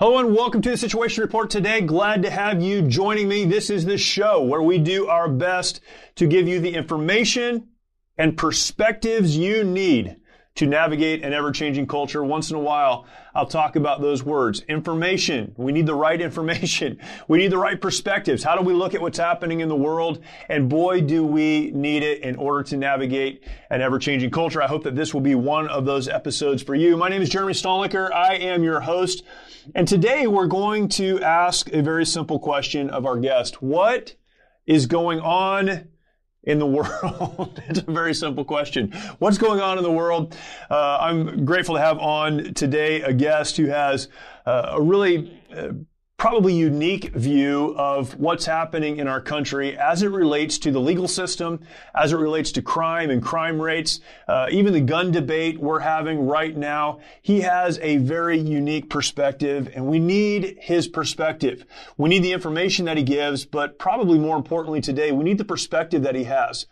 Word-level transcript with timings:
Hello 0.00 0.18
and 0.18 0.34
welcome 0.34 0.60
to 0.60 0.70
the 0.70 0.76
Situation 0.76 1.22
Report 1.22 1.50
today. 1.50 1.80
Glad 1.80 2.24
to 2.24 2.30
have 2.30 2.60
you 2.60 2.82
joining 2.82 3.28
me. 3.28 3.44
This 3.44 3.70
is 3.70 3.84
the 3.84 3.96
show 3.96 4.42
where 4.42 4.60
we 4.60 4.76
do 4.76 5.06
our 5.06 5.28
best 5.28 5.80
to 6.16 6.26
give 6.26 6.48
you 6.48 6.58
the 6.58 6.74
information 6.74 7.68
and 8.18 8.36
perspectives 8.36 9.36
you 9.36 9.62
need 9.62 10.16
to 10.56 10.66
navigate 10.66 11.24
an 11.24 11.32
ever 11.32 11.50
changing 11.50 11.84
culture. 11.84 12.22
Once 12.22 12.50
in 12.50 12.54
a 12.54 12.60
while, 12.60 13.06
I'll 13.34 13.44
talk 13.44 13.74
about 13.74 14.00
those 14.00 14.22
words. 14.22 14.60
Information. 14.68 15.52
We 15.56 15.72
need 15.72 15.86
the 15.86 15.96
right 15.96 16.20
information. 16.20 17.00
We 17.26 17.38
need 17.38 17.50
the 17.50 17.58
right 17.58 17.80
perspectives. 17.80 18.44
How 18.44 18.54
do 18.54 18.62
we 18.62 18.74
look 18.74 18.94
at 18.94 19.00
what's 19.00 19.18
happening 19.18 19.60
in 19.60 19.68
the 19.68 19.76
world? 19.76 20.22
And 20.48 20.68
boy, 20.68 21.00
do 21.00 21.24
we 21.24 21.70
need 21.70 22.02
it 22.02 22.22
in 22.22 22.36
order 22.36 22.62
to 22.64 22.76
navigate 22.76 23.42
an 23.70 23.80
ever 23.80 23.98
changing 23.98 24.30
culture. 24.30 24.62
I 24.62 24.66
hope 24.66 24.84
that 24.84 24.94
this 24.94 25.14
will 25.14 25.22
be 25.22 25.34
one 25.34 25.68
of 25.68 25.84
those 25.84 26.06
episodes 26.06 26.62
for 26.62 26.74
you. 26.74 26.96
My 26.96 27.08
name 27.08 27.22
is 27.22 27.30
Jeremy 27.30 27.54
Stalnecker. 27.54 28.12
I 28.12 28.34
am 28.36 28.62
your 28.62 28.80
host. 28.80 29.24
And 29.74 29.88
today 29.88 30.26
we're 30.26 30.46
going 30.46 30.88
to 30.90 31.20
ask 31.22 31.72
a 31.72 31.82
very 31.82 32.04
simple 32.04 32.38
question 32.38 32.90
of 32.90 33.06
our 33.06 33.16
guest. 33.16 33.62
What 33.62 34.14
is 34.66 34.86
going 34.86 35.20
on 35.20 35.88
in 36.46 36.58
the 36.58 36.66
world? 36.76 37.62
it's 37.68 37.80
a 37.80 37.90
very 37.90 38.14
simple 38.14 38.44
question. 38.44 38.92
What's 39.18 39.38
going 39.38 39.60
on 39.60 39.78
in 39.78 39.84
the 39.84 39.92
world? 39.92 40.36
Uh, 40.70 40.98
I'm 41.00 41.44
grateful 41.44 41.74
to 41.74 41.80
have 41.80 41.98
on 41.98 42.54
today 42.54 43.02
a 43.02 43.12
guest 43.12 43.56
who 43.56 43.66
has 43.66 44.08
uh, 44.46 44.70
a 44.72 44.82
really 44.82 45.40
uh, 45.54 45.68
probably 46.24 46.54
unique 46.54 47.12
view 47.12 47.74
of 47.76 48.18
what's 48.18 48.46
happening 48.46 48.96
in 48.96 49.06
our 49.06 49.20
country 49.20 49.76
as 49.76 50.02
it 50.02 50.08
relates 50.08 50.56
to 50.56 50.70
the 50.70 50.80
legal 50.80 51.06
system, 51.06 51.60
as 51.94 52.14
it 52.14 52.16
relates 52.16 52.50
to 52.50 52.62
crime 52.62 53.10
and 53.10 53.22
crime 53.22 53.60
rates, 53.60 54.00
uh, 54.26 54.46
even 54.50 54.72
the 54.72 54.80
gun 54.80 55.10
debate 55.10 55.60
we're 55.60 55.80
having 55.80 56.26
right 56.26 56.56
now. 56.56 56.98
He 57.20 57.42
has 57.42 57.78
a 57.80 57.98
very 57.98 58.38
unique 58.38 58.88
perspective, 58.88 59.70
and 59.74 59.86
we 59.86 59.98
need 59.98 60.56
his 60.58 60.88
perspective. 60.88 61.66
We 61.98 62.08
need 62.08 62.20
the 62.20 62.32
information 62.32 62.86
that 62.86 62.96
he 62.96 63.02
gives, 63.02 63.44
but 63.44 63.78
probably 63.78 64.18
more 64.18 64.38
importantly 64.38 64.80
today, 64.80 65.12
we 65.12 65.24
need 65.24 65.36
the 65.36 65.44
perspective 65.44 66.04
that 66.04 66.14
he 66.14 66.24
has. 66.24 66.64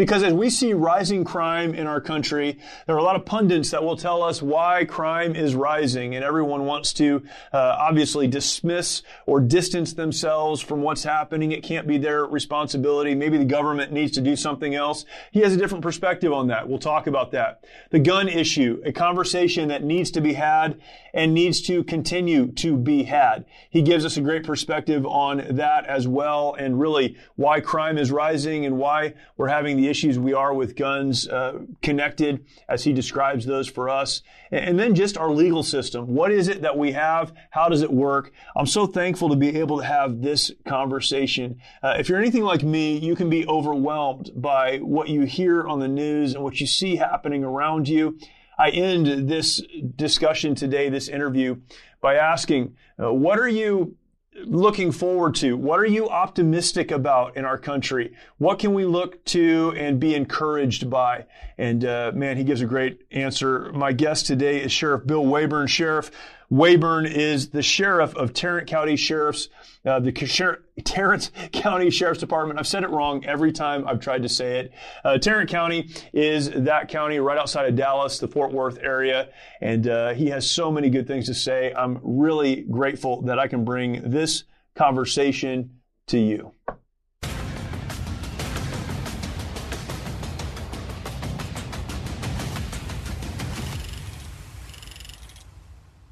Because 0.00 0.22
as 0.22 0.32
we 0.32 0.48
see 0.48 0.72
rising 0.72 1.24
crime 1.24 1.74
in 1.74 1.86
our 1.86 2.00
country, 2.00 2.56
there 2.86 2.96
are 2.96 2.98
a 2.98 3.02
lot 3.02 3.16
of 3.16 3.26
pundits 3.26 3.72
that 3.72 3.84
will 3.84 3.98
tell 3.98 4.22
us 4.22 4.40
why 4.40 4.86
crime 4.86 5.36
is 5.36 5.54
rising, 5.54 6.14
and 6.14 6.24
everyone 6.24 6.64
wants 6.64 6.94
to 6.94 7.22
uh, 7.52 7.76
obviously 7.78 8.26
dismiss 8.26 9.02
or 9.26 9.42
distance 9.42 9.92
themselves 9.92 10.62
from 10.62 10.80
what's 10.80 11.04
happening. 11.04 11.52
It 11.52 11.62
can't 11.62 11.86
be 11.86 11.98
their 11.98 12.24
responsibility. 12.24 13.14
Maybe 13.14 13.36
the 13.36 13.44
government 13.44 13.92
needs 13.92 14.12
to 14.12 14.22
do 14.22 14.36
something 14.36 14.74
else. 14.74 15.04
He 15.32 15.40
has 15.40 15.52
a 15.52 15.58
different 15.58 15.82
perspective 15.82 16.32
on 16.32 16.46
that. 16.46 16.66
We'll 16.66 16.78
talk 16.78 17.06
about 17.06 17.32
that. 17.32 17.64
The 17.90 17.98
gun 17.98 18.26
issue, 18.26 18.80
a 18.86 18.92
conversation 18.92 19.68
that 19.68 19.84
needs 19.84 20.12
to 20.12 20.22
be 20.22 20.32
had 20.32 20.80
and 21.12 21.34
needs 21.34 21.60
to 21.62 21.84
continue 21.84 22.52
to 22.52 22.76
be 22.76 23.04
had. 23.04 23.44
He 23.70 23.82
gives 23.82 24.04
us 24.04 24.16
a 24.16 24.20
great 24.20 24.44
perspective 24.44 25.06
on 25.06 25.44
that 25.56 25.86
as 25.86 26.06
well, 26.06 26.54
and 26.54 26.80
really 26.80 27.16
why 27.36 27.60
crime 27.60 27.98
is 27.98 28.10
rising 28.10 28.64
and 28.64 28.78
why 28.78 29.14
we're 29.36 29.48
having 29.48 29.76
the 29.76 29.88
issues 29.88 30.18
we 30.18 30.34
are 30.34 30.54
with 30.54 30.76
guns 30.76 31.28
uh, 31.28 31.60
connected 31.82 32.44
as 32.68 32.84
he 32.84 32.92
describes 32.92 33.46
those 33.46 33.68
for 33.68 33.88
us. 33.88 34.22
And 34.50 34.78
then 34.78 34.94
just 34.94 35.16
our 35.16 35.30
legal 35.30 35.62
system. 35.62 36.08
What 36.14 36.32
is 36.32 36.48
it 36.48 36.62
that 36.62 36.76
we 36.76 36.92
have? 36.92 37.32
How 37.50 37.68
does 37.68 37.82
it 37.82 37.92
work? 37.92 38.32
I'm 38.56 38.66
so 38.66 38.86
thankful 38.86 39.28
to 39.28 39.36
be 39.36 39.58
able 39.58 39.78
to 39.78 39.84
have 39.84 40.22
this 40.22 40.50
conversation. 40.66 41.60
Uh, 41.82 41.94
if 41.98 42.08
you're 42.08 42.18
anything 42.18 42.44
like 42.44 42.62
me, 42.62 42.98
you 42.98 43.14
can 43.14 43.30
be 43.30 43.46
overwhelmed 43.46 44.30
by 44.34 44.78
what 44.78 45.08
you 45.08 45.22
hear 45.22 45.66
on 45.66 45.78
the 45.78 45.88
news 45.88 46.34
and 46.34 46.42
what 46.42 46.60
you 46.60 46.66
see 46.66 46.96
happening 46.96 47.44
around 47.44 47.88
you. 47.88 48.18
I 48.60 48.68
end 48.68 49.26
this 49.26 49.62
discussion 49.96 50.54
today, 50.54 50.90
this 50.90 51.08
interview, 51.08 51.56
by 52.02 52.16
asking, 52.16 52.76
uh, 53.02 53.10
what 53.10 53.38
are 53.38 53.48
you 53.48 53.96
looking 54.44 54.92
forward 54.92 55.34
to? 55.36 55.56
What 55.56 55.80
are 55.80 55.86
you 55.86 56.10
optimistic 56.10 56.90
about 56.90 57.38
in 57.38 57.46
our 57.46 57.56
country? 57.56 58.12
What 58.36 58.58
can 58.58 58.74
we 58.74 58.84
look 58.84 59.24
to 59.26 59.72
and 59.78 59.98
be 59.98 60.14
encouraged 60.14 60.90
by? 60.90 61.24
And 61.56 61.86
uh, 61.86 62.12
man, 62.14 62.36
he 62.36 62.44
gives 62.44 62.60
a 62.60 62.66
great 62.66 63.00
answer. 63.10 63.72
My 63.72 63.94
guest 63.94 64.26
today 64.26 64.60
is 64.60 64.70
Sheriff 64.70 65.06
Bill 65.06 65.24
Waybourn. 65.24 65.66
Sheriff 65.66 66.10
Waybourn 66.50 67.08
is 67.08 67.50
the 67.50 67.62
sheriff 67.62 68.14
of 68.16 68.32
Tarrant 68.32 68.66
County 68.66 68.96
Sheriff's, 68.96 69.48
uh, 69.84 70.00
the 70.00 70.12
Sher- 70.26 70.64
Tarrant 70.84 71.30
County 71.52 71.90
Sheriff's 71.90 72.18
Department. 72.18 72.58
I've 72.58 72.66
said 72.66 72.82
it 72.82 72.90
wrong 72.90 73.24
every 73.24 73.52
time 73.52 73.86
I've 73.86 74.00
tried 74.00 74.22
to 74.24 74.28
say 74.28 74.58
it. 74.58 74.72
Uh, 75.04 75.18
Tarrant 75.18 75.48
County 75.48 75.90
is 76.12 76.50
that 76.50 76.88
county 76.88 77.20
right 77.20 77.38
outside 77.38 77.66
of 77.66 77.76
Dallas, 77.76 78.18
the 78.18 78.26
Fort 78.26 78.52
Worth 78.52 78.78
area, 78.82 79.28
and 79.60 79.86
uh, 79.86 80.14
he 80.14 80.26
has 80.30 80.50
so 80.50 80.72
many 80.72 80.90
good 80.90 81.06
things 81.06 81.26
to 81.26 81.34
say. 81.34 81.72
I'm 81.72 82.00
really 82.02 82.62
grateful 82.62 83.22
that 83.22 83.38
I 83.38 83.46
can 83.46 83.64
bring 83.64 84.10
this 84.10 84.44
conversation 84.74 85.78
to 86.08 86.18
you. 86.18 86.52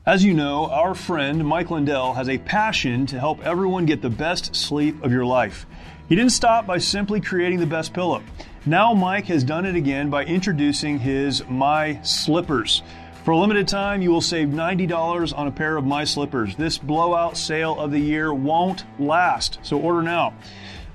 As 0.09 0.25
you 0.25 0.33
know, 0.33 0.71
our 0.71 0.95
friend 0.95 1.45
Mike 1.45 1.71
Lindell 1.71 2.15
has 2.15 2.31
a 2.31 2.39
passion 2.39 3.05
to 3.09 3.21
help 3.21 3.45
everyone 3.45 3.85
get 3.85 4.01
the 4.01 4.09
best 4.09 4.57
sleep 4.57 5.05
of 5.05 5.13
your 5.13 5.27
life. 5.27 5.67
He 6.09 6.17
didn't 6.17 6.33
stop 6.33 6.67
by 6.67 6.79
simply 6.79 7.21
creating 7.21 7.61
the 7.61 7.67
best 7.67 7.93
pillow. 7.93 8.23
Now 8.65 8.95
Mike 8.95 9.27
has 9.27 9.45
done 9.45 9.67
it 9.67 9.77
again 9.77 10.09
by 10.09 10.25
introducing 10.25 10.99
his 10.99 11.47
My 11.47 12.01
Slippers. 12.01 12.83
For 13.23 13.33
a 13.33 13.37
limited 13.37 13.69
time, 13.69 14.01
you 14.01 14.11
will 14.11 14.23
save 14.23 14.49
$90 14.49 15.37
on 15.37 15.47
a 15.47 15.51
pair 15.51 15.77
of 15.77 15.85
My 15.85 16.05
Slippers. 16.05 16.57
This 16.57 16.79
blowout 16.79 17.37
sale 17.37 17.79
of 17.79 17.91
the 17.91 18.01
year 18.01 18.33
won't 18.33 18.85
last, 18.99 19.59
so 19.61 19.79
order 19.79 20.01
now. 20.01 20.33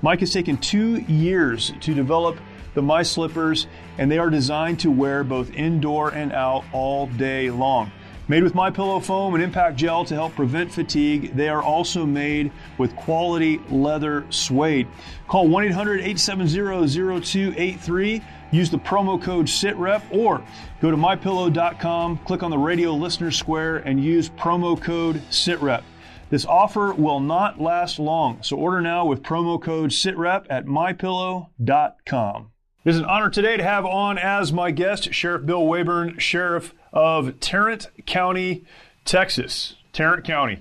Mike 0.02 0.22
has 0.22 0.34
taken 0.34 0.58
two 0.58 1.02
years 1.02 1.72
to 1.82 1.94
develop 1.94 2.40
the 2.74 2.82
My 2.82 3.04
Slippers, 3.04 3.68
and 4.00 4.10
they 4.10 4.18
are 4.18 4.32
designed 4.32 4.80
to 4.80 4.90
wear 4.90 5.24
both 5.24 5.54
indoor 5.54 6.10
and 6.12 6.34
out 6.34 6.64
all 6.74 7.06
day 7.06 7.52
long. 7.52 7.92
Made 8.30 8.42
with 8.42 8.56
My 8.56 8.70
Pillow 8.70 9.02
foam 9.02 9.34
and 9.34 9.44
impact 9.44 9.76
gel 9.76 10.06
to 10.06 10.16
help 10.16 10.34
prevent 10.34 10.72
fatigue, 10.72 11.36
they 11.36 11.50
are 11.50 11.62
also 11.62 12.06
made 12.06 12.54
with 12.78 12.96
quality 12.96 13.60
leather 13.70 14.26
suede. 14.30 14.88
Call 15.28 15.50
1-800-870-0283. 15.50 18.24
Use 18.52 18.70
the 18.70 18.78
promo 18.78 19.22
code 19.22 19.48
SITREP 19.48 20.04
or 20.12 20.42
go 20.80 20.90
to 20.90 20.96
mypillow.com, 20.96 22.20
click 22.20 22.44
on 22.44 22.52
the 22.52 22.58
radio 22.58 22.94
listener 22.94 23.32
square 23.32 23.76
and 23.78 24.02
use 24.02 24.30
promo 24.30 24.82
code 24.82 25.22
SITREP. 25.30 25.84
This 26.30 26.46
offer 26.46 26.94
will 26.94 27.20
not 27.20 27.60
last 27.60 28.00
long, 28.00 28.42
so 28.42 28.56
order 28.56 28.80
now 28.80 29.06
with 29.06 29.22
promo 29.22 29.62
code 29.62 29.90
SITREP 29.90 30.46
at 30.50 30.66
mypillow.com. 30.66 32.52
It 32.86 32.90
is 32.90 33.00
an 33.00 33.06
honor 33.06 33.30
today 33.30 33.58
to 33.58 33.64
have 33.64 33.86
on 33.86 34.18
as 34.18 34.54
my 34.54 34.72
guest 34.72 35.14
Sheriff 35.14 35.46
Bill 35.46 35.64
Waybourn, 35.64 36.20
Sheriff 36.20 36.74
of 36.94 37.40
Tarrant 37.40 37.88
County, 38.06 38.64
Texas. 39.04 39.76
Tarrant 39.92 40.24
County. 40.24 40.60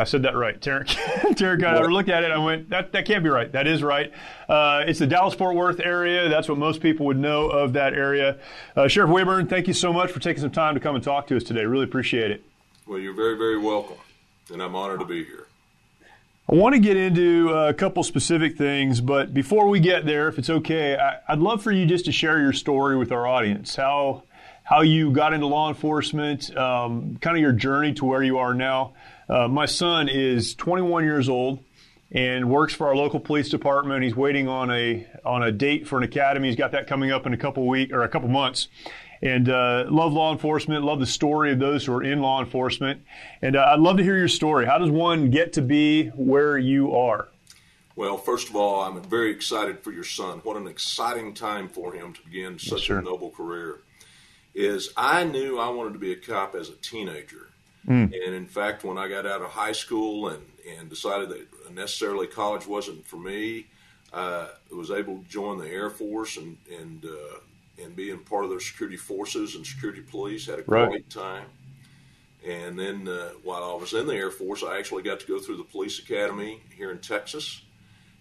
I 0.00 0.04
said 0.04 0.22
that 0.22 0.36
right. 0.36 0.60
Tarrant, 0.60 0.88
Tarrant 1.36 1.60
County. 1.60 1.80
I 1.80 1.86
looked 1.86 2.08
at 2.08 2.22
it. 2.22 2.30
I 2.30 2.38
went, 2.38 2.70
that, 2.70 2.92
that 2.92 3.04
can't 3.04 3.24
be 3.24 3.30
right. 3.30 3.50
That 3.50 3.66
is 3.66 3.82
right. 3.82 4.12
Uh, 4.48 4.84
it's 4.86 5.00
the 5.00 5.08
Dallas 5.08 5.34
Fort 5.34 5.56
Worth 5.56 5.80
area. 5.80 6.28
That's 6.28 6.48
what 6.48 6.56
most 6.56 6.80
people 6.80 7.06
would 7.06 7.18
know 7.18 7.48
of 7.48 7.72
that 7.72 7.94
area. 7.94 8.38
Uh, 8.76 8.86
Sheriff 8.86 9.10
Waybourn, 9.10 9.48
thank 9.48 9.66
you 9.66 9.74
so 9.74 9.92
much 9.92 10.12
for 10.12 10.20
taking 10.20 10.40
some 10.40 10.52
time 10.52 10.74
to 10.74 10.80
come 10.80 10.94
and 10.94 11.02
talk 11.02 11.26
to 11.28 11.36
us 11.36 11.42
today. 11.42 11.64
Really 11.64 11.84
appreciate 11.84 12.30
it. 12.30 12.44
Well, 12.86 13.00
you're 13.00 13.12
very, 13.12 13.36
very 13.36 13.58
welcome, 13.58 13.98
and 14.52 14.62
I'm 14.62 14.76
honored 14.76 15.00
to 15.00 15.04
be 15.04 15.24
here. 15.24 15.48
I 16.50 16.54
want 16.54 16.74
to 16.74 16.80
get 16.80 16.96
into 16.96 17.50
a 17.50 17.74
couple 17.74 18.02
specific 18.02 18.56
things, 18.56 19.02
but 19.02 19.34
before 19.34 19.68
we 19.68 19.80
get 19.80 20.06
there, 20.06 20.28
if 20.28 20.38
it's 20.38 20.48
okay, 20.48 20.96
I, 20.96 21.34
would 21.34 21.42
love 21.42 21.62
for 21.62 21.72
you 21.72 21.84
just 21.84 22.06
to 22.06 22.12
share 22.12 22.40
your 22.40 22.54
story 22.54 22.96
with 22.96 23.12
our 23.12 23.26
audience. 23.26 23.76
How 23.76 24.22
how 24.68 24.82
you 24.82 25.10
got 25.10 25.32
into 25.32 25.46
law 25.46 25.70
enforcement, 25.70 26.54
um, 26.54 27.16
kind 27.22 27.34
of 27.34 27.40
your 27.40 27.52
journey 27.52 27.94
to 27.94 28.04
where 28.04 28.22
you 28.22 28.36
are 28.36 28.52
now. 28.52 28.92
Uh, 29.26 29.48
my 29.48 29.64
son 29.64 30.10
is 30.10 30.54
21 30.56 31.04
years 31.04 31.26
old 31.26 31.60
and 32.12 32.50
works 32.50 32.74
for 32.74 32.86
our 32.86 32.94
local 32.94 33.18
police 33.18 33.48
department. 33.48 34.02
He's 34.02 34.14
waiting 34.14 34.46
on 34.46 34.70
a 34.70 35.06
on 35.24 35.42
a 35.42 35.50
date 35.50 35.88
for 35.88 35.96
an 35.96 36.04
academy. 36.04 36.48
He's 36.48 36.56
got 36.56 36.72
that 36.72 36.86
coming 36.86 37.10
up 37.10 37.24
in 37.24 37.32
a 37.32 37.38
couple 37.38 37.66
week 37.66 37.94
or 37.94 38.02
a 38.02 38.08
couple 38.10 38.28
months. 38.28 38.68
and 39.22 39.48
uh, 39.48 39.86
love 39.88 40.12
law 40.12 40.32
enforcement. 40.32 40.84
Love 40.84 41.00
the 41.00 41.06
story 41.06 41.50
of 41.50 41.58
those 41.58 41.86
who 41.86 41.94
are 41.94 42.02
in 42.02 42.20
law 42.20 42.38
enforcement, 42.38 43.00
and 43.40 43.56
uh, 43.56 43.70
I'd 43.72 43.80
love 43.80 43.96
to 43.96 44.02
hear 44.02 44.18
your 44.18 44.28
story. 44.28 44.66
How 44.66 44.76
does 44.76 44.90
one 44.90 45.30
get 45.30 45.54
to 45.54 45.62
be 45.62 46.08
where 46.08 46.58
you 46.58 46.94
are? 46.94 47.28
Well, 47.96 48.18
first 48.18 48.50
of 48.50 48.54
all, 48.54 48.82
I'm 48.82 49.02
very 49.02 49.30
excited 49.30 49.80
for 49.80 49.92
your 49.92 50.04
son. 50.04 50.40
What 50.44 50.58
an 50.58 50.68
exciting 50.68 51.32
time 51.32 51.68
for 51.68 51.94
him 51.94 52.12
to 52.12 52.22
begin 52.22 52.58
such 52.58 52.90
yes, 52.90 52.98
a 52.98 53.02
noble 53.02 53.30
career. 53.30 53.80
Is 54.58 54.92
I 54.96 55.22
knew 55.22 55.56
I 55.56 55.68
wanted 55.68 55.92
to 55.92 56.00
be 56.00 56.10
a 56.10 56.16
cop 56.16 56.56
as 56.56 56.68
a 56.68 56.74
teenager. 56.74 57.46
Mm. 57.86 58.12
And 58.12 58.34
in 58.34 58.46
fact, 58.46 58.82
when 58.82 58.98
I 58.98 59.08
got 59.08 59.24
out 59.24 59.40
of 59.40 59.50
high 59.50 59.72
school 59.72 60.28
and, 60.28 60.44
and 60.76 60.90
decided 60.90 61.28
that 61.28 61.72
necessarily 61.72 62.26
college 62.26 62.66
wasn't 62.66 63.06
for 63.06 63.18
me, 63.18 63.66
uh, 64.12 64.48
I 64.70 64.74
was 64.74 64.90
able 64.90 65.18
to 65.18 65.28
join 65.28 65.58
the 65.58 65.68
Air 65.68 65.90
Force 65.90 66.36
and 66.38 66.56
and 66.76 67.04
uh, 67.04 67.38
and 67.80 67.94
being 67.94 68.18
part 68.18 68.42
of 68.42 68.50
their 68.50 68.58
security 68.58 68.96
forces 68.96 69.54
and 69.54 69.64
security 69.64 70.00
police. 70.00 70.46
Had 70.46 70.58
a 70.58 70.62
great 70.62 70.88
right. 70.88 71.10
time. 71.10 71.46
And 72.44 72.76
then 72.76 73.06
uh, 73.06 73.30
while 73.44 73.62
I 73.62 73.74
was 73.74 73.92
in 73.92 74.08
the 74.08 74.14
Air 74.14 74.32
Force, 74.32 74.64
I 74.64 74.76
actually 74.78 75.04
got 75.04 75.20
to 75.20 75.26
go 75.26 75.38
through 75.38 75.58
the 75.58 75.64
police 75.64 76.00
academy 76.00 76.62
here 76.76 76.90
in 76.90 76.98
Texas 76.98 77.62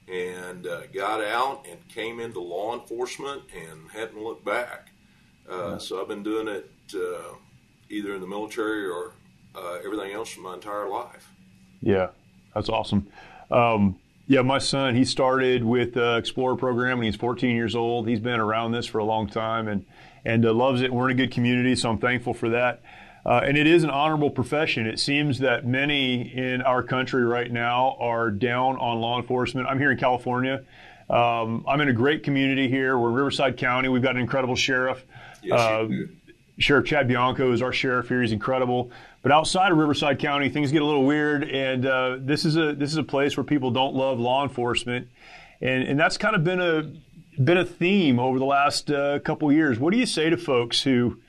and 0.07 0.67
uh, 0.67 0.85
got 0.87 1.23
out 1.23 1.65
and 1.69 1.87
came 1.87 2.19
into 2.19 2.39
law 2.39 2.79
enforcement 2.79 3.41
and 3.55 3.89
hadn't 3.91 4.21
looked 4.21 4.45
back. 4.45 4.89
Uh, 5.49 5.77
so 5.77 6.01
I've 6.01 6.07
been 6.07 6.23
doing 6.23 6.47
it 6.47 6.69
uh, 6.93 7.35
either 7.89 8.15
in 8.15 8.21
the 8.21 8.27
military 8.27 8.85
or 8.85 9.13
uh, 9.55 9.79
everything 9.83 10.11
else 10.13 10.29
for 10.29 10.41
my 10.41 10.53
entire 10.53 10.89
life. 10.89 11.29
Yeah, 11.81 12.09
that's 12.53 12.69
awesome. 12.69 13.07
Um, 13.49 13.99
yeah, 14.27 14.41
my 14.41 14.57
son, 14.57 14.95
he 14.95 15.05
started 15.05 15.63
with 15.63 15.93
the 15.93 16.17
Explorer 16.17 16.57
program 16.57 16.97
when 16.97 17.05
he's 17.05 17.15
14 17.15 17.55
years 17.55 17.75
old. 17.75 18.07
He's 18.07 18.19
been 18.19 18.41
around 18.41 18.73
this 18.73 18.85
for 18.85 18.97
a 18.97 19.05
long 19.05 19.27
time 19.27 19.69
and, 19.69 19.85
and 20.25 20.45
uh, 20.45 20.53
loves 20.53 20.81
it. 20.81 20.91
We're 20.93 21.09
in 21.09 21.17
a 21.17 21.17
good 21.17 21.31
community, 21.31 21.75
so 21.75 21.89
I'm 21.89 21.97
thankful 21.97 22.33
for 22.33 22.49
that. 22.49 22.81
Uh, 23.25 23.41
and 23.43 23.57
it 23.57 23.67
is 23.67 23.83
an 23.83 23.89
honorable 23.89 24.29
profession. 24.29 24.85
It 24.85 24.99
seems 24.99 25.39
that 25.39 25.65
many 25.65 26.21
in 26.33 26.61
our 26.61 26.83
country 26.83 27.23
right 27.23 27.51
now 27.51 27.97
are 27.99 28.31
down 28.31 28.77
on 28.77 28.99
law 28.99 29.19
enforcement. 29.19 29.67
I'm 29.67 29.79
here 29.79 29.91
in 29.91 29.97
California. 29.97 30.63
Um, 31.09 31.65
I'm 31.67 31.79
in 31.79 31.87
a 31.87 31.93
great 31.93 32.23
community 32.23 32.67
here. 32.67 32.97
We're 32.97 33.11
Riverside 33.11 33.57
County. 33.57 33.87
We've 33.87 34.01
got 34.01 34.15
an 34.15 34.21
incredible 34.21 34.55
sheriff. 34.55 35.05
Yes, 35.47 35.59
uh, 35.59 35.87
sheriff 36.57 36.85
Chad 36.85 37.07
Bianco 37.07 37.51
is 37.51 37.61
our 37.61 37.73
sheriff 37.73 38.09
here. 38.09 38.21
He's 38.21 38.31
incredible. 38.31 38.91
But 39.21 39.31
outside 39.31 39.71
of 39.71 39.77
Riverside 39.77 40.19
County, 40.19 40.49
things 40.49 40.71
get 40.71 40.81
a 40.81 40.85
little 40.85 41.05
weird, 41.05 41.43
and 41.43 41.85
uh, 41.85 42.17
this 42.19 42.45
is 42.45 42.55
a 42.57 42.73
this 42.73 42.91
is 42.91 42.97
a 42.97 43.03
place 43.03 43.37
where 43.37 43.43
people 43.43 43.71
don't 43.71 43.95
love 43.95 44.19
law 44.19 44.43
enforcement, 44.43 45.07
and 45.61 45.83
and 45.83 45.99
that's 45.99 46.17
kind 46.17 46.35
of 46.35 46.43
been 46.43 46.61
a 46.61 46.91
been 47.41 47.57
a 47.57 47.65
theme 47.65 48.19
over 48.19 48.39
the 48.39 48.45
last 48.45 48.89
uh, 48.89 49.19
couple 49.19 49.51
years. 49.51 49.79
What 49.79 49.93
do 49.93 49.99
you 49.99 50.05
say 50.05 50.29
to 50.29 50.37
folks 50.37 50.83
who 50.83 51.19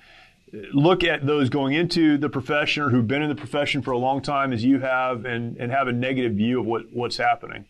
look 0.73 1.05
at 1.05 1.27
those 1.27 1.51
going 1.51 1.75
into 1.75 2.19
the 2.19 2.29
profession 2.29 2.83
or 2.83 2.91
who've 2.91 3.07
been 3.07 3.23
in 3.23 3.29
the 3.29 3.35
profession 3.35 3.83
for 3.83 3.91
a 3.91 3.99
long 3.99 4.23
time 4.23 4.53
as 4.53 4.65
you 4.65 4.81
have 4.81 5.25
and, 5.25 5.57
and 5.59 5.71
have 5.71 5.89
a 5.89 5.93
negative 5.93 6.33
view 6.33 6.61
of 6.61 6.67
what, 6.67 6.91
what's 6.93 7.17
happening? 7.17 7.65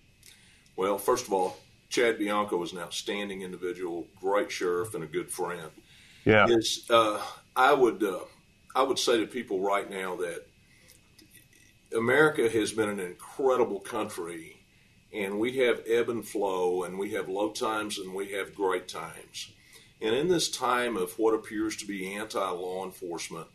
Well, 0.77 0.99
first 0.99 1.27
of 1.27 1.33
all, 1.33 1.57
Chad 1.89 2.19
Bianco 2.19 2.63
is 2.63 2.73
an 2.73 2.79
outstanding 2.79 3.43
individual, 3.43 4.07
great 4.21 4.53
sheriff, 4.53 4.95
and 4.95 5.03
a 5.03 5.07
good 5.07 5.31
friend. 5.31 5.71
Yeah. 6.29 6.47
uh, 6.91 7.23
I 7.57 7.73
would 7.73 8.03
uh, 8.03 8.21
I 8.77 8.83
would 8.83 8.99
say 8.99 9.19
to 9.19 9.27
people 9.27 9.61
right 9.61 9.89
now 9.89 10.17
that 10.17 10.47
America 11.97 12.51
has 12.51 12.71
been 12.71 12.91
an 12.91 13.01
incredible 13.01 13.81
country, 13.81 14.59
and 15.11 15.41
we 15.41 15.57
have 15.57 15.83
ebb 15.87 16.11
and 16.11 16.27
flow, 16.27 16.83
and 16.85 16.99
we 16.99 17.13
have 17.13 17.31
low 17.31 17.51
times, 17.51 17.99
and 17.99 18.15
we 18.15 18.33
have 18.33 18.55
great 18.55 18.89
times. 18.89 19.51
And 20.03 20.15
in 20.15 20.29
this 20.29 20.51
time 20.51 20.99
of 20.99 21.19
what 21.19 21.33
appears 21.33 21.77
to 21.79 21.87
be 21.87 22.15
anti 22.15 22.51
law 22.51 22.85
enforcement, 22.85 23.47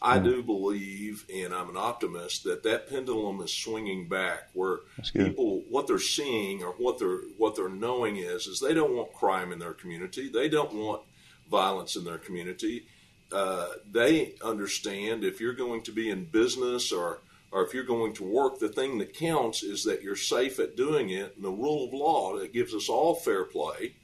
I 0.00 0.20
mm. 0.20 0.24
do 0.24 0.42
believe, 0.44 1.26
and 1.34 1.52
I'm 1.52 1.68
an 1.68 1.76
optimist, 1.76 2.44
that 2.44 2.62
that 2.62 2.88
pendulum 2.88 3.40
is 3.40 3.52
swinging 3.52 4.06
back. 4.06 4.50
Where 4.52 4.78
people, 5.12 5.64
what 5.68 5.88
they're 5.88 5.98
seeing 5.98 6.62
or 6.62 6.74
what 6.78 7.00
they're 7.00 7.22
what 7.38 7.56
they're 7.56 7.68
knowing 7.68 8.18
is, 8.18 8.46
is 8.46 8.60
they 8.60 8.72
don't 8.72 8.94
want 8.94 9.12
crime 9.14 9.50
in 9.50 9.58
their 9.58 9.74
community. 9.74 10.30
They 10.32 10.48
don't 10.48 10.72
want 10.72 11.02
violence 11.50 11.96
in 11.96 12.04
their 12.04 12.18
community. 12.18 12.86
Uh, 13.32 13.66
they 13.90 14.34
understand 14.42 15.24
if 15.24 15.40
you're 15.40 15.52
going 15.52 15.82
to 15.82 15.92
be 15.92 16.10
in 16.10 16.24
business 16.24 16.92
or 16.92 17.20
or 17.52 17.64
if 17.64 17.74
you're 17.74 17.82
going 17.82 18.12
to 18.14 18.22
work, 18.22 18.60
the 18.60 18.68
thing 18.68 18.98
that 18.98 19.12
counts 19.12 19.64
is 19.64 19.82
that 19.82 20.02
you're 20.02 20.14
safe 20.14 20.60
at 20.60 20.76
doing 20.76 21.10
it. 21.10 21.34
And 21.34 21.44
the 21.44 21.50
rule 21.50 21.84
of 21.84 21.92
law 21.92 22.38
that 22.38 22.52
gives 22.52 22.74
us 22.74 22.88
all 22.88 23.14
fair 23.14 23.42
play 23.42 23.94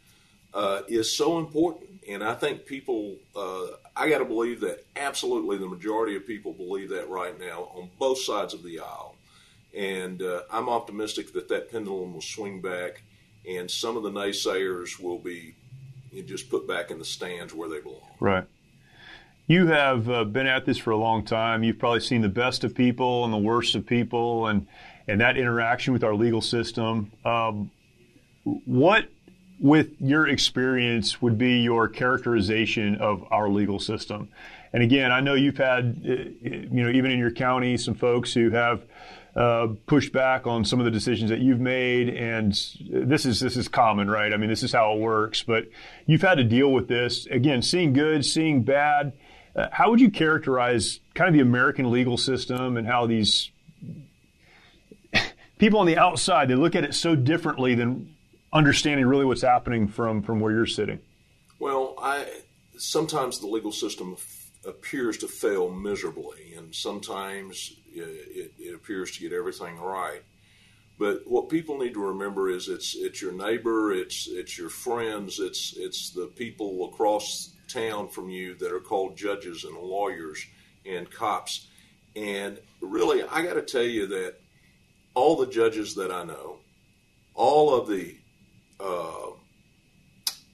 uh, 0.53 0.83
is 0.89 1.17
so 1.17 1.39
important. 1.39 2.01
And 2.09 2.25
I 2.25 2.35
think 2.35 2.67
people, 2.67 3.15
uh, 3.37 3.67
I 3.95 4.09
got 4.09 4.19
to 4.19 4.25
believe 4.25 4.61
that 4.63 4.85
absolutely 4.97 5.59
the 5.59 5.69
majority 5.69 6.17
of 6.17 6.27
people 6.27 6.53
believe 6.53 6.91
that 6.91 7.09
right 7.09 7.39
now 7.39 7.71
on 7.75 7.89
both 8.01 8.19
sides 8.19 8.53
of 8.53 8.65
the 8.65 8.81
aisle. 8.81 9.15
And 9.77 10.23
uh, 10.23 10.43
I'm 10.51 10.69
optimistic 10.69 11.33
that 11.35 11.49
that 11.49 11.71
pendulum 11.71 12.15
will 12.15 12.23
swing 12.23 12.61
back 12.61 13.03
and 13.49 13.71
some 13.71 13.97
of 13.97 14.03
the 14.03 14.11
naysayers 14.11 14.99
will 14.99 15.19
be 15.19 15.55
just 16.23 16.51
put 16.51 16.67
back 16.67 16.91
in 16.91 16.99
the 16.99 17.05
stands 17.05 17.55
where 17.55 17.69
they 17.69 17.81
belong. 17.81 18.01
Right. 18.21 18.45
You 19.47 19.69
have 19.69 20.11
uh, 20.11 20.25
been 20.25 20.47
at 20.47 20.67
this 20.67 20.77
for 20.79 20.91
a 20.91 20.97
long 20.97 21.25
time. 21.25 21.63
You've 21.63 21.79
probably 21.79 22.01
seen 22.01 22.21
the 22.21 22.29
best 22.29 22.65
of 22.65 22.75
people 22.75 23.25
and 23.25 23.33
the 23.33 23.39
worst 23.39 23.75
of 23.77 23.87
people, 23.87 24.49
and 24.49 24.67
and 25.07 25.21
that 25.21 25.37
interaction 25.37 25.93
with 25.93 26.03
our 26.03 26.15
legal 26.15 26.41
system. 26.41 27.13
Um, 27.25 27.71
what 28.45 29.09
with 29.61 29.91
your 30.01 30.27
experience 30.27 31.23
would 31.23 31.39
be 31.39 31.61
your 31.61 31.89
characterization 31.89 32.97
of 32.97 33.25
our 33.31 33.49
legal 33.49 33.79
system? 33.79 34.29
And 34.73 34.83
again, 34.83 35.13
I 35.13 35.21
know 35.21 35.35
you've 35.35 35.57
had, 35.57 36.03
uh, 36.05 36.13
you 36.43 36.83
know, 36.83 36.91
even 36.91 37.11
in 37.11 37.19
your 37.19 37.31
county, 37.31 37.77
some 37.77 37.95
folks 37.95 38.35
who 38.35 38.51
have 38.51 38.83
uh, 39.37 39.69
pushed 39.87 40.13
back 40.13 40.47
on 40.47 40.65
some 40.65 40.79
of 40.79 40.87
the 40.87 40.91
decisions 40.91 41.29
that 41.29 41.41
you've 41.41 41.61
made, 41.61 42.09
and 42.09 42.53
this 42.89 43.27
is 43.27 43.39
this 43.39 43.57
is 43.57 43.69
common, 43.69 44.11
right? 44.11 44.33
I 44.33 44.39
mean, 44.39 44.49
this 44.49 44.63
is 44.63 44.73
how 44.73 44.95
it 44.95 44.99
works. 44.99 45.43
But 45.43 45.69
you've 46.07 46.23
had 46.23 46.37
to 46.37 46.45
deal 46.45 46.73
with 46.73 46.89
this 46.89 47.27
again, 47.27 47.61
seeing 47.61 47.93
good, 47.93 48.25
seeing 48.25 48.63
bad. 48.63 49.13
Uh, 49.55 49.69
how 49.73 49.91
would 49.91 50.01
you 50.01 50.11
characterize 50.11 51.01
kind 51.15 51.29
of 51.29 51.35
the 51.35 51.41
American 51.41 51.91
legal 51.91 52.17
system 52.17 52.79
and 52.79 52.87
how 52.87 53.07
these 53.07 53.51
people 55.59 55.81
on 55.81 55.87
the 55.87 55.99
outside 55.99 56.49
they 56.49 56.55
look 56.55 56.75
at 56.75 56.85
it 56.85 56.95
so 56.95 57.15
differently 57.15 57.75
than 57.75 58.15
understanding 58.55 59.05
really 59.05 59.27
what's 59.27 59.43
happening 59.43 59.87
from 59.87 60.23
from 60.23 60.41
where 60.41 60.53
you're 60.53 60.67
sitting? 60.67 60.99
Well, 61.59 61.95
I 62.01 62.27
sometimes 62.79 63.39
the 63.41 63.49
legal 63.49 63.73
system 63.73 64.15
f- 64.17 64.51
appears 64.67 65.19
to 65.19 65.29
fail 65.29 65.71
miserably, 65.71 66.55
and 66.57 66.75
sometimes 66.75 67.77
it, 68.05 68.53
it, 68.59 68.75
appears 68.75 69.13
to 69.13 69.21
get 69.21 69.33
everything 69.33 69.79
right. 69.79 70.23
But 70.99 71.23
what 71.27 71.49
people 71.49 71.79
need 71.79 71.95
to 71.95 72.01
remember 72.01 72.49
is 72.49 72.69
it's 72.69 72.95
it's 72.97 73.21
your 73.21 73.33
neighbor, 73.33 73.93
it's 73.93 74.29
it's 74.29 74.57
your 74.57 74.71
friends, 74.71 75.39
it's 75.39 75.75
it's 75.77 76.11
the 76.11 76.27
people 76.27 76.89
across 76.93 77.53
town 77.69 78.09
from 78.09 78.31
you 78.31 78.55
that 78.57 78.73
are 78.73 78.81
called 78.81 79.17
judges 79.17 79.65
and 79.65 79.77
lawyers 79.77 80.45
and 80.87 81.11
cops. 81.11 81.69
And 82.15 82.59
really, 82.81 83.23
I 83.25 83.43
got 83.43 83.55
to 83.55 83.63
tell 83.63 83.83
you 83.83 84.07
that 84.07 84.37
all 85.15 85.37
the 85.37 85.47
judges 85.47 85.95
that 85.97 86.11
I 86.11 86.25
know, 86.25 86.57
all 87.35 87.75
of 87.75 87.89
the 87.89 88.17
uh, 88.81 89.33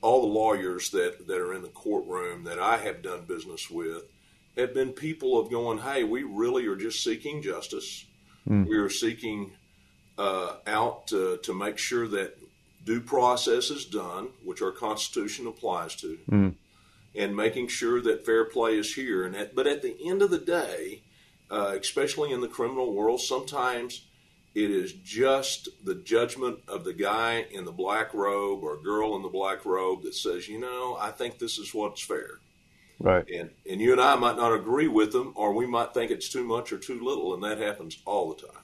all 0.03 0.21
the 0.21 0.27
lawyers 0.27 0.91
that, 0.91 1.27
that 1.29 1.39
are 1.39 1.55
in 1.55 1.63
the 1.63 1.69
courtroom 1.69 2.45
that 2.45 2.59
I 2.59 2.77
have 2.79 3.03
done 3.03 3.25
business 3.25 3.71
with 3.71 4.03
have 4.57 4.75
been 4.75 4.93
people 4.93 5.39
of 5.39 5.51
going, 5.51 5.79
hey, 5.79 6.05
we 6.05 6.23
really 6.23 6.67
are 6.67 6.77
just 6.77 7.03
seeking 7.03 7.43
justice. 7.43 8.05
Mm. 8.49 8.67
We 8.67 8.77
are 8.77 8.91
seeking 8.91 9.53
uh, 10.19 10.57
out 10.67 11.07
to, 11.09 11.39
to 11.39 11.55
make 11.55 11.79
sure 11.79 12.07
that 12.09 12.39
due 12.85 13.01
process 13.01 13.71
is 13.71 13.85
done, 13.85 14.29
which 14.45 14.63
our 14.63 14.73
Constitution 14.73 15.47
applies 15.47 15.95
to, 15.97 16.19
mm. 16.31 16.55
and 17.15 17.37
making 17.37 17.69
sure 17.69 18.01
that 18.03 18.27
fair 18.27 18.45
play 18.45 18.77
is 18.77 18.95
here. 18.95 19.25
And 19.25 19.35
at, 19.37 19.55
but 19.55 19.67
at 19.67 19.83
the 19.83 19.97
end 20.05 20.23
of 20.23 20.31
the 20.31 20.39
day, 20.39 21.03
uh, 21.51 21.77
especially 21.81 22.33
in 22.33 22.41
the 22.41 22.49
criminal 22.49 22.93
world, 22.95 23.21
sometimes 23.21 24.07
it 24.55 24.71
is 24.71 24.93
just 24.93 25.69
the 25.85 25.95
judgment 25.95 26.59
of 26.69 26.85
the 26.85 26.93
guy 26.93 27.47
in 27.51 27.65
the 27.65 27.73
black 27.73 28.13
robe 28.13 28.63
or 28.63 28.77
girl 28.77 29.17
in 29.17 29.23
the 29.23 29.29
black 29.29 29.65
robe 29.65 30.03
that 30.03 30.15
says, 30.15 30.49
you 30.49 30.59
know, 30.59 30.97
I 31.01 31.11
think 31.11 31.39
this 31.39 31.59
is 31.59 31.73
what's 31.73 32.03
fair. 32.03 32.41
Right. 33.03 33.29
And 33.29 33.51
and 33.69 33.81
you 33.81 33.91
and 33.91 34.01
I 34.01 34.15
might 34.15 34.37
not 34.37 34.55
agree 34.55 34.87
with 34.87 35.11
them, 35.11 35.33
or 35.35 35.53
we 35.53 35.67
might 35.67 35.93
think 35.93 36.13
it's 36.13 36.29
too 36.29 36.45
much 36.45 36.73
or 36.73 36.79
too 36.79 37.05
little, 37.05 37.35
and 37.35 37.43
that 37.43 37.59
happens 37.59 37.99
all 38.07 38.33
the 38.33 38.47
time. 38.47 38.63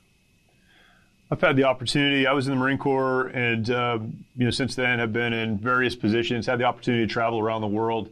I've 1.29 1.41
had 1.41 1.57
the 1.57 1.65
opportunity. 1.65 2.27
I 2.27 2.33
was 2.33 2.47
in 2.47 2.55
the 2.55 2.61
Marine 2.61 2.79
Corps, 2.79 3.27
and 3.27 3.69
uh, 3.69 3.99
you 4.37 4.45
know, 4.45 4.51
since 4.51 4.77
then 4.77 5.01
have 5.01 5.13
been 5.13 5.33
in 5.33 5.59
various 5.59 5.97
positions. 5.97 6.47
Had 6.47 6.61
the 6.61 6.65
opportunity 6.65 7.05
to 7.05 7.13
travel 7.13 7.41
around 7.41 7.63
the 7.63 7.67
world, 7.67 8.11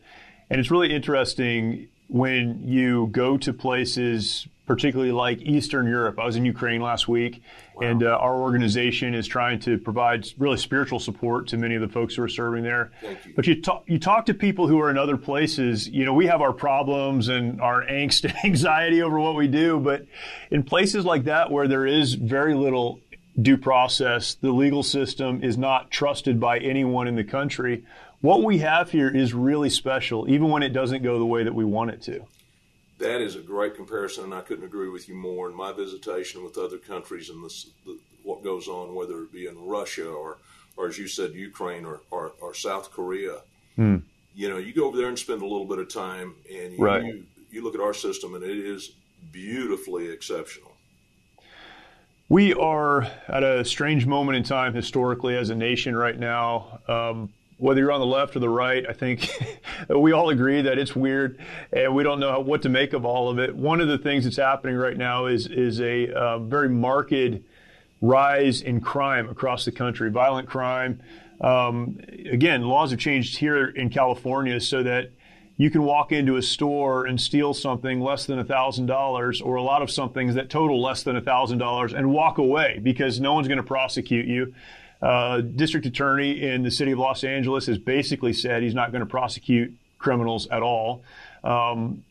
and 0.50 0.58
it's 0.58 0.70
really 0.70 0.92
interesting 0.92 1.86
when 2.08 2.60
you 2.64 3.06
go 3.12 3.36
to 3.38 3.52
places 3.52 4.48
particularly 4.66 5.12
like 5.12 5.40
Eastern 5.42 5.86
Europe. 5.86 6.18
I 6.18 6.26
was 6.26 6.36
in 6.36 6.44
Ukraine 6.44 6.80
last 6.80 7.06
week, 7.06 7.42
wow. 7.76 7.88
and 7.88 8.02
uh, 8.02 8.08
our 8.08 8.34
organization 8.36 9.14
is 9.14 9.26
trying 9.26 9.60
to 9.60 9.78
provide 9.78 10.26
really 10.38 10.56
spiritual 10.56 10.98
support 10.98 11.46
to 11.48 11.56
many 11.56 11.76
of 11.76 11.80
the 11.80 11.88
folks 11.88 12.16
who 12.16 12.22
are 12.22 12.28
serving 12.28 12.64
there. 12.64 12.90
You. 13.02 13.16
But 13.36 13.46
you 13.46 13.62
talk, 13.62 13.84
you 13.86 13.98
talk 13.98 14.26
to 14.26 14.34
people 14.34 14.66
who 14.66 14.80
are 14.80 14.90
in 14.90 14.98
other 14.98 15.16
places. 15.16 15.88
You 15.88 16.04
know, 16.04 16.12
we 16.12 16.26
have 16.26 16.42
our 16.42 16.52
problems 16.52 17.28
and 17.28 17.60
our 17.60 17.84
angst 17.90 18.24
and 18.24 18.34
anxiety 18.44 19.02
over 19.02 19.20
what 19.20 19.36
we 19.36 19.46
do, 19.46 19.78
but 19.78 20.04
in 20.50 20.64
places 20.64 21.04
like 21.04 21.24
that 21.24 21.50
where 21.50 21.68
there 21.68 21.86
is 21.86 22.14
very 22.14 22.54
little 22.54 23.00
due 23.40 23.56
process, 23.58 24.34
the 24.34 24.50
legal 24.50 24.82
system 24.82 25.44
is 25.44 25.56
not 25.56 25.90
trusted 25.90 26.40
by 26.40 26.58
anyone 26.58 27.06
in 27.06 27.14
the 27.14 27.24
country. 27.24 27.84
What 28.20 28.42
we 28.42 28.58
have 28.58 28.90
here 28.90 29.14
is 29.14 29.34
really 29.34 29.70
special, 29.70 30.28
even 30.28 30.48
when 30.48 30.62
it 30.62 30.70
doesn't 30.70 31.02
go 31.02 31.18
the 31.18 31.26
way 31.26 31.44
that 31.44 31.54
we 31.54 31.64
want 31.64 31.90
it 31.90 32.02
to 32.02 32.26
that 32.98 33.20
is 33.20 33.36
a 33.36 33.40
great 33.40 33.74
comparison, 33.74 34.24
and 34.24 34.34
I 34.34 34.40
couldn't 34.40 34.64
agree 34.64 34.88
with 34.88 35.08
you 35.08 35.14
more. 35.14 35.50
In 35.50 35.56
my 35.56 35.72
visitation 35.72 36.42
with 36.42 36.56
other 36.56 36.78
countries 36.78 37.28
and 37.28 37.44
this, 37.44 37.70
the, 37.84 37.98
what 38.22 38.42
goes 38.42 38.68
on, 38.68 38.94
whether 38.94 39.22
it 39.22 39.32
be 39.32 39.46
in 39.46 39.58
Russia 39.58 40.08
or, 40.08 40.38
or 40.76 40.88
as 40.88 40.98
you 40.98 41.06
said, 41.06 41.32
Ukraine 41.32 41.84
or, 41.84 42.00
or, 42.10 42.32
or 42.40 42.54
South 42.54 42.90
Korea, 42.90 43.40
hmm. 43.76 43.96
you 44.34 44.48
know, 44.48 44.58
you 44.58 44.72
go 44.72 44.86
over 44.86 44.96
there 44.96 45.08
and 45.08 45.18
spend 45.18 45.42
a 45.42 45.46
little 45.46 45.66
bit 45.66 45.78
of 45.78 45.88
time, 45.88 46.34
and 46.50 46.72
you, 46.72 46.78
right. 46.78 47.04
you, 47.04 47.24
you 47.50 47.62
look 47.62 47.74
at 47.74 47.80
our 47.80 47.94
system, 47.94 48.34
and 48.34 48.42
it 48.42 48.58
is 48.58 48.92
beautifully 49.32 50.08
exceptional. 50.08 50.72
We 52.28 52.54
are 52.54 53.02
at 53.28 53.44
a 53.44 53.64
strange 53.64 54.04
moment 54.04 54.36
in 54.36 54.42
time 54.42 54.74
historically 54.74 55.36
as 55.36 55.50
a 55.50 55.54
nation 55.54 55.94
right 55.94 56.18
now. 56.18 56.80
Um, 56.88 57.32
whether 57.58 57.80
you're 57.80 57.92
on 57.92 58.00
the 58.00 58.06
left 58.06 58.36
or 58.36 58.40
the 58.40 58.48
right, 58.48 58.84
I 58.88 58.92
think 58.92 59.28
we 59.88 60.12
all 60.12 60.30
agree 60.30 60.62
that 60.62 60.78
it's 60.78 60.94
weird, 60.94 61.38
and 61.72 61.94
we 61.94 62.02
don't 62.02 62.20
know 62.20 62.38
what 62.40 62.62
to 62.62 62.68
make 62.68 62.92
of 62.92 63.04
all 63.04 63.30
of 63.30 63.38
it. 63.38 63.54
One 63.54 63.80
of 63.80 63.88
the 63.88 63.98
things 63.98 64.24
that's 64.24 64.36
happening 64.36 64.76
right 64.76 64.96
now 64.96 65.26
is 65.26 65.46
is 65.46 65.80
a 65.80 66.12
uh, 66.12 66.38
very 66.40 66.68
marked 66.68 67.14
rise 68.00 68.60
in 68.60 68.80
crime 68.80 69.28
across 69.28 69.64
the 69.64 69.72
country, 69.72 70.10
violent 70.10 70.48
crime. 70.48 71.00
Um, 71.40 71.98
again, 72.30 72.62
laws 72.62 72.90
have 72.90 73.00
changed 73.00 73.38
here 73.38 73.68
in 73.68 73.90
California 73.90 74.60
so 74.60 74.82
that 74.82 75.10
you 75.58 75.70
can 75.70 75.82
walk 75.82 76.12
into 76.12 76.36
a 76.36 76.42
store 76.42 77.06
and 77.06 77.20
steal 77.20 77.54
something 77.54 78.00
less 78.00 78.26
than 78.26 78.42
$1,000 78.42 79.42
or 79.44 79.54
a 79.56 79.62
lot 79.62 79.82
of 79.82 79.90
somethings 79.90 80.34
that 80.34 80.50
total 80.50 80.80
less 80.82 81.02
than 81.02 81.18
$1,000 81.18 81.94
and 81.94 82.10
walk 82.10 82.38
away 82.38 82.78
because 82.82 83.20
no 83.20 83.32
one's 83.32 83.48
going 83.48 83.56
to 83.56 83.64
prosecute 83.64 84.26
you 84.26 84.54
uh, 85.06 85.40
district 85.40 85.86
attorney 85.86 86.42
in 86.42 86.64
the 86.64 86.70
city 86.70 86.90
of 86.90 86.98
Los 86.98 87.22
Angeles 87.22 87.66
has 87.66 87.78
basically 87.78 88.32
said 88.32 88.64
he's 88.64 88.74
not 88.74 88.90
going 88.90 89.00
to 89.00 89.08
prosecute 89.08 89.72
criminals 89.98 90.48
at 90.48 90.62
all. 90.62 91.04
Um, 91.44 92.02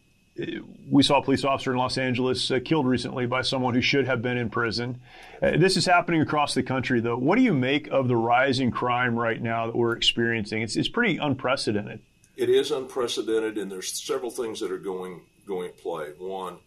we 0.89 1.03
saw 1.03 1.17
a 1.17 1.21
police 1.21 1.43
officer 1.43 1.71
in 1.71 1.77
Los 1.77 1.97
Angeles 1.97 2.49
uh, 2.51 2.59
killed 2.63 2.87
recently 2.87 3.25
by 3.25 3.41
someone 3.41 3.73
who 3.73 3.81
should 3.81 4.05
have 4.05 4.21
been 4.21 4.37
in 4.37 4.49
prison. 4.49 5.01
Uh, 5.41 5.57
this 5.57 5.75
is 5.75 5.85
happening 5.85 6.21
across 6.21 6.53
the 6.53 6.63
country, 6.63 7.01
though. 7.01 7.17
What 7.17 7.37
do 7.37 7.41
you 7.41 7.53
make 7.53 7.87
of 7.87 8.07
the 8.07 8.15
rising 8.15 8.71
crime 8.71 9.15
right 9.15 9.41
now 9.41 9.65
that 9.65 9.75
we're 9.75 9.95
experiencing? 9.95 10.61
It's, 10.61 10.77
it's 10.77 10.87
pretty 10.87 11.17
unprecedented. 11.17 11.99
It 12.37 12.49
is 12.49 12.71
unprecedented, 12.71 13.57
and 13.57 13.69
there's 13.69 13.91
several 13.91 14.31
things 14.31 14.61
that 14.61 14.71
are 14.71 14.77
going 14.77 15.21
going 15.45 15.67
at 15.67 15.77
play. 15.77 16.07
One 16.17 16.57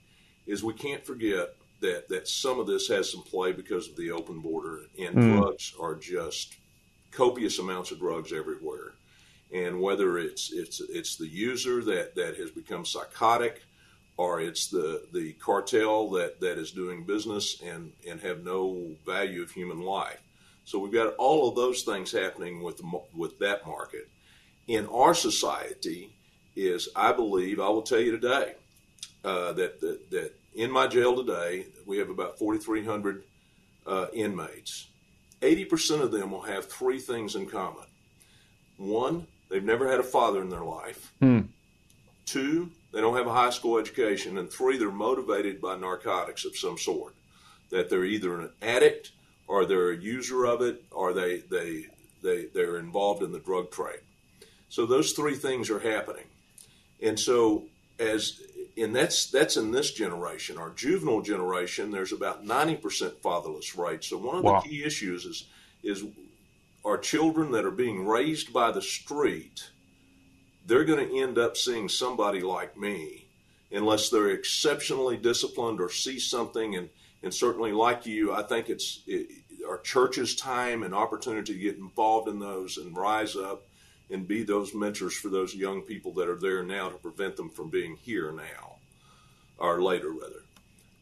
is 0.46 0.62
we 0.62 0.74
can't 0.74 1.04
forget 1.04 1.54
that 1.80 2.08
that 2.08 2.28
some 2.28 2.58
of 2.60 2.66
this 2.66 2.88
has 2.88 3.10
some 3.10 3.22
play 3.22 3.52
because 3.52 3.88
of 3.88 3.96
the 3.96 4.10
open 4.10 4.40
border, 4.40 4.82
and 4.98 5.14
mm. 5.14 5.36
drugs 5.36 5.74
are 5.80 5.94
just 5.94 6.56
copious 7.10 7.58
amounts 7.58 7.90
of 7.90 7.98
drugs 7.98 8.32
everywhere. 8.32 8.92
And 9.52 9.80
whether 9.80 10.18
it's 10.18 10.52
it's 10.52 10.80
it's 10.80 11.16
the 11.16 11.26
user 11.26 11.82
that, 11.84 12.14
that 12.16 12.36
has 12.36 12.50
become 12.50 12.84
psychotic, 12.84 13.62
or 14.16 14.40
it's 14.40 14.66
the, 14.66 15.06
the 15.12 15.32
cartel 15.34 16.10
that, 16.10 16.40
that 16.40 16.58
is 16.58 16.72
doing 16.72 17.04
business 17.04 17.62
and, 17.62 17.92
and 18.06 18.20
have 18.20 18.44
no 18.44 18.90
value 19.06 19.42
of 19.42 19.50
human 19.50 19.80
life. 19.80 20.20
So 20.64 20.78
we've 20.78 20.92
got 20.92 21.14
all 21.14 21.48
of 21.48 21.54
those 21.54 21.82
things 21.82 22.12
happening 22.12 22.62
with 22.62 22.76
the, 22.76 23.00
with 23.14 23.38
that 23.38 23.66
market. 23.66 24.08
In 24.66 24.86
our 24.88 25.14
society, 25.14 26.10
is 26.58 26.88
I 26.96 27.12
believe 27.12 27.60
I 27.60 27.68
will 27.68 27.82
tell 27.82 28.00
you 28.00 28.10
today 28.10 28.54
uh, 29.24 29.52
that, 29.52 29.80
that 29.80 30.10
that 30.10 30.32
in 30.58 30.72
my 30.72 30.88
jail 30.88 31.14
today, 31.14 31.66
we 31.86 31.98
have 31.98 32.10
about 32.10 32.36
4,300 32.36 33.22
uh, 33.86 34.06
inmates. 34.12 34.88
80% 35.40 36.02
of 36.02 36.10
them 36.10 36.32
will 36.32 36.42
have 36.42 36.66
three 36.66 36.98
things 36.98 37.36
in 37.36 37.46
common. 37.46 37.84
One, 38.76 39.28
they've 39.48 39.62
never 39.62 39.88
had 39.88 40.00
a 40.00 40.04
father 40.04 40.42
in 40.42 40.50
their 40.50 40.64
life. 40.64 41.12
Hmm. 41.20 41.42
Two, 42.26 42.70
they 42.92 43.00
don't 43.00 43.16
have 43.16 43.28
a 43.28 43.32
high 43.32 43.50
school 43.50 43.78
education. 43.78 44.36
And 44.36 44.50
three, 44.50 44.76
they're 44.76 44.90
motivated 44.90 45.60
by 45.60 45.76
narcotics 45.76 46.44
of 46.44 46.56
some 46.56 46.76
sort. 46.76 47.14
That 47.70 47.88
they're 47.88 48.04
either 48.04 48.40
an 48.40 48.50
addict 48.60 49.12
or 49.46 49.64
they're 49.64 49.92
a 49.92 49.96
user 49.96 50.44
of 50.44 50.60
it 50.60 50.82
or 50.90 51.12
they, 51.12 51.38
they, 51.38 51.86
they, 52.20 52.46
they're 52.46 52.78
involved 52.78 53.22
in 53.22 53.30
the 53.30 53.38
drug 53.38 53.70
trade. 53.70 54.00
So 54.70 54.86
those 54.86 55.12
three 55.12 55.36
things 55.36 55.70
are 55.70 55.78
happening. 55.78 56.24
And 57.00 57.18
so 57.18 57.66
as 58.00 58.40
and 58.80 58.94
that's 58.94 59.30
that's 59.30 59.56
in 59.56 59.70
this 59.70 59.92
generation. 59.92 60.58
Our 60.58 60.70
juvenile 60.70 61.20
generation, 61.20 61.90
there's 61.90 62.12
about 62.12 62.44
90% 62.44 63.18
fatherless 63.20 63.76
rate. 63.76 64.04
So 64.04 64.18
one 64.18 64.36
of 64.36 64.44
wow. 64.44 64.60
the 64.60 64.68
key 64.68 64.84
issues 64.84 65.24
is 65.24 65.46
is 65.82 66.04
our 66.84 66.98
children 66.98 67.52
that 67.52 67.64
are 67.64 67.70
being 67.70 68.06
raised 68.06 68.52
by 68.52 68.70
the 68.70 68.82
street, 68.82 69.70
they're 70.66 70.84
going 70.84 71.06
to 71.06 71.20
end 71.20 71.38
up 71.38 71.56
seeing 71.56 71.88
somebody 71.88 72.40
like 72.40 72.76
me 72.76 73.26
unless 73.70 74.08
they're 74.08 74.30
exceptionally 74.30 75.16
disciplined 75.16 75.80
or 75.80 75.90
see 75.90 76.18
something 76.18 76.76
and 76.76 76.88
and 77.22 77.34
certainly 77.34 77.72
like 77.72 78.06
you, 78.06 78.32
I 78.32 78.42
think 78.42 78.70
it's 78.70 79.02
it, 79.06 79.28
our 79.68 79.78
church's 79.78 80.36
time 80.36 80.82
and 80.82 80.94
opportunity 80.94 81.52
to 81.52 81.58
get 81.58 81.76
involved 81.76 82.28
in 82.28 82.38
those 82.38 82.78
and 82.78 82.96
rise 82.96 83.36
up 83.36 83.67
and 84.10 84.26
be 84.26 84.42
those 84.42 84.74
mentors 84.74 85.14
for 85.14 85.28
those 85.28 85.54
young 85.54 85.82
people 85.82 86.12
that 86.14 86.28
are 86.28 86.38
there 86.38 86.62
now 86.62 86.88
to 86.88 86.96
prevent 86.96 87.36
them 87.36 87.50
from 87.50 87.68
being 87.68 87.96
here 87.96 88.32
now 88.32 88.76
or 89.58 89.82
later 89.82 90.10
rather. 90.10 90.42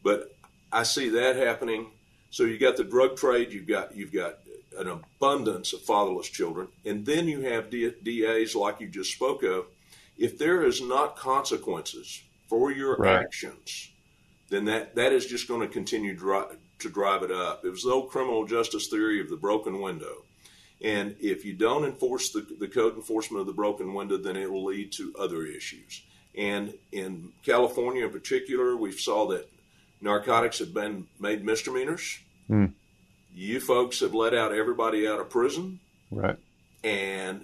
But 0.03 0.35
I 0.71 0.83
see 0.83 1.09
that 1.09 1.35
happening. 1.35 1.87
So 2.29 2.43
you 2.43 2.57
got 2.57 2.77
the 2.77 2.83
drug 2.83 3.15
trade, 3.15 3.51
you've 3.51 3.67
got 3.67 3.95
you've 3.95 4.11
got 4.11 4.39
an 4.77 4.87
abundance 4.87 5.73
of 5.73 5.81
fatherless 5.81 6.29
children, 6.29 6.67
and 6.85 7.05
then 7.05 7.27
you 7.27 7.41
have 7.41 7.69
DAs 7.69 8.55
like 8.55 8.79
you 8.79 8.87
just 8.87 9.13
spoke 9.13 9.43
of. 9.43 9.65
If 10.17 10.37
there 10.37 10.63
is 10.63 10.81
not 10.81 11.15
consequences 11.15 12.21
for 12.47 12.71
your 12.71 12.95
right. 12.95 13.23
actions, 13.23 13.91
then 14.49 14.65
that, 14.65 14.95
that 14.95 15.13
is 15.13 15.25
just 15.25 15.47
going 15.47 15.61
to 15.61 15.67
continue 15.67 16.15
dri- 16.15 16.57
to 16.79 16.89
drive 16.89 17.23
it 17.23 17.31
up. 17.31 17.65
It 17.65 17.69
was 17.69 17.83
the 17.83 17.91
old 17.91 18.09
criminal 18.09 18.45
justice 18.45 18.87
theory 18.87 19.21
of 19.21 19.29
the 19.29 19.35
broken 19.35 19.81
window. 19.81 20.23
And 20.81 21.15
if 21.19 21.43
you 21.43 21.53
don't 21.53 21.85
enforce 21.85 22.31
the, 22.31 22.45
the 22.59 22.67
code 22.67 22.95
enforcement 22.95 23.41
of 23.41 23.47
the 23.47 23.53
broken 23.53 23.93
window, 23.93 24.17
then 24.17 24.35
it 24.35 24.51
will 24.51 24.65
lead 24.65 24.91
to 24.93 25.13
other 25.17 25.43
issues. 25.43 26.03
And 26.35 26.75
in 26.91 27.31
California 27.43 28.05
in 28.05 28.11
particular, 28.11 28.77
we 28.77 28.91
saw 28.91 29.27
that 29.29 29.49
narcotics 30.01 30.59
have 30.59 30.73
been 30.73 31.07
made 31.19 31.43
misdemeanors. 31.43 32.19
Mm. 32.49 32.73
You 33.33 33.59
folks 33.59 34.01
have 34.01 34.13
let 34.13 34.35
out 34.35 34.53
everybody 34.53 35.07
out 35.07 35.19
of 35.19 35.29
prison. 35.29 35.79
Right. 36.11 36.37
And 36.83 37.43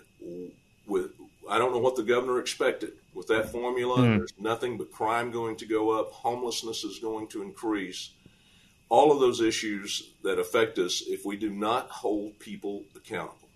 with 0.85 1.11
I 1.49 1.57
don't 1.57 1.73
know 1.73 1.79
what 1.79 1.95
the 1.95 2.03
governor 2.03 2.39
expected 2.39 2.93
with 3.13 3.27
that 3.27 3.51
formula. 3.51 3.97
Mm. 3.97 4.17
There's 4.17 4.33
nothing 4.39 4.77
but 4.77 4.91
crime 4.91 5.31
going 5.31 5.55
to 5.57 5.65
go 5.65 5.91
up, 5.91 6.11
homelessness 6.11 6.83
is 6.83 6.99
going 6.99 7.27
to 7.29 7.41
increase. 7.41 8.11
All 8.93 9.11
of 9.11 9.19
those 9.19 9.41
issues 9.41 10.11
that 10.21 10.37
affect 10.37 10.77
us 10.77 11.01
if 11.07 11.25
we 11.25 11.35
do 11.35 11.49
not 11.49 11.89
hold 11.89 12.37
people 12.37 12.83
accountable. 12.95 13.49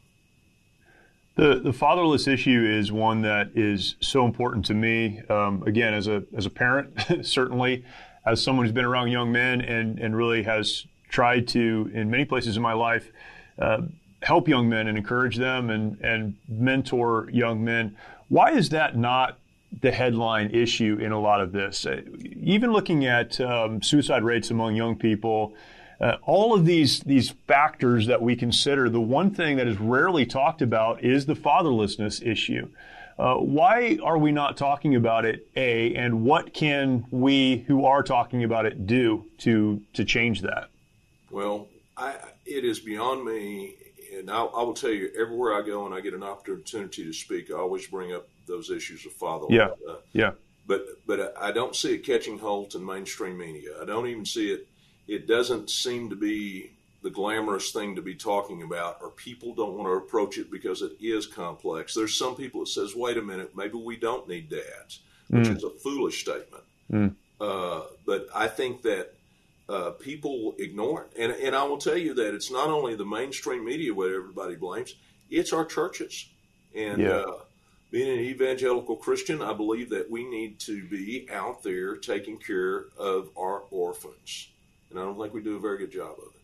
The 1.36 1.60
the 1.60 1.72
fatherless 1.72 2.28
issue 2.28 2.66
is 2.68 2.92
one 2.92 3.22
that 3.22 3.52
is 3.54 3.98
so 4.00 4.26
important 4.26 4.66
to 4.66 4.74
me. 4.74 5.22
Um, 5.30 5.62
again, 5.68 5.94
as 5.94 6.08
a 6.08 6.24
as 6.36 6.48
a 6.48 6.50
parent, 6.50 6.90
certainly, 7.22 7.86
as 8.26 8.42
someone 8.42 8.66
who's 8.66 8.74
been 8.74 8.84
around 8.84 9.10
young 9.10 9.32
men 9.32 9.62
and 9.62 10.00
and 10.00 10.18
really 10.18 10.42
has 10.42 10.88
tried 11.08 11.48
to, 11.50 11.92
in 11.94 12.10
many 12.10 12.26
places 12.26 12.58
in 12.58 12.64
my 12.64 12.74
life, 12.74 13.12
uh, 13.60 13.82
help 14.24 14.48
young 14.48 14.68
men 14.68 14.88
and 14.88 14.98
encourage 14.98 15.36
them 15.36 15.70
and 15.70 16.02
and 16.02 16.36
mentor 16.50 17.30
young 17.32 17.64
men. 17.64 17.96
Why 18.28 18.54
is 18.54 18.70
that 18.70 18.98
not 18.98 19.38
the 19.82 19.92
headline 19.92 20.52
issue 20.52 20.98
in 21.02 21.12
a 21.12 21.20
lot 21.20 21.42
of 21.42 21.52
this? 21.52 21.86
Uh, 21.86 22.02
even 22.42 22.72
looking 22.72 23.06
at 23.06 23.40
um, 23.42 23.82
suicide 23.82 24.24
rates 24.24 24.52
among 24.52 24.76
young 24.76 24.96
people 24.96 25.54
uh, 26.00 26.18
all 26.24 26.54
of 26.54 26.66
these 26.66 27.00
these 27.02 27.32
factors 27.48 28.08
that 28.08 28.22
we 28.22 28.36
consider, 28.36 28.90
the 28.90 29.02
one 29.02 29.32
thing 29.32 29.58
that 29.58 29.68
is 29.68 29.80
rarely 29.80 30.26
talked 30.26 30.62
about 30.62 31.04
is 31.04 31.26
the 31.26 31.34
fatherlessness 31.34 32.26
issue. 32.26 32.70
Uh, 33.18 33.36
why 33.36 33.98
are 34.04 34.18
we 34.18 34.32
not 34.32 34.58
talking 34.58 34.96
about 34.96 35.26
it? 35.26 35.48
A 35.56 35.96
and 35.96 36.24
what 36.24 36.54
can 36.54 37.06
we 37.10 37.66
who 37.68 37.86
are 37.86 38.04
talking 38.04 38.44
about 38.44 38.68
it 38.68 38.86
do 38.86 39.26
to 39.40 39.82
to 39.94 40.06
change 40.06 40.42
that? 40.42 40.70
Well, 41.32 41.68
I, 41.96 42.16
it 42.46 42.64
is 42.64 42.80
beyond 42.80 43.26
me, 43.26 43.74
and 44.16 44.30
I, 44.30 44.44
I, 44.44 44.62
will 44.62 44.76
tell 44.76 44.92
you 44.92 45.10
everywhere 45.20 45.56
I 45.56 45.66
go 45.66 45.86
and 45.88 45.96
I 45.96 46.00
get 46.00 46.14
an 46.14 46.24
opportunity 46.24 47.04
to 47.06 47.12
speak, 47.12 47.50
I 47.52 47.56
always 47.56 47.88
bring 47.88 48.14
up 48.14 48.28
those 48.48 48.70
issues 48.70 49.06
of 49.06 49.14
fatherhood. 49.14 49.52
Yeah, 49.56 49.70
uh, 49.90 49.98
yeah. 50.14 50.32
but 50.66 50.86
but 51.06 51.36
I 51.40 51.52
don't 51.52 51.76
see 51.76 51.96
it 51.96 52.06
catching 52.06 52.40
hold 52.40 52.76
in 52.76 52.86
mainstream 52.86 53.38
media. 53.38 53.72
I 53.82 53.86
don't 53.86 54.08
even 54.08 54.26
see 54.26 54.52
it. 54.52 54.68
It 55.08 55.28
doesn't 55.28 55.70
seem 55.70 56.10
to 56.10 56.16
be 56.16 56.72
the 57.04 57.10
glamorous 57.10 57.72
thing 57.72 57.96
to 57.96 58.02
be 58.02 58.16
talking 58.16 58.64
about, 58.64 58.98
or 59.02 59.12
people 59.12 59.54
don't 59.54 59.76
want 59.76 59.88
to 59.88 59.94
approach 59.94 60.38
it 60.38 60.52
because 60.52 60.82
it 60.82 60.94
is 61.00 61.28
complex. 61.28 61.94
There's 61.94 62.18
some 62.18 62.36
people 62.36 62.62
that 62.62 62.68
says, 62.68 62.96
"Wait 62.96 63.18
a 63.18 63.22
minute, 63.22 63.56
maybe 63.56 63.78
we 63.78 63.96
don't 63.98 64.28
need 64.28 64.50
dads," 64.50 65.02
which 65.30 65.48
mm. 65.48 65.58
is 65.58 65.64
a 65.64 65.70
foolish 65.70 66.22
statement. 66.22 66.64
Mm. 66.92 67.16
Uh, 67.40 67.84
but 68.06 68.28
I 68.34 68.48
think 68.48 68.82
that 68.82 69.14
uh, 69.70 69.92
people 69.92 70.56
ignore 70.58 71.04
it, 71.04 71.22
and 71.22 71.32
and 71.32 71.56
I 71.56 71.64
will 71.64 71.78
tell 71.78 71.98
you 71.98 72.14
that 72.16 72.34
it's 72.34 72.52
not 72.52 72.70
only 72.70 72.96
the 72.96 73.06
mainstream 73.06 73.64
media 73.66 73.94
where 73.94 74.16
everybody 74.16 74.56
blames; 74.56 74.96
it's 75.30 75.54
our 75.54 75.66
churches. 75.66 76.30
And 76.76 77.02
yeah. 77.02 77.10
uh, 77.10 77.40
being 77.92 78.12
an 78.12 78.20
evangelical 78.20 78.96
Christian, 78.96 79.42
I 79.42 79.54
believe 79.54 79.90
that 79.92 80.10
we 80.10 80.26
need 80.30 80.60
to 80.62 80.88
be 80.88 81.28
out 81.32 81.64
there 81.64 81.96
taking 81.96 82.38
care 82.38 82.86
of 82.98 83.30
our 83.38 83.64
orphans, 83.72 84.50
and 84.90 85.00
I 85.00 85.04
don't 85.04 85.20
think 85.20 85.34
we 85.34 85.42
do 85.42 85.56
a 85.56 85.60
very 85.60 85.78
good 85.78 85.92
job 85.92 86.12
of 86.18 86.36
it. 86.36 86.42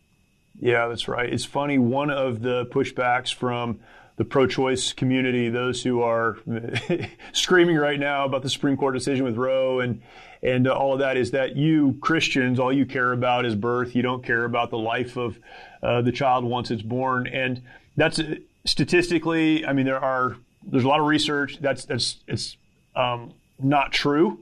Yeah, 0.60 0.88
that's 0.88 1.08
right. 1.08 1.30
It's 1.30 1.44
funny. 1.44 1.78
One 1.78 2.10
of 2.10 2.40
the 2.40 2.66
pushbacks 2.66 3.34
from 3.34 3.80
the 4.16 4.24
pro-choice 4.24 4.92
community, 4.92 5.48
those 5.48 5.82
who 5.82 6.02
are 6.02 6.38
screaming 7.32 7.76
right 7.76 7.98
now 7.98 8.24
about 8.24 8.42
the 8.42 8.50
Supreme 8.50 8.76
Court 8.76 8.94
decision 8.94 9.24
with 9.24 9.36
Roe 9.36 9.80
and 9.80 10.02
and 10.42 10.68
all 10.68 10.92
of 10.92 10.98
that, 10.98 11.16
is 11.16 11.30
that 11.30 11.56
you 11.56 11.96
Christians, 12.02 12.60
all 12.60 12.72
you 12.72 12.84
care 12.84 13.12
about 13.12 13.46
is 13.46 13.54
birth. 13.54 13.96
You 13.96 14.02
don't 14.02 14.22
care 14.22 14.44
about 14.44 14.70
the 14.70 14.78
life 14.78 15.16
of 15.16 15.38
uh, 15.82 16.02
the 16.02 16.12
child 16.12 16.44
once 16.44 16.70
it's 16.70 16.82
born, 16.82 17.26
and 17.26 17.62
that's 17.96 18.18
uh, 18.18 18.36
statistically. 18.66 19.66
I 19.66 19.72
mean, 19.72 19.86
there 19.86 19.98
are 19.98 20.36
there's 20.66 20.84
a 20.84 20.88
lot 20.88 21.00
of 21.00 21.06
research 21.06 21.58
that's 21.60 21.84
that's 21.84 22.18
it's 22.26 22.56
um, 22.96 23.32
not 23.58 23.92
true. 23.92 24.40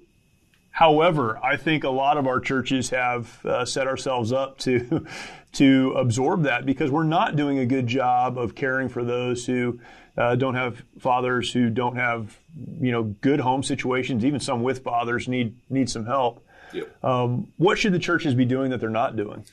However, 0.71 1.38
I 1.43 1.57
think 1.57 1.85
a 1.85 1.91
lot 1.91 2.17
of 2.17 2.26
our 2.26 2.41
churches 2.41 2.91
have 2.91 3.45
uh, 3.45 3.64
set 3.64 3.87
ourselves 3.87 4.33
up 4.33 4.59
to 4.61 5.07
to 5.52 5.93
absorb 5.97 6.45
that 6.45 6.64
because 6.64 6.91
we're 6.91 7.05
not 7.05 7.37
doing 7.37 7.59
a 7.59 7.67
good 7.67 7.87
job 7.87 8.38
of 8.38 8.55
caring 8.55 8.88
for 8.88 9.05
those 9.05 9.45
who 9.45 9.79
uh, 10.17 10.35
don't 10.35 10.55
have 10.55 10.83
fathers, 10.99 11.52
who 11.52 11.71
don't 11.71 11.97
have 11.97 12.38
you 12.81 12.91
know 12.91 13.02
good 13.02 13.41
home 13.41 13.62
situations. 13.62 14.25
Even 14.25 14.41
some 14.41 14.62
with 14.62 14.83
fathers 14.83 15.29
need 15.29 15.55
need 15.71 15.91
some 15.91 16.07
help. 16.07 16.45
Yep. 16.73 17.05
Um, 17.05 17.52
what 17.59 17.79
should 17.79 17.93
the 17.93 17.99
churches 17.99 18.35
be 18.35 18.47
doing 18.47 18.71
that 18.71 18.81
they're 18.81 18.88
not 18.88 19.14
doing? 19.14 19.45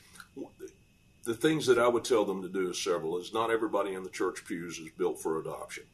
The 1.24 1.34
things 1.34 1.66
that 1.66 1.78
I 1.78 1.86
would 1.86 2.04
tell 2.04 2.24
them 2.24 2.40
to 2.42 2.48
do 2.48 2.70
is 2.70 2.82
several. 2.82 3.18
Is 3.18 3.32
not 3.32 3.50
everybody 3.50 3.92
in 3.92 4.04
the 4.04 4.10
church 4.10 4.44
pews 4.46 4.78
is 4.78 4.88
built 4.96 5.20
for 5.20 5.38
adoption. 5.38 5.84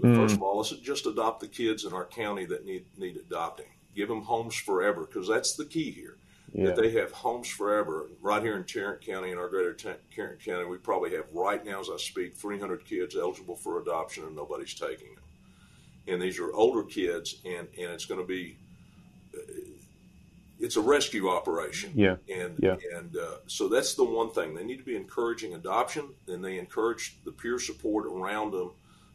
But 0.00 0.10
mm. 0.10 0.16
first 0.16 0.34
of 0.34 0.42
all, 0.42 0.58
let's 0.58 0.70
just 0.70 1.06
adopt 1.06 1.40
the 1.40 1.48
kids 1.48 1.84
in 1.84 1.92
our 1.92 2.06
county 2.06 2.44
that 2.46 2.64
need 2.64 2.84
need 2.98 3.16
adopting 3.16 3.66
give 3.94 4.08
them 4.08 4.22
homes 4.22 4.54
forever 4.54 5.06
because 5.06 5.28
that's 5.28 5.54
the 5.54 5.64
key 5.64 5.90
here. 5.90 6.16
Yeah. 6.52 6.66
That 6.66 6.76
they 6.76 6.90
have 6.92 7.12
homes 7.12 7.48
forever. 7.48 8.10
Right 8.20 8.42
here 8.42 8.56
in 8.56 8.64
Tarrant 8.64 9.00
County, 9.00 9.30
in 9.30 9.38
our 9.38 9.48
greater 9.48 9.72
Tarrant 9.72 10.44
County, 10.44 10.66
we 10.66 10.76
probably 10.76 11.10
have 11.12 11.24
right 11.32 11.64
now, 11.64 11.80
as 11.80 11.88
I 11.88 11.96
speak, 11.96 12.36
300 12.36 12.84
kids 12.84 13.16
eligible 13.16 13.56
for 13.56 13.80
adoption, 13.80 14.24
and 14.24 14.36
nobody's 14.36 14.74
taking 14.74 15.14
them. 15.14 15.24
And 16.08 16.20
these 16.20 16.38
are 16.38 16.52
older 16.52 16.82
kids, 16.82 17.36
and 17.46 17.68
and 17.78 17.92
it's 17.92 18.04
going 18.04 18.20
to 18.20 18.26
be 18.26 18.58
uh, 19.34 19.40
it's 20.60 20.76
a 20.76 20.80
rescue 20.80 21.30
operation. 21.30 21.92
Yeah. 21.94 22.16
And 22.30 22.58
yeah. 22.58 22.76
and 22.96 23.16
uh, 23.16 23.36
so 23.46 23.68
that's 23.68 23.94
the 23.94 24.04
one 24.04 24.30
thing 24.30 24.54
they 24.54 24.64
need 24.64 24.78
to 24.78 24.84
be 24.84 24.96
encouraging 24.96 25.54
adoption, 25.54 26.10
and 26.28 26.44
they 26.44 26.58
encourage 26.58 27.16
the 27.24 27.32
peer 27.32 27.58
support 27.58 28.04
around 28.04 28.50
them 28.50 28.72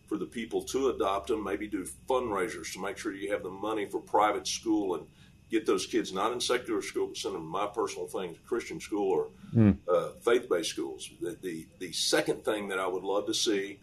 for 0.08 0.18
the 0.18 0.26
people 0.26 0.62
to 0.64 0.90
adopt 0.90 1.28
them, 1.28 1.44
maybe 1.44 1.68
do 1.68 1.86
fundraisers 2.10 2.72
to 2.74 2.82
make 2.82 2.98
sure 2.98 3.14
you 3.14 3.32
have 3.32 3.44
the 3.44 3.50
money 3.50 3.86
for 3.86 4.00
private 4.00 4.48
school 4.48 4.96
and 4.96 5.06
get 5.52 5.66
those 5.66 5.86
kids 5.86 6.14
not 6.14 6.32
in 6.32 6.42
secular 6.42 6.82
school, 6.82 7.08
but 7.08 7.18
send 7.18 7.36
them 7.36 7.46
my 7.46 7.68
personal 7.68 8.08
thing 8.08 8.36
Christian 8.46 8.80
school 8.80 9.12
or 9.12 9.28
mm. 9.54 9.78
uh, 9.88 10.10
faith-based 10.22 10.70
schools. 10.70 11.10
The, 11.22 11.38
the, 11.42 11.68
the 11.80 11.92
second 11.92 12.44
thing 12.44 12.68
that 12.70 12.80
I 12.80 12.88
would 12.88 13.04
love 13.04 13.26
to 13.28 13.34
see 13.34 13.80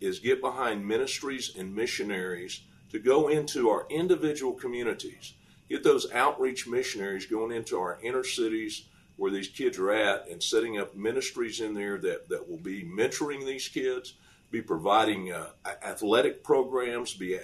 is 0.00 0.18
get 0.18 0.40
behind 0.40 0.86
ministries 0.86 1.56
and 1.56 1.74
missionaries 1.74 2.62
to 2.90 2.98
go 2.98 3.28
into 3.28 3.70
our 3.70 3.86
individual 3.88 4.52
communities. 4.52 5.34
Get 5.68 5.82
those 5.82 6.10
outreach 6.12 6.66
missionaries 6.66 7.26
going 7.26 7.50
into 7.50 7.78
our 7.78 7.98
inner 8.02 8.24
cities 8.24 8.84
where 9.16 9.30
these 9.30 9.48
kids 9.48 9.78
are 9.78 9.90
at 9.90 10.28
and 10.28 10.42
setting 10.42 10.78
up 10.78 10.94
ministries 10.94 11.60
in 11.60 11.74
there 11.74 11.98
that, 11.98 12.28
that 12.28 12.48
will 12.48 12.58
be 12.58 12.82
mentoring 12.82 13.44
these 13.44 13.68
kids– 13.68 14.14
be 14.50 14.62
providing 14.62 15.32
uh, 15.32 15.50
athletic 15.84 16.42
programs, 16.42 17.14
be 17.14 17.36
uh, 17.36 17.40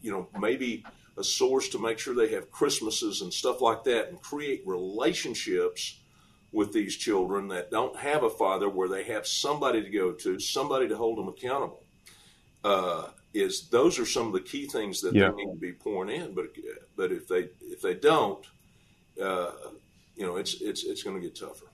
you 0.00 0.10
know 0.10 0.28
maybe 0.38 0.84
a 1.18 1.24
source 1.24 1.68
to 1.70 1.78
make 1.78 1.98
sure 1.98 2.14
they 2.14 2.32
have 2.32 2.50
Christmases 2.50 3.20
and 3.20 3.32
stuff 3.32 3.60
like 3.60 3.84
that, 3.84 4.08
and 4.08 4.20
create 4.20 4.62
relationships 4.66 5.98
with 6.52 6.72
these 6.72 6.96
children 6.96 7.48
that 7.48 7.70
don't 7.70 7.96
have 7.96 8.22
a 8.22 8.30
father, 8.30 8.68
where 8.68 8.88
they 8.88 9.04
have 9.04 9.26
somebody 9.26 9.82
to 9.82 9.90
go 9.90 10.12
to, 10.12 10.40
somebody 10.40 10.88
to 10.88 10.96
hold 10.96 11.18
them 11.18 11.28
accountable. 11.28 11.82
Uh, 12.64 13.08
is 13.32 13.68
those 13.68 13.98
are 13.98 14.06
some 14.06 14.26
of 14.26 14.32
the 14.32 14.40
key 14.40 14.66
things 14.66 15.00
that 15.00 15.14
yeah. 15.14 15.30
they 15.30 15.36
need 15.36 15.52
to 15.52 15.58
be 15.58 15.72
pouring 15.72 16.10
in, 16.10 16.34
but 16.34 16.46
but 16.96 17.12
if 17.12 17.28
they 17.28 17.48
if 17.62 17.80
they 17.80 17.94
don't, 17.94 18.44
uh, 19.22 19.52
you 20.16 20.26
know, 20.26 20.36
it's 20.36 20.60
it's 20.60 20.84
it's 20.84 21.02
going 21.02 21.16
to 21.16 21.22
get 21.22 21.38
tougher. 21.38 21.69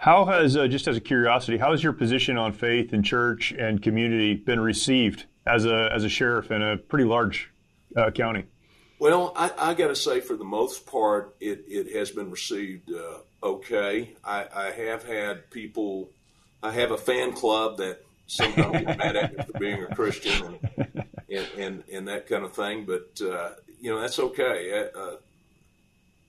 How 0.00 0.24
has, 0.24 0.56
uh, 0.56 0.66
just 0.66 0.88
as 0.88 0.96
a 0.96 1.00
curiosity, 1.00 1.58
how 1.58 1.72
has 1.72 1.84
your 1.84 1.92
position 1.92 2.38
on 2.38 2.54
faith 2.54 2.94
and 2.94 3.04
church 3.04 3.52
and 3.52 3.82
community 3.82 4.34
been 4.34 4.58
received 4.58 5.26
as 5.46 5.66
a 5.66 5.90
as 5.92 6.04
a 6.04 6.08
sheriff 6.08 6.50
in 6.50 6.62
a 6.62 6.78
pretty 6.78 7.04
large 7.04 7.50
uh, 7.94 8.10
county? 8.10 8.46
Well, 8.98 9.34
I, 9.36 9.50
I 9.58 9.74
got 9.74 9.88
to 9.88 9.94
say, 9.94 10.22
for 10.22 10.36
the 10.36 10.44
most 10.44 10.86
part, 10.86 11.36
it, 11.38 11.66
it 11.68 11.94
has 11.94 12.10
been 12.12 12.30
received 12.30 12.90
uh, 12.90 13.18
okay. 13.42 14.14
I, 14.24 14.46
I, 14.54 14.70
have 14.70 15.04
had 15.04 15.50
people, 15.50 16.08
I 16.62 16.72
have 16.72 16.92
a 16.92 16.98
fan 16.98 17.34
club 17.34 17.76
that 17.76 18.02
sometimes 18.26 18.86
get 18.86 18.96
mad 18.96 19.16
at 19.16 19.36
me 19.36 19.44
for 19.44 19.58
being 19.58 19.82
a 19.82 19.94
Christian 19.94 20.58
and, 20.78 21.04
and, 21.28 21.48
and, 21.58 21.84
and 21.92 22.08
that 22.08 22.26
kind 22.26 22.44
of 22.44 22.54
thing, 22.54 22.86
but, 22.86 23.20
uh, 23.22 23.50
you 23.82 23.90
know, 23.90 24.00
that's 24.00 24.18
okay. 24.18 24.88
Uh, 24.94 25.16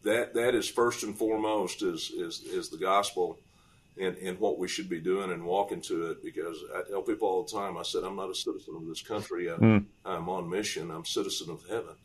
that, 0.03 0.33
that 0.33 0.55
is 0.55 0.69
first 0.69 1.03
and 1.03 1.17
foremost 1.17 1.81
is, 1.83 2.11
is, 2.11 2.41
is 2.41 2.69
the 2.69 2.77
gospel 2.77 3.37
and, 3.99 4.17
and 4.17 4.39
what 4.39 4.57
we 4.57 4.67
should 4.67 4.89
be 4.89 4.99
doing 4.99 5.31
and 5.31 5.43
walking 5.43 5.81
to 5.81 6.11
it 6.11 6.23
because 6.23 6.57
I 6.75 6.89
tell 6.89 7.01
people 7.01 7.27
all 7.27 7.43
the 7.43 7.51
time, 7.51 7.77
I 7.77 7.83
said, 7.83 8.03
I'm 8.03 8.15
not 8.15 8.29
a 8.29 8.35
citizen 8.35 8.75
of 8.75 8.87
this 8.87 9.01
country. 9.01 9.51
I, 9.51 9.55
mm. 9.55 9.85
I'm 10.05 10.29
on 10.29 10.49
mission. 10.49 10.91
I'm 10.91 11.05
citizen 11.05 11.49
of 11.49 11.63
heaven. 11.69 11.95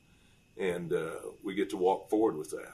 And 0.58 0.92
uh, 0.92 1.16
we 1.42 1.54
get 1.54 1.70
to 1.70 1.76
walk 1.76 2.10
forward 2.10 2.36
with 2.36 2.50
that. 2.50 2.72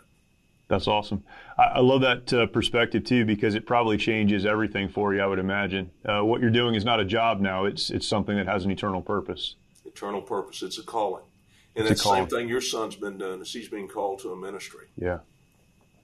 That's 0.69 0.89
awesome. 0.89 1.23
I, 1.59 1.63
I 1.63 1.79
love 1.81 2.01
that 2.01 2.33
uh, 2.33 2.47
perspective 2.47 3.05
too 3.05 3.27
because 3.27 3.55
it 3.55 3.67
probably 3.67 3.99
changes 3.99 4.47
everything 4.47 4.89
for 4.89 5.15
you. 5.15 5.21
I 5.21 5.27
would 5.27 5.39
imagine 5.39 5.91
uh, 6.07 6.25
what 6.25 6.41
you're 6.41 6.51
doing 6.51 6.75
is 6.75 6.85
not 6.85 6.99
a 6.99 7.05
job 7.05 7.41
now; 7.41 7.67
it's 7.67 7.91
it's 7.91 8.07
something 8.07 8.35
that 8.37 8.47
has 8.47 8.65
an 8.65 8.71
eternal 8.71 9.03
purpose. 9.03 9.57
Eternal 9.85 10.23
purpose. 10.23 10.63
It's 10.63 10.79
a 10.79 10.83
calling, 10.83 11.25
and 11.77 11.87
it's, 11.87 12.03
the 12.03 12.09
same 12.09 12.27
thing 12.27 12.49
your 12.49 12.63
son's 12.63 12.97
been 12.97 13.19
doing. 13.19 13.43
Is 13.43 13.53
he's 13.53 13.69
being 13.69 13.87
called 13.87 14.21
to 14.21 14.33
a 14.33 14.37
ministry. 14.37 14.87
Yeah, 14.97 15.19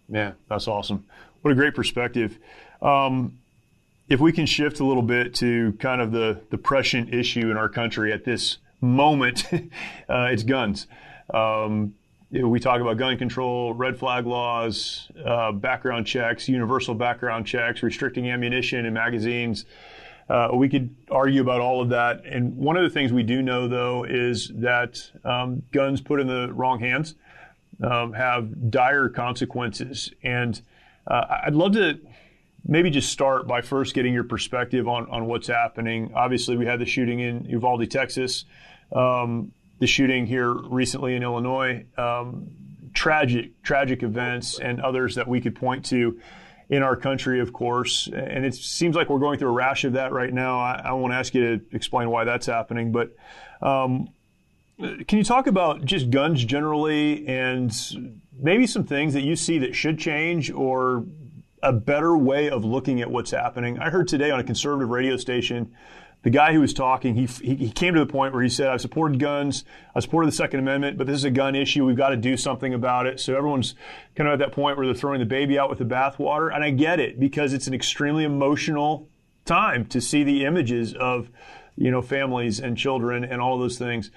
yeah, 0.08 0.32
that's 0.48 0.68
awesome. 0.68 1.04
What 1.42 1.52
a 1.52 1.54
great 1.54 1.74
perspective. 1.74 2.38
Um, 2.82 3.38
if 4.08 4.20
we 4.20 4.32
can 4.32 4.46
shift 4.46 4.80
a 4.80 4.84
little 4.84 5.02
bit 5.02 5.34
to 5.34 5.72
kind 5.74 6.00
of 6.00 6.12
the, 6.12 6.40
prescient 6.58 7.14
issue 7.14 7.50
in 7.50 7.56
our 7.56 7.68
country 7.68 8.12
at 8.12 8.24
this 8.24 8.58
moment, 8.80 9.44
uh, 9.52 10.28
it's 10.30 10.42
guns. 10.42 10.86
Um, 11.32 11.94
we 12.30 12.60
talk 12.60 12.80
about 12.80 12.96
gun 12.98 13.16
control, 13.16 13.72
red 13.72 13.98
flag 13.98 14.26
laws, 14.26 15.10
uh, 15.24 15.52
background 15.52 16.06
checks, 16.06 16.48
universal 16.48 16.94
background 16.94 17.46
checks, 17.46 17.82
restricting 17.82 18.30
ammunition 18.30 18.84
and 18.84 18.94
magazines. 18.94 19.64
Uh, 20.28 20.50
we 20.52 20.68
could 20.68 20.94
argue 21.10 21.40
about 21.40 21.60
all 21.60 21.80
of 21.80 21.88
that. 21.88 22.22
And 22.26 22.54
one 22.56 22.76
of 22.76 22.82
the 22.82 22.90
things 22.90 23.12
we 23.12 23.22
do 23.22 23.40
know, 23.40 23.66
though, 23.66 24.04
is 24.04 24.52
that 24.56 25.10
um, 25.24 25.62
guns 25.72 26.02
put 26.02 26.20
in 26.20 26.26
the 26.26 26.52
wrong 26.52 26.80
hands 26.80 27.14
um, 27.82 28.12
have 28.12 28.70
dire 28.70 29.08
consequences. 29.08 30.12
And 30.22 30.60
uh, 31.06 31.40
I'd 31.46 31.54
love 31.54 31.72
to 31.72 32.00
maybe 32.66 32.90
just 32.90 33.10
start 33.10 33.46
by 33.46 33.60
first 33.62 33.94
getting 33.94 34.12
your 34.12 34.24
perspective 34.24 34.88
on, 34.88 35.08
on 35.10 35.26
what's 35.26 35.48
happening. 35.48 36.12
Obviously, 36.14 36.56
we 36.56 36.66
had 36.66 36.80
the 36.80 36.86
shooting 36.86 37.20
in 37.20 37.44
Uvalde, 37.44 37.90
Texas, 37.90 38.44
um, 38.92 39.52
the 39.78 39.86
shooting 39.86 40.26
here 40.26 40.52
recently 40.52 41.14
in 41.14 41.22
Illinois, 41.22 41.86
um, 41.96 42.50
tragic, 42.94 43.62
tragic 43.62 44.02
events, 44.02 44.58
and 44.58 44.80
others 44.80 45.14
that 45.14 45.28
we 45.28 45.40
could 45.40 45.54
point 45.54 45.84
to 45.86 46.20
in 46.68 46.82
our 46.82 46.96
country, 46.96 47.40
of 47.40 47.52
course. 47.52 48.08
And 48.12 48.44
it 48.44 48.54
seems 48.54 48.94
like 48.96 49.08
we're 49.08 49.20
going 49.20 49.38
through 49.38 49.48
a 49.48 49.52
rash 49.52 49.84
of 49.84 49.94
that 49.94 50.12
right 50.12 50.32
now. 50.32 50.58
I, 50.58 50.82
I 50.86 50.92
won't 50.92 51.14
ask 51.14 51.32
you 51.34 51.56
to 51.56 51.64
explain 51.74 52.10
why 52.10 52.24
that's 52.24 52.46
happening, 52.46 52.92
but 52.92 53.14
um, 53.62 54.08
can 54.78 55.18
you 55.18 55.24
talk 55.24 55.46
about 55.46 55.84
just 55.84 56.10
guns 56.10 56.44
generally 56.44 57.26
and 57.26 57.72
maybe 58.38 58.66
some 58.66 58.84
things 58.84 59.14
that 59.14 59.22
you 59.22 59.36
see 59.36 59.58
that 59.58 59.74
should 59.74 59.98
change 59.98 60.50
or 60.50 61.04
a 61.62 61.72
better 61.72 62.16
way 62.16 62.48
of 62.48 62.64
looking 62.64 63.00
at 63.00 63.10
what's 63.10 63.32
happening. 63.32 63.78
I 63.80 63.90
heard 63.90 64.06
today 64.06 64.30
on 64.30 64.38
a 64.38 64.44
conservative 64.44 64.88
radio 64.88 65.16
station 65.16 65.74
the 66.22 66.30
guy 66.30 66.52
who 66.52 66.60
was 66.60 66.74
talking, 66.74 67.14
he, 67.14 67.26
he, 67.26 67.70
came 67.70 67.94
to 67.94 68.00
the 68.00 68.06
point 68.06 68.34
where 68.34 68.42
he 68.42 68.48
said, 68.48 68.68
I've 68.68 68.80
supported 68.80 69.20
guns, 69.20 69.64
I 69.94 70.00
supported 70.00 70.26
the 70.26 70.36
Second 70.36 70.60
Amendment, 70.60 70.98
but 70.98 71.06
this 71.06 71.16
is 71.16 71.24
a 71.24 71.30
gun 71.30 71.54
issue. 71.54 71.84
We've 71.84 71.96
got 71.96 72.08
to 72.08 72.16
do 72.16 72.36
something 72.36 72.74
about 72.74 73.06
it. 73.06 73.20
So 73.20 73.36
everyone's 73.36 73.74
kind 74.16 74.28
of 74.28 74.40
at 74.40 74.44
that 74.44 74.52
point 74.52 74.76
where 74.76 74.86
they're 74.86 74.96
throwing 74.96 75.20
the 75.20 75.26
baby 75.26 75.58
out 75.58 75.70
with 75.70 75.78
the 75.78 75.84
bathwater. 75.84 76.52
And 76.52 76.64
I 76.64 76.70
get 76.70 76.98
it 76.98 77.20
because 77.20 77.52
it's 77.52 77.68
an 77.68 77.74
extremely 77.74 78.24
emotional 78.24 79.08
time 79.44 79.86
to 79.86 80.00
see 80.00 80.24
the 80.24 80.44
images 80.44 80.92
of, 80.92 81.30
you 81.78 81.90
know, 81.90 82.02
families 82.02 82.60
and 82.60 82.76
children 82.76 83.24
and 83.24 83.40
all 83.40 83.58
those 83.58 83.78
things. 83.78 84.10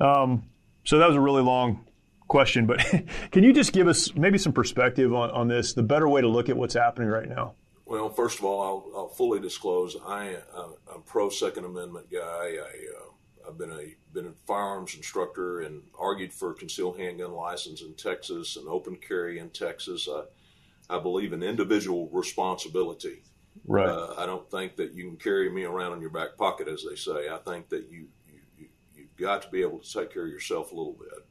Um, 0.00 0.44
so 0.84 0.98
that 0.98 1.08
was 1.08 1.16
a 1.16 1.20
really 1.20 1.42
long 1.42 1.84
question, 2.28 2.66
but 2.66 2.78
can 3.30 3.42
you 3.42 3.52
just 3.52 3.72
give 3.72 3.88
us 3.88 4.14
maybe 4.14 4.38
some 4.38 4.52
perspective 4.52 5.12
on, 5.12 5.30
on 5.30 5.48
this, 5.48 5.74
the 5.74 5.82
better 5.82 6.08
way 6.08 6.20
to 6.20 6.28
look 6.28 6.48
at 6.48 6.56
what's 6.56 6.74
happening 6.74 7.08
right 7.08 7.28
now? 7.28 7.54
Well, 7.86 8.10
first 8.10 8.38
of 8.38 8.44
all, 8.44 8.62
I'll, 8.62 8.98
I'll 8.98 9.08
fully 9.08 9.40
disclose 9.40 9.96
I, 10.06 10.36
uh, 10.54 10.68
I'm 10.94 11.02
pro 11.02 11.30
Second 11.30 11.64
Amendment 11.64 12.10
guy. 12.12 12.18
I, 12.20 12.52
uh, 12.56 13.48
I've 13.48 13.56
been 13.56 13.72
a 13.72 13.94
been 14.12 14.26
a 14.26 14.32
firearms 14.46 14.94
instructor 14.94 15.60
and 15.60 15.82
argued 15.98 16.32
for 16.32 16.52
concealed 16.52 16.98
handgun 16.98 17.32
license 17.32 17.80
in 17.80 17.94
Texas 17.94 18.56
and 18.56 18.68
open 18.68 18.96
carry 18.96 19.38
in 19.38 19.48
Texas. 19.50 20.06
I, 20.10 20.96
I 20.96 21.00
believe 21.00 21.32
in 21.32 21.42
individual 21.42 22.10
responsibility. 22.12 23.22
Right. 23.66 23.88
Uh, 23.88 24.14
I 24.16 24.26
don't 24.26 24.50
think 24.50 24.76
that 24.76 24.92
you 24.92 25.04
can 25.04 25.16
carry 25.16 25.50
me 25.50 25.64
around 25.64 25.94
in 25.94 26.00
your 26.00 26.10
back 26.10 26.36
pocket, 26.36 26.68
as 26.68 26.84
they 26.88 26.96
say. 26.96 27.28
I 27.28 27.38
think 27.38 27.68
that 27.70 27.90
you, 27.90 28.06
you, 28.26 28.40
you 28.58 28.66
you've 28.94 29.16
got 29.16 29.42
to 29.42 29.48
be 29.50 29.62
able 29.62 29.78
to 29.78 29.92
take 29.92 30.12
care 30.12 30.24
of 30.24 30.30
yourself 30.30 30.72
a 30.72 30.74
little 30.74 30.94
bit. 30.98 31.26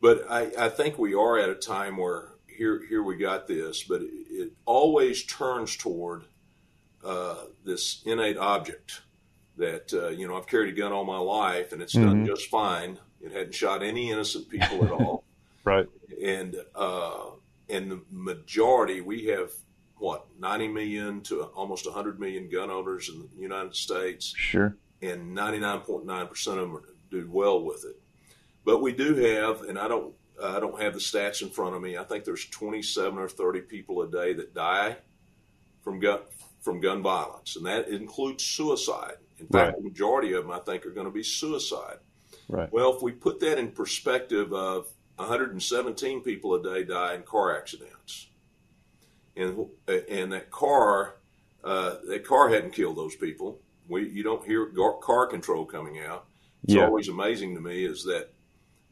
But 0.00 0.30
I, 0.30 0.50
I 0.58 0.68
think 0.68 0.98
we 0.98 1.14
are 1.14 1.38
at 1.38 1.48
a 1.48 1.54
time 1.54 1.96
where 1.96 2.28
here 2.46 2.84
here 2.88 3.02
we 3.02 3.16
got 3.16 3.46
this, 3.46 3.82
but 3.82 4.02
it, 4.02 4.10
it 4.30 4.52
always 4.64 5.24
turns 5.24 5.76
toward 5.76 6.24
uh, 7.04 7.44
this 7.64 8.02
innate 8.04 8.36
object 8.36 9.02
that 9.56 9.92
uh, 9.92 10.08
you 10.08 10.26
know 10.26 10.36
I've 10.36 10.46
carried 10.46 10.72
a 10.72 10.76
gun 10.76 10.92
all 10.92 11.04
my 11.04 11.18
life 11.18 11.72
and 11.72 11.82
it's 11.82 11.94
mm-hmm. 11.94 12.06
done 12.06 12.26
just 12.26 12.48
fine. 12.48 12.98
It 13.22 13.32
hadn't 13.32 13.54
shot 13.54 13.82
any 13.82 14.10
innocent 14.10 14.48
people 14.48 14.84
at 14.84 14.90
all. 14.90 15.24
right. 15.64 15.86
And 16.22 16.56
uh, 16.74 17.30
and 17.68 17.90
the 17.90 18.00
majority 18.10 19.00
we 19.00 19.26
have 19.26 19.50
what 20.00 20.26
90 20.38 20.68
million 20.68 21.20
to 21.22 21.42
almost 21.54 21.86
100 21.86 22.18
million 22.18 22.48
gun 22.48 22.70
owners 22.70 23.08
in 23.08 23.20
the 23.20 23.42
United 23.42 23.76
States. 23.76 24.34
Sure. 24.36 24.76
And 25.02 25.36
99.9 25.36 26.28
percent 26.28 26.58
of 26.58 26.70
them 26.70 26.82
do 27.10 27.28
well 27.30 27.62
with 27.62 27.84
it. 27.84 28.00
But 28.64 28.82
we 28.82 28.92
do 28.92 29.14
have, 29.14 29.62
and 29.62 29.78
I 29.78 29.88
don't 29.88 30.14
I 30.42 30.60
don't 30.60 30.80
have 30.80 30.94
the 30.94 31.00
stats 31.00 31.42
in 31.42 31.50
front 31.50 31.74
of 31.74 31.82
me. 31.82 31.98
I 31.98 32.04
think 32.04 32.24
there's 32.24 32.46
27 32.46 33.18
or 33.18 33.28
30 33.28 33.62
people 33.62 34.02
a 34.02 34.10
day 34.10 34.32
that 34.34 34.54
die 34.54 34.96
from 35.82 36.00
gun 36.00 36.20
from 36.60 36.80
gun 36.80 37.02
violence, 37.02 37.56
and 37.56 37.64
that 37.66 37.88
includes 37.88 38.44
suicide. 38.44 39.14
In 39.38 39.46
fact, 39.46 39.72
right. 39.72 39.76
the 39.76 39.82
majority 39.82 40.34
of 40.34 40.42
them, 40.42 40.52
I 40.52 40.58
think, 40.58 40.84
are 40.84 40.90
going 40.90 41.06
to 41.06 41.12
be 41.12 41.22
suicide. 41.22 41.96
Right. 42.48 42.70
Well, 42.70 42.94
if 42.94 43.02
we 43.02 43.12
put 43.12 43.40
that 43.40 43.58
in 43.58 43.70
perspective 43.70 44.52
of 44.52 44.88
117 45.16 46.22
people 46.22 46.54
a 46.54 46.62
day 46.62 46.84
die 46.84 47.14
in 47.14 47.22
car 47.22 47.56
accidents, 47.56 48.28
and 49.36 49.66
and 49.88 50.32
that 50.32 50.50
car 50.50 51.16
uh, 51.64 51.96
that 52.08 52.24
car 52.24 52.48
hadn't 52.48 52.72
killed 52.72 52.96
those 52.96 53.16
people. 53.16 53.60
We 53.88 54.08
you 54.08 54.22
don't 54.22 54.44
hear 54.44 54.72
car 55.02 55.26
control 55.26 55.64
coming 55.64 56.00
out. 56.00 56.26
It's 56.64 56.74
yeah. 56.74 56.84
always 56.84 57.08
amazing 57.08 57.54
to 57.54 57.60
me 57.60 57.84
is 57.84 58.04
that 58.04 58.30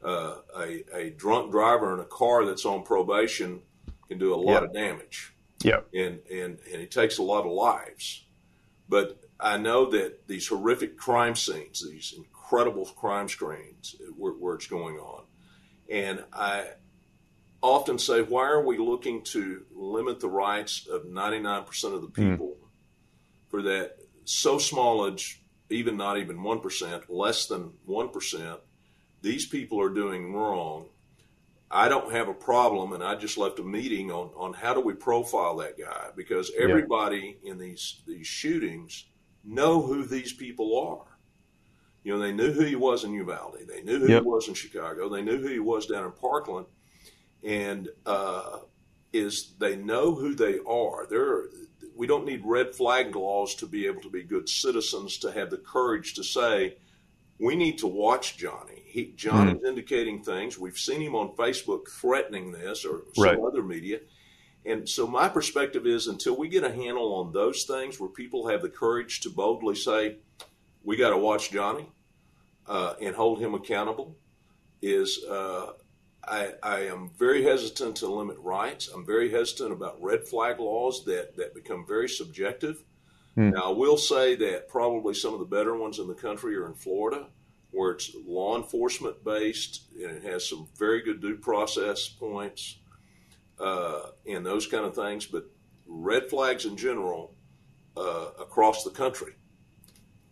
uh, 0.03 0.37
a, 0.57 0.85
a 0.94 1.11
drunk 1.11 1.51
driver 1.51 1.92
in 1.94 2.01
a 2.01 2.05
car 2.05 2.44
that's 2.44 2.64
on 2.64 2.83
probation 2.83 3.61
can 4.09 4.18
do 4.18 4.35
a 4.35 4.37
lot 4.37 4.64
of 4.64 4.72
damage. 4.72 5.35
Yeah. 5.62 5.81
And, 5.92 6.20
and, 6.31 6.59
and 6.72 6.83
it 6.83 6.90
takes 6.90 7.18
a 7.18 7.22
lot 7.22 7.44
of 7.44 7.53
lives. 7.53 8.24
But 8.88 9.20
I 9.38 9.59
know 9.59 9.90
that 9.90 10.27
these 10.27 10.46
horrific 10.46 10.96
crime 10.96 11.35
scenes, 11.35 11.85
these 11.87 12.14
incredible 12.16 12.87
crime 12.87 13.29
screens 13.29 13.96
where, 14.16 14.33
where 14.33 14.55
it's 14.55 14.66
going 14.66 14.96
on. 14.96 15.24
And 15.90 16.24
I 16.33 16.68
often 17.62 17.99
say, 17.99 18.23
why 18.23 18.49
are 18.49 18.64
we 18.64 18.79
looking 18.79 19.23
to 19.23 19.64
limit 19.75 20.21
the 20.21 20.29
rights 20.29 20.87
of 20.87 21.07
99% 21.07 21.66
of 21.94 22.03
the 22.03 22.09
hmm. 22.09 22.31
people 22.33 22.57
mm. 22.57 23.51
for 23.51 23.62
that 23.62 23.97
so 24.25 24.59
small, 24.59 25.11
even 25.71 25.97
not 25.97 26.18
even 26.18 26.38
1%, 26.38 27.03
less 27.09 27.47
than 27.47 27.73
1%, 27.88 28.59
these 29.23 29.47
people 29.47 29.81
are 29.81 29.88
doing 29.88 30.33
wrong. 30.33 30.87
I 31.71 31.88
don't 31.88 32.12
have 32.12 32.29
a 32.29 32.35
problem, 32.35 32.92
and 32.92 33.03
I 33.03 33.14
just 33.14 33.37
left 33.37 33.59
a 33.59 33.62
meeting 33.62 34.11
on, 34.11 34.31
on 34.37 34.55
how 34.55 34.73
do 34.73 34.81
we 34.81 34.94
profile 34.94 35.57
that 35.57 35.79
guy 35.79 36.09
because 36.16 36.51
everybody 36.59 37.38
yeah. 37.42 37.53
in 37.53 37.59
these 37.59 38.01
these 38.07 38.27
shootings 38.27 39.05
know 39.44 39.83
who 39.83 40.07
these 40.07 40.33
people 40.33 40.79
are. 40.81 41.18
You 42.05 42.14
know, 42.14 42.21
they 42.21 42.33
knew 42.33 42.53
who 42.53 42.64
he 42.64 42.77
was 42.77 43.05
in 43.05 43.12
Uvalde, 43.12 43.59
they 43.68 43.83
knew 43.83 43.99
who 43.99 44.09
yep. 44.09 44.23
he 44.23 44.29
was 44.29 44.49
in 44.49 44.55
Chicago, 44.55 45.11
they 45.11 45.21
knew 45.21 45.38
who 45.38 45.49
he 45.49 45.59
was 45.59 45.87
down 45.87 46.05
in 46.05 46.12
Parkland, 46.12 46.66
and 47.44 47.88
uh, 48.07 48.59
is 49.12 49.55
they 49.59 49.77
know 49.77 50.14
who 50.14 50.35
they 50.35 50.59
are. 50.66 51.07
They're 51.09 51.44
we 51.96 52.07
don't 52.07 52.24
need 52.24 52.42
red 52.44 52.74
flag 52.74 53.16
laws 53.16 53.57
to 53.57 53.66
be 53.66 53.87
able 53.87 54.01
to 54.03 54.11
be 54.11 54.22
good 54.22 54.48
citizens 54.48 55.18
to 55.18 55.33
have 55.33 55.51
the 55.51 55.59
courage 55.59 56.14
to 56.14 56.22
say 56.22 56.77
we 57.38 57.57
need 57.57 57.79
to 57.79 57.87
watch 57.87 58.37
Johnny. 58.37 58.83
He, 58.85 59.12
John 59.16 59.48
mm. 59.48 59.57
is 59.57 59.68
indicating 59.68 60.22
things. 60.22 60.59
We've 60.59 60.79
seen 60.79 61.01
him 61.01 61.14
on 61.14 61.37
Facebook 61.37 61.88
threatening 61.88 62.53
this 62.53 62.85
or 62.85 63.03
some 63.14 63.24
right. 63.24 63.38
other 63.38 63.62
media. 63.62 64.01
And 64.64 64.88
so 64.88 65.07
my 65.07 65.29
perspective 65.29 65.87
is 65.87 66.09
until 66.09 66.37
we 66.37 66.48
get 66.48 66.64
a 66.64 66.72
handle 66.72 67.14
on 67.14 67.33
those 67.33 67.64
things 67.64 68.01
where 68.01 68.11
people 68.11 68.48
have 68.48 68.62
the 68.62 68.68
courage 68.68 69.20
to 69.20 69.31
boldly 69.31 69.77
say, 69.77 70.16
we 70.83 70.96
got 70.96 71.11
to 71.11 71.16
watch 71.16 71.51
Johnny 71.51 71.88
uh, 72.66 72.94
and 73.01 73.14
hold 73.14 73.40
him 73.40 73.55
accountable, 73.55 74.16
is 74.83 75.24
uh, 75.24 75.72
I, 76.30 76.52
I, 76.62 76.80
am 76.80 77.10
very 77.18 77.42
hesitant 77.42 77.96
to 77.96 78.06
limit 78.06 78.36
rights. 78.38 78.88
I'm 78.88 79.04
very 79.04 79.30
hesitant 79.30 79.72
about 79.72 80.02
red 80.02 80.26
flag 80.26 80.60
laws 80.60 81.04
that, 81.06 81.36
that 81.36 81.54
become 81.54 81.86
very 81.86 82.08
subjective. 82.08 82.84
Mm. 83.36 83.54
Now, 83.54 83.70
I 83.70 83.72
will 83.72 83.96
say 83.96 84.34
that 84.36 84.68
probably 84.68 85.14
some 85.14 85.32
of 85.32 85.40
the 85.40 85.46
better 85.46 85.76
ones 85.76 85.98
in 85.98 86.08
the 86.08 86.14
country 86.14 86.56
are 86.56 86.66
in 86.66 86.74
Florida, 86.74 87.28
where 87.70 87.92
it's 87.92 88.14
law 88.26 88.56
enforcement 88.56 89.24
based 89.24 89.84
and 89.94 90.10
it 90.10 90.22
has 90.22 90.48
some 90.48 90.68
very 90.76 91.02
good 91.02 91.20
due 91.20 91.36
process 91.36 92.08
points 92.08 92.78
uh, 93.60 94.08
and 94.26 94.44
those 94.44 94.66
kind 94.66 94.84
of 94.84 94.94
things. 94.94 95.26
But 95.26 95.50
red 95.86 96.28
flags 96.28 96.64
in 96.64 96.76
general 96.76 97.34
uh, 97.96 98.30
across 98.40 98.84
the 98.84 98.90
country, 98.90 99.34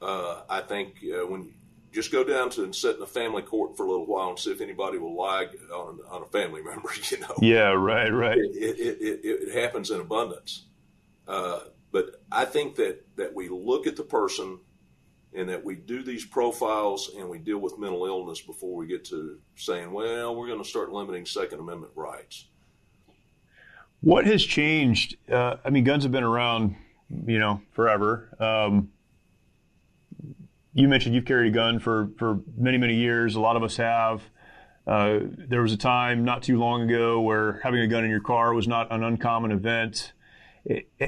uh, 0.03 0.43
I 0.49 0.61
think 0.61 0.97
uh, 1.05 1.27
when 1.27 1.43
you 1.43 1.53
just 1.97 2.13
go 2.13 2.23
down 2.23 2.51
to 2.51 2.63
and 2.63 2.77
sit 2.77 2.97
in 2.97 3.03
a 3.03 3.07
family 3.07 3.41
court 3.41 3.75
for 3.75 3.87
a 3.87 3.91
little 3.91 4.05
while 4.05 4.29
and 4.29 4.39
see 4.39 4.53
if 4.53 4.61
anybody 4.61 4.99
will 4.99 5.17
lie 5.17 5.47
on, 5.73 5.99
on 6.11 6.23
a 6.23 6.27
family 6.27 6.63
member, 6.65 6.91
you 7.11 7.19
know. 7.21 7.35
Yeah, 7.41 7.71
right, 7.71 8.11
right. 8.11 8.37
It, 8.37 8.79
it, 8.79 8.99
it, 9.01 9.21
it 9.25 9.55
happens 9.59 9.91
in 9.91 9.99
abundance. 9.99 10.67
Uh, 11.27 11.61
but 11.93 12.23
I 12.31 12.45
think 12.45 12.77
that, 12.77 13.03
that 13.17 13.35
we 13.35 13.49
look 13.49 13.87
at 13.87 13.97
the 13.97 14.03
person 14.03 14.59
and 15.35 15.49
that 15.49 15.65
we 15.65 15.75
do 15.75 16.03
these 16.03 16.23
profiles 16.23 17.13
and 17.17 17.31
we 17.31 17.39
deal 17.39 17.59
with 17.59 17.79
mental 17.79 18.05
illness 18.05 18.43
before 18.43 18.77
we 18.77 18.87
get 18.87 19.07
to 19.07 19.39
saying, 19.55 19.91
well, 19.91 20.37
we're 20.37 20.49
going 20.49 20.63
to 20.63 20.69
start 20.69 20.93
limiting 20.93 21.25
Second 21.25 21.61
Amendment 21.61 21.93
rights. 21.95 22.45
What 24.03 24.27
has 24.27 24.45
changed? 24.45 25.17
Uh, 25.33 25.57
I 25.65 25.71
mean, 25.71 25.85
guns 25.85 26.03
have 26.03 26.13
been 26.13 26.25
around, 26.25 26.77
you 27.27 27.39
know, 27.39 27.63
forever. 27.73 28.29
Um, 28.39 28.91
you 30.77 30.89
mentioned 30.89 31.15
you've 31.15 31.25
carried 31.25 31.53
a 31.53 31.55
gun 31.55 31.79
for, 31.79 32.11
for 32.19 32.41
many, 32.57 32.79
many 32.79 32.95
years. 32.95 33.35
A 33.35 33.41
lot 33.41 33.57
of 33.57 33.63
us 33.63 33.77
have. 33.77 34.23
Uh, 34.87 35.21
there 35.23 35.63
was 35.63 35.73
a 35.73 35.77
time 35.77 36.25
not 36.25 36.43
too 36.43 36.59
long 36.59 36.83
ago 36.83 37.21
where 37.21 37.61
having 37.65 37.81
a 37.81 37.89
gun 37.89 38.05
in 38.05 38.11
your 38.11 38.21
car 38.21 38.55
was 38.55 38.69
not 38.69 38.93
an 38.93 39.03
uncommon 39.03 39.51
event 39.51 40.13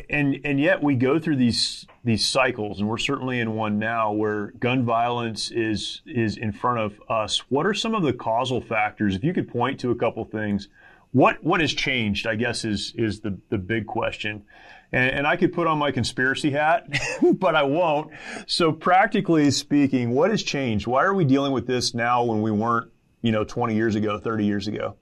and 0.09 0.39
and 0.45 0.61
yet 0.61 0.83
we 0.83 0.95
go 0.95 1.19
through 1.19 1.37
these 1.37 1.87
these 2.05 2.27
cycles, 2.27 2.79
and 2.79 2.89
we're 2.89 2.99
certainly 2.99 3.41
in 3.41 3.55
one 3.55 3.79
now 3.79 4.13
where 4.13 4.53
gun 4.61 4.85
violence 4.85 5.51
is 5.51 6.03
is 6.07 6.37
in 6.37 6.53
front 6.53 6.79
of 6.79 7.01
us. 7.09 7.39
What 7.51 7.67
are 7.67 7.75
some 7.75 7.95
of 7.95 8.03
the 8.03 8.13
causal 8.13 8.61
factors? 8.61 9.17
If 9.17 9.25
you 9.25 9.33
could 9.33 9.49
point 9.49 9.81
to 9.81 9.91
a 9.91 9.97
couple 9.97 10.25
things, 10.25 10.69
what 11.13 11.43
what 11.43 11.61
has 11.61 11.73
changed? 11.73 12.27
I 12.27 12.37
guess 12.37 12.65
is 12.65 12.95
is 12.97 13.21
the 13.21 13.39
the 13.49 13.59
big 13.59 13.87
question. 13.87 14.45
And, 14.93 15.11
and 15.11 15.27
I 15.27 15.37
could 15.37 15.53
put 15.53 15.67
on 15.67 15.79
my 15.79 15.91
conspiracy 15.91 16.51
hat, 16.51 16.89
but 17.35 17.55
I 17.55 17.63
won't. 17.63 18.13
So 18.47 18.73
practically 18.73 19.51
speaking, 19.51 20.11
what 20.11 20.31
has 20.31 20.43
changed? 20.43 20.87
Why 20.87 21.05
are 21.05 21.15
we 21.15 21.25
dealing 21.25 21.53
with 21.53 21.67
this 21.67 21.95
now 21.95 22.25
when 22.25 22.43
we 22.43 22.51
weren't, 22.51 22.91
you 23.23 23.33
know, 23.33 23.45
20 23.45 23.75
years 23.75 23.95
ago, 23.95 24.19
30 24.19 24.47
years 24.47 24.67
ago? 24.69 24.97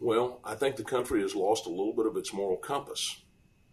Well, 0.00 0.40
I 0.44 0.54
think 0.54 0.76
the 0.76 0.84
country 0.84 1.20
has 1.22 1.34
lost 1.34 1.66
a 1.66 1.70
little 1.70 1.92
bit 1.92 2.06
of 2.06 2.16
its 2.16 2.32
moral 2.32 2.56
compass 2.56 3.20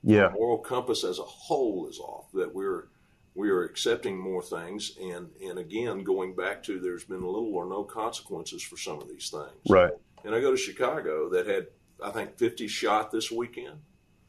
yeah. 0.03 0.29
moral 0.33 0.59
compass 0.59 1.03
as 1.03 1.19
a 1.19 1.23
whole 1.23 1.87
is 1.89 1.99
off. 1.99 2.31
That 2.33 2.53
we're 2.53 2.87
we 3.35 3.49
are 3.49 3.63
accepting 3.63 4.17
more 4.17 4.41
things, 4.41 4.97
and 5.01 5.29
and 5.43 5.59
again 5.59 6.03
going 6.03 6.35
back 6.35 6.63
to 6.63 6.79
there's 6.79 7.03
been 7.03 7.21
little 7.21 7.53
or 7.53 7.67
no 7.67 7.83
consequences 7.83 8.63
for 8.63 8.77
some 8.77 9.01
of 9.01 9.07
these 9.07 9.29
things. 9.29 9.69
Right. 9.69 9.91
And 10.23 10.33
I 10.33 10.39
go 10.39 10.51
to 10.51 10.57
Chicago 10.57 11.29
that 11.29 11.47
had 11.47 11.67
I 12.03 12.11
think 12.11 12.37
50 12.37 12.67
shot 12.67 13.11
this 13.11 13.31
weekend 13.31 13.79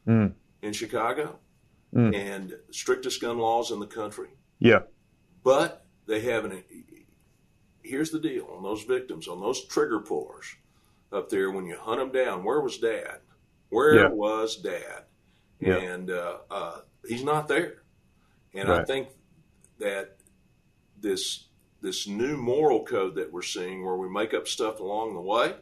mm. 0.06 0.32
In 0.62 0.72
Chicago, 0.72 1.38
mm. 1.94 2.14
and 2.14 2.54
strictest 2.70 3.20
gun 3.20 3.38
laws 3.38 3.70
in 3.70 3.80
the 3.80 3.86
country. 3.86 4.28
Yeah. 4.58 4.80
but 5.44 5.84
they 6.06 6.20
have 6.22 6.44
an. 6.44 6.64
Here's 7.82 8.10
the 8.10 8.18
deal 8.18 8.48
on 8.56 8.62
those 8.62 8.82
victims, 8.84 9.28
on 9.28 9.40
those 9.40 9.64
trigger 9.66 10.00
pullers 10.00 10.56
up 11.12 11.28
there. 11.30 11.50
When 11.50 11.64
you 11.66 11.76
hunt 11.78 12.00
them 12.00 12.12
down, 12.12 12.44
where 12.44 12.60
was 12.60 12.78
Dad? 12.78 13.20
Where 13.70 13.94
Yeah. 13.94 14.08
was 14.08 14.56
Dad? 14.56 15.04
Yeah. 15.60 15.76
And 15.76 16.10
uh, 16.10 16.38
uh, 16.50 16.80
he's 17.06 17.24
not 17.24 17.48
there. 17.48 17.82
And 18.54 18.70
I 18.70 18.84
think 18.84 19.08
that 19.78 20.16
this 21.00 21.46
this 21.80 22.08
new 22.08 22.36
moral 22.36 22.84
code 22.84 23.14
that 23.14 23.32
we're 23.32 23.42
seeing, 23.42 23.84
where 23.84 23.96
we 23.96 24.08
make 24.08 24.34
up 24.34 24.48
stuff 24.48 24.80
along 24.80 25.14
the 25.14 25.20
way, 25.20 25.54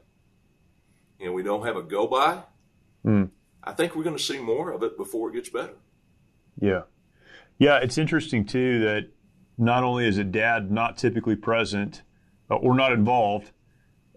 and 1.20 1.34
we 1.34 1.42
don't 1.42 1.64
have 1.66 1.76
a 1.76 1.82
go 1.82 2.06
by, 2.06 2.42
Mm. 3.04 3.30
I 3.66 3.72
think 3.72 3.96
we're 3.96 4.04
going 4.04 4.16
to 4.16 4.22
see 4.22 4.38
more 4.38 4.70
of 4.70 4.82
it 4.82 4.96
before 4.96 5.30
it 5.30 5.34
gets 5.34 5.48
better. 5.48 5.74
Yeah. 6.60 6.82
Yeah, 7.58 7.78
it's 7.78 7.98
interesting 7.98 8.44
too 8.44 8.80
that 8.80 9.10
not 9.58 9.82
only 9.82 10.06
is 10.06 10.18
a 10.18 10.24
dad 10.24 10.70
not 10.70 10.98
typically 10.98 11.36
present 11.36 12.02
uh, 12.50 12.56
or 12.56 12.74
not 12.74 12.92
involved, 12.92 13.50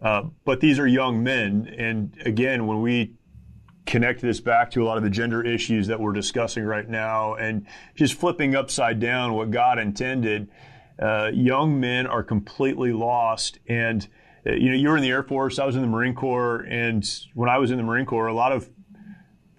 uh, 0.02 0.24
but 0.46 0.60
these 0.60 0.78
are 0.80 0.88
young 0.88 1.24
men. 1.24 1.74
And 1.78 2.16
again, 2.26 2.68
when 2.68 2.82
we 2.82 3.16
connect 3.86 4.22
this 4.22 4.40
back 4.40 4.70
to 4.72 4.84
a 4.84 4.86
lot 4.86 4.98
of 4.98 5.04
the 5.04 5.10
gender 5.10 5.44
issues 5.44 5.88
that 5.88 6.00
we're 6.00 6.14
discussing 6.14 6.64
right 6.64 6.88
now 6.88 7.34
and 7.36 7.66
just 7.96 8.14
flipping 8.14 8.56
upside 8.56 9.00
down 9.00 9.34
what 9.34 9.50
God 9.52 9.80
intended, 9.80 10.50
uh, 11.02 11.32
young 11.34 11.80
men 11.80 12.06
are 12.06 12.24
completely 12.24 12.92
lost. 12.92 13.60
And, 13.68 14.08
uh, 14.46 14.52
you 14.52 14.70
know, 14.70 14.76
you 14.76 14.90
were 14.90 14.98
in 14.98 15.04
the 15.04 15.10
Air 15.10 15.24
Force, 15.24 15.58
I 15.60 15.66
was 15.66 15.76
in 15.76 15.82
the 15.82 15.88
Marine 15.88 16.14
Corps. 16.14 16.66
And 16.70 17.04
when 17.34 17.50
I 17.50 17.58
was 17.58 17.72
in 17.72 17.78
the 17.78 17.84
Marine 17.84 18.06
Corps, 18.06 18.28
a 18.28 18.34
lot 18.34 18.52
of 18.52 18.70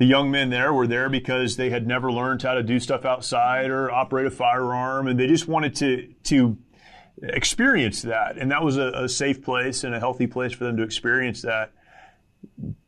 the 0.00 0.06
young 0.06 0.30
men 0.30 0.48
there 0.48 0.72
were 0.72 0.86
there 0.86 1.10
because 1.10 1.56
they 1.56 1.68
had 1.68 1.86
never 1.86 2.10
learned 2.10 2.40
how 2.42 2.54
to 2.54 2.62
do 2.62 2.80
stuff 2.80 3.04
outside 3.04 3.70
or 3.70 3.92
operate 3.92 4.24
a 4.24 4.30
firearm, 4.30 5.06
and 5.06 5.20
they 5.20 5.26
just 5.26 5.46
wanted 5.46 5.76
to 5.76 6.14
to 6.24 6.56
experience 7.22 8.00
that, 8.00 8.38
and 8.38 8.50
that 8.50 8.64
was 8.64 8.78
a, 8.78 8.92
a 8.94 9.08
safe 9.10 9.42
place 9.42 9.84
and 9.84 9.94
a 9.94 9.98
healthy 10.00 10.26
place 10.26 10.54
for 10.54 10.64
them 10.64 10.78
to 10.78 10.82
experience 10.82 11.42
that. 11.42 11.72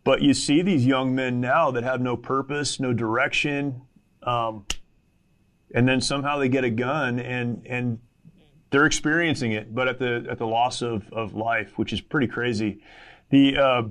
But 0.05 0.23
you 0.23 0.33
see 0.33 0.63
these 0.63 0.87
young 0.87 1.15
men 1.15 1.39
now 1.39 1.71
that 1.73 1.85
have 1.85 2.01
no 2.01 2.17
purpose, 2.17 2.81
no 2.81 2.95
direction, 2.95 3.83
um, 4.23 4.65
and 5.75 5.87
then 5.87 6.01
somehow 6.01 6.39
they 6.39 6.49
get 6.49 6.65
a 6.65 6.71
gun 6.71 7.21
and 7.21 7.67
and 7.67 7.99
they're 8.71 8.87
experiencing 8.87 9.53
it, 9.53 9.75
but 9.75 9.87
at 9.87 9.99
the 9.99 10.27
at 10.31 10.39
the 10.39 10.47
loss 10.47 10.81
of 10.81 11.13
of 11.13 11.35
life, 11.35 11.77
which 11.77 11.93
is 11.93 12.01
pretty 12.01 12.27
crazy. 12.27 12.81
The 13.29 13.59
uh, 13.59 13.83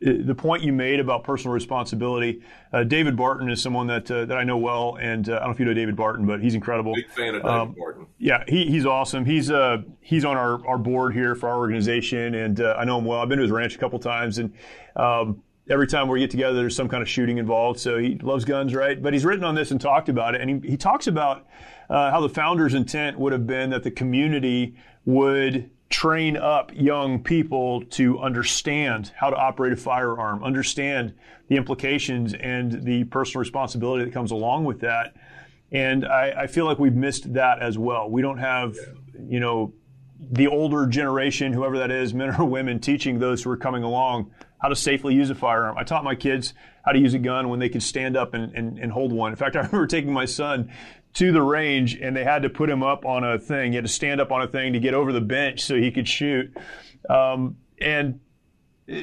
the 0.00 0.34
point 0.34 0.62
you 0.62 0.72
made 0.72 1.00
about 1.00 1.24
personal 1.24 1.52
responsibility, 1.52 2.42
uh, 2.72 2.84
David 2.84 3.16
Barton 3.16 3.50
is 3.50 3.60
someone 3.60 3.86
that 3.88 4.10
uh, 4.10 4.24
that 4.26 4.36
I 4.36 4.44
know 4.44 4.56
well, 4.56 4.96
and 5.00 5.28
uh, 5.28 5.32
I 5.32 5.38
don't 5.38 5.48
know 5.48 5.52
if 5.52 5.60
you 5.60 5.66
know 5.66 5.74
David 5.74 5.96
Barton, 5.96 6.26
but 6.26 6.40
he's 6.40 6.54
incredible. 6.54 6.94
Big 6.94 7.10
fan 7.10 7.34
of 7.34 7.42
David 7.42 7.46
Um, 7.46 7.74
Martin. 7.76 8.06
Yeah, 8.18 8.44
he, 8.46 8.66
he's 8.66 8.86
awesome. 8.86 9.24
He's 9.24 9.50
uh 9.50 9.78
he's 10.00 10.24
on 10.24 10.36
our, 10.36 10.64
our 10.66 10.78
board 10.78 11.14
here 11.14 11.34
for 11.34 11.48
our 11.48 11.56
organization, 11.56 12.34
and 12.34 12.60
uh, 12.60 12.76
I 12.78 12.84
know 12.84 12.98
him 12.98 13.04
well. 13.04 13.20
I've 13.20 13.28
been 13.28 13.38
to 13.38 13.42
his 13.42 13.50
ranch 13.50 13.74
a 13.74 13.78
couple 13.78 13.98
times, 13.98 14.38
and 14.38 14.52
um, 14.94 15.42
every 15.68 15.86
time 15.86 16.08
we 16.08 16.20
get 16.20 16.30
together, 16.30 16.54
there's 16.56 16.76
some 16.76 16.88
kind 16.88 17.02
of 17.02 17.08
shooting 17.08 17.38
involved. 17.38 17.80
So 17.80 17.98
he 17.98 18.16
loves 18.22 18.44
guns, 18.44 18.74
right? 18.74 19.02
But 19.02 19.12
he's 19.12 19.24
written 19.24 19.44
on 19.44 19.54
this 19.54 19.70
and 19.72 19.80
talked 19.80 20.08
about 20.08 20.34
it, 20.34 20.40
and 20.40 20.64
he, 20.64 20.70
he 20.70 20.76
talks 20.76 21.08
about 21.08 21.46
uh, 21.90 22.10
how 22.10 22.20
the 22.20 22.28
founder's 22.28 22.74
intent 22.74 23.18
would 23.18 23.32
have 23.32 23.46
been 23.46 23.70
that 23.70 23.82
the 23.82 23.90
community 23.90 24.76
would 25.04 25.70
train 25.88 26.36
up 26.36 26.70
young 26.74 27.22
people 27.22 27.82
to 27.82 28.18
understand 28.18 29.12
how 29.16 29.30
to 29.30 29.36
operate 29.36 29.72
a 29.72 29.76
firearm, 29.76 30.44
understand 30.44 31.14
the 31.48 31.56
implications 31.56 32.34
and 32.34 32.84
the 32.84 33.04
personal 33.04 33.40
responsibility 33.40 34.04
that 34.04 34.12
comes 34.12 34.30
along 34.30 34.64
with 34.64 34.80
that. 34.80 35.14
And 35.72 36.06
I, 36.06 36.42
I 36.42 36.46
feel 36.46 36.66
like 36.66 36.78
we've 36.78 36.94
missed 36.94 37.32
that 37.34 37.60
as 37.60 37.78
well. 37.78 38.10
We 38.10 38.22
don't 38.22 38.38
have, 38.38 38.76
you 39.18 39.40
know, 39.40 39.72
the 40.20 40.48
older 40.48 40.86
generation, 40.86 41.52
whoever 41.52 41.78
that 41.78 41.90
is, 41.90 42.12
men 42.14 42.34
or 42.34 42.44
women, 42.44 42.80
teaching 42.80 43.18
those 43.18 43.42
who 43.42 43.50
are 43.50 43.56
coming 43.56 43.82
along 43.82 44.30
how 44.58 44.68
to 44.68 44.76
safely 44.76 45.14
use 45.14 45.30
a 45.30 45.34
firearm. 45.34 45.78
I 45.78 45.84
taught 45.84 46.04
my 46.04 46.14
kids 46.14 46.52
how 46.84 46.92
to 46.92 46.98
use 46.98 47.14
a 47.14 47.18
gun 47.18 47.48
when 47.48 47.60
they 47.60 47.68
could 47.68 47.82
stand 47.82 48.16
up 48.16 48.34
and, 48.34 48.52
and, 48.54 48.78
and 48.78 48.90
hold 48.90 49.12
one. 49.12 49.30
In 49.30 49.36
fact, 49.36 49.56
I 49.56 49.60
remember 49.60 49.86
taking 49.86 50.12
my 50.12 50.24
son 50.24 50.72
to 51.18 51.32
the 51.32 51.42
range 51.42 51.96
and 51.96 52.16
they 52.16 52.22
had 52.22 52.42
to 52.42 52.48
put 52.48 52.70
him 52.70 52.84
up 52.84 53.04
on 53.04 53.24
a 53.24 53.40
thing. 53.40 53.72
He 53.72 53.76
had 53.76 53.84
to 53.84 53.90
stand 53.90 54.20
up 54.20 54.30
on 54.30 54.40
a 54.40 54.46
thing 54.46 54.72
to 54.74 54.78
get 54.78 54.94
over 54.94 55.12
the 55.12 55.20
bench 55.20 55.62
so 55.62 55.74
he 55.74 55.90
could 55.90 56.08
shoot. 56.08 56.56
Um, 57.10 57.56
and 57.80 58.20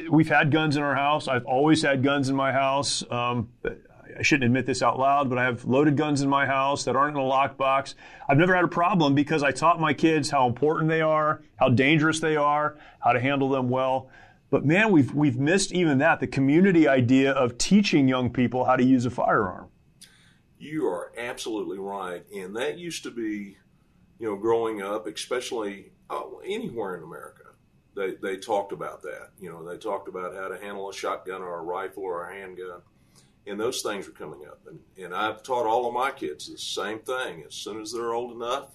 we've 0.10 0.30
had 0.30 0.50
guns 0.50 0.78
in 0.78 0.84
our 0.84 0.96
house. 0.96 1.28
I've 1.28 1.46
always 1.46 1.82
had 1.82 2.04
guns 2.04 2.30
in 2.30 2.36
my 2.36 2.54
house. 2.54 3.04
Um, 3.12 3.50
I 4.18 4.22
shouldn't 4.22 4.46
admit 4.46 4.66
this 4.66 4.82
out 4.82 4.98
loud, 4.98 5.30
but 5.30 5.38
I 5.38 5.44
have 5.44 5.66
loaded 5.66 5.98
guns 5.98 6.22
in 6.22 6.30
my 6.30 6.46
house 6.46 6.86
that 6.86 6.96
aren't 6.96 7.18
in 7.18 7.22
a 7.22 7.26
lockbox. 7.26 7.96
I've 8.30 8.38
never 8.38 8.56
had 8.56 8.64
a 8.64 8.70
problem 8.70 9.14
because 9.14 9.44
I 9.44 9.52
taught 9.52 9.82
my 9.82 9.94
kids 9.94 10.30
how 10.30 10.48
important 10.48 10.90
they 10.90 11.02
are, 11.02 11.44
how 11.58 11.68
dangerous 11.68 12.22
they 12.22 12.38
are, 12.38 12.78
how 13.00 13.12
to 13.12 13.20
handle 13.20 13.50
them 13.50 13.68
well. 13.68 14.10
But 14.50 14.64
man, 14.64 14.90
we've 14.94 15.14
we've 15.14 15.38
missed 15.38 15.74
even 15.74 15.98
that, 15.98 16.22
the 16.22 16.28
community 16.28 16.88
idea 16.88 17.32
of 17.34 17.58
teaching 17.58 18.08
young 18.08 18.30
people 18.30 18.64
how 18.64 18.78
to 18.78 18.84
use 18.86 19.06
a 19.06 19.10
firearm. 19.10 19.68
You 20.66 20.88
are 20.88 21.12
absolutely 21.18 21.78
right, 21.78 22.26
and 22.34 22.56
that 22.56 22.78
used 22.78 23.04
to 23.04 23.12
be, 23.12 23.58
you 24.20 24.28
know, 24.28 24.36
growing 24.36 24.82
up, 24.82 25.06
especially 25.08 25.92
uh, 26.10 26.24
anywhere 26.44 26.96
in 26.98 27.04
America. 27.04 27.44
They 27.96 28.16
they 28.16 28.38
talked 28.38 28.72
about 28.72 29.02
that. 29.04 29.30
You 29.40 29.52
know, 29.52 29.64
they 29.64 29.78
talked 29.78 30.08
about 30.08 30.36
how 30.36 30.48
to 30.48 30.58
handle 30.58 30.90
a 30.90 30.94
shotgun 30.94 31.42
or 31.42 31.60
a 31.60 31.62
rifle 31.62 32.04
or 32.04 32.28
a 32.30 32.34
handgun, 32.34 32.82
and 33.48 33.60
those 33.60 33.82
things 33.82 34.08
are 34.08 34.12
coming 34.12 34.46
up. 34.48 34.60
And 34.68 34.80
and 35.04 35.14
I've 35.14 35.44
taught 35.44 35.66
all 35.68 35.88
of 35.88 35.94
my 35.94 36.12
kids 36.12 36.50
the 36.52 36.58
same 36.58 37.00
thing. 37.00 37.44
As 37.48 37.54
soon 37.54 37.80
as 37.82 37.94
they're 37.94 38.14
old 38.14 38.32
enough, 38.36 38.72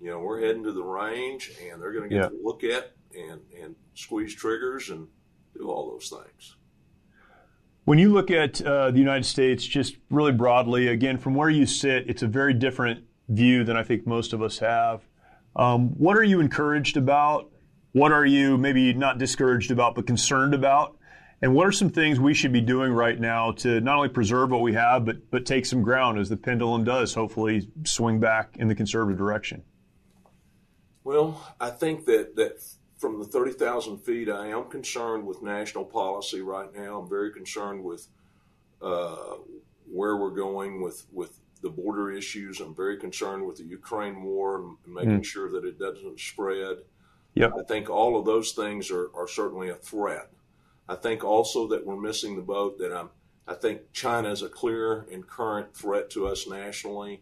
you 0.00 0.10
know, 0.10 0.18
we're 0.18 0.40
heading 0.40 0.64
to 0.64 0.72
the 0.72 0.82
range, 0.82 1.52
and 1.62 1.80
they're 1.80 1.92
going 1.92 2.08
to 2.10 2.14
get 2.14 2.24
Yeah. 2.24 2.28
to 2.28 2.40
look 2.42 2.64
at 2.64 2.92
and 3.16 3.40
and 3.62 3.76
squeeze 3.94 4.34
triggers 4.34 4.90
and 4.90 5.08
do 5.56 5.70
all 5.70 5.90
those 5.92 6.08
things. 6.10 6.56
When 7.84 7.98
you 7.98 8.12
look 8.12 8.30
at 8.30 8.62
uh, 8.62 8.92
the 8.92 8.98
United 8.98 9.24
States, 9.24 9.64
just 9.64 9.96
really 10.08 10.30
broadly, 10.30 10.86
again, 10.88 11.18
from 11.18 11.34
where 11.34 11.50
you 11.50 11.66
sit, 11.66 12.08
it's 12.08 12.22
a 12.22 12.28
very 12.28 12.54
different 12.54 13.04
view 13.28 13.64
than 13.64 13.76
I 13.76 13.82
think 13.82 14.06
most 14.06 14.32
of 14.32 14.40
us 14.40 14.58
have. 14.58 15.02
Um, 15.56 15.88
what 15.98 16.16
are 16.16 16.22
you 16.22 16.40
encouraged 16.40 16.96
about? 16.96 17.50
What 17.90 18.12
are 18.12 18.24
you 18.24 18.56
maybe 18.56 18.94
not 18.94 19.18
discouraged 19.18 19.72
about, 19.72 19.96
but 19.96 20.06
concerned 20.06 20.54
about? 20.54 20.96
And 21.42 21.56
what 21.56 21.66
are 21.66 21.72
some 21.72 21.90
things 21.90 22.20
we 22.20 22.34
should 22.34 22.52
be 22.52 22.60
doing 22.60 22.92
right 22.92 23.18
now 23.18 23.50
to 23.52 23.80
not 23.80 23.96
only 23.96 24.08
preserve 24.08 24.52
what 24.52 24.62
we 24.62 24.74
have, 24.74 25.04
but 25.04 25.28
but 25.32 25.44
take 25.44 25.66
some 25.66 25.82
ground 25.82 26.20
as 26.20 26.28
the 26.28 26.36
pendulum 26.36 26.84
does 26.84 27.14
hopefully 27.14 27.68
swing 27.84 28.20
back 28.20 28.56
in 28.58 28.68
the 28.68 28.76
conservative 28.76 29.18
direction? 29.18 29.64
Well, 31.02 31.52
I 31.60 31.70
think 31.70 32.04
that, 32.04 32.36
that 32.36 32.64
from 33.02 33.18
the 33.18 33.24
30,000 33.24 33.98
feet, 33.98 34.30
I 34.30 34.46
am 34.46 34.70
concerned 34.70 35.26
with 35.26 35.42
national 35.42 35.84
policy 35.84 36.40
right 36.40 36.72
now. 36.72 37.00
I'm 37.00 37.08
very 37.08 37.32
concerned 37.32 37.82
with 37.82 38.06
uh, 38.80 39.38
where 39.90 40.16
we're 40.16 40.30
going 40.30 40.80
with, 40.80 41.04
with 41.12 41.40
the 41.62 41.68
border 41.68 42.12
issues. 42.12 42.60
I'm 42.60 42.76
very 42.76 42.96
concerned 42.96 43.44
with 43.44 43.56
the 43.56 43.64
Ukraine 43.64 44.22
war 44.22 44.58
and 44.84 44.94
making 44.94 45.22
sure 45.22 45.50
that 45.50 45.64
it 45.64 45.80
doesn't 45.80 46.20
spread. 46.20 46.76
Yep. 47.34 47.54
I 47.58 47.62
think 47.64 47.90
all 47.90 48.16
of 48.16 48.24
those 48.24 48.52
things 48.52 48.88
are, 48.92 49.10
are 49.16 49.26
certainly 49.26 49.70
a 49.70 49.74
threat. 49.74 50.30
I 50.88 50.94
think 50.94 51.24
also 51.24 51.66
that 51.68 51.84
we're 51.84 52.00
missing 52.00 52.36
the 52.36 52.42
boat 52.42 52.78
that 52.78 52.96
I'm, 52.96 53.10
I 53.48 53.54
think 53.54 53.80
China 53.92 54.30
is 54.30 54.42
a 54.42 54.48
clear 54.48 55.08
and 55.10 55.26
current 55.26 55.74
threat 55.74 56.08
to 56.10 56.28
us 56.28 56.46
nationally 56.46 57.20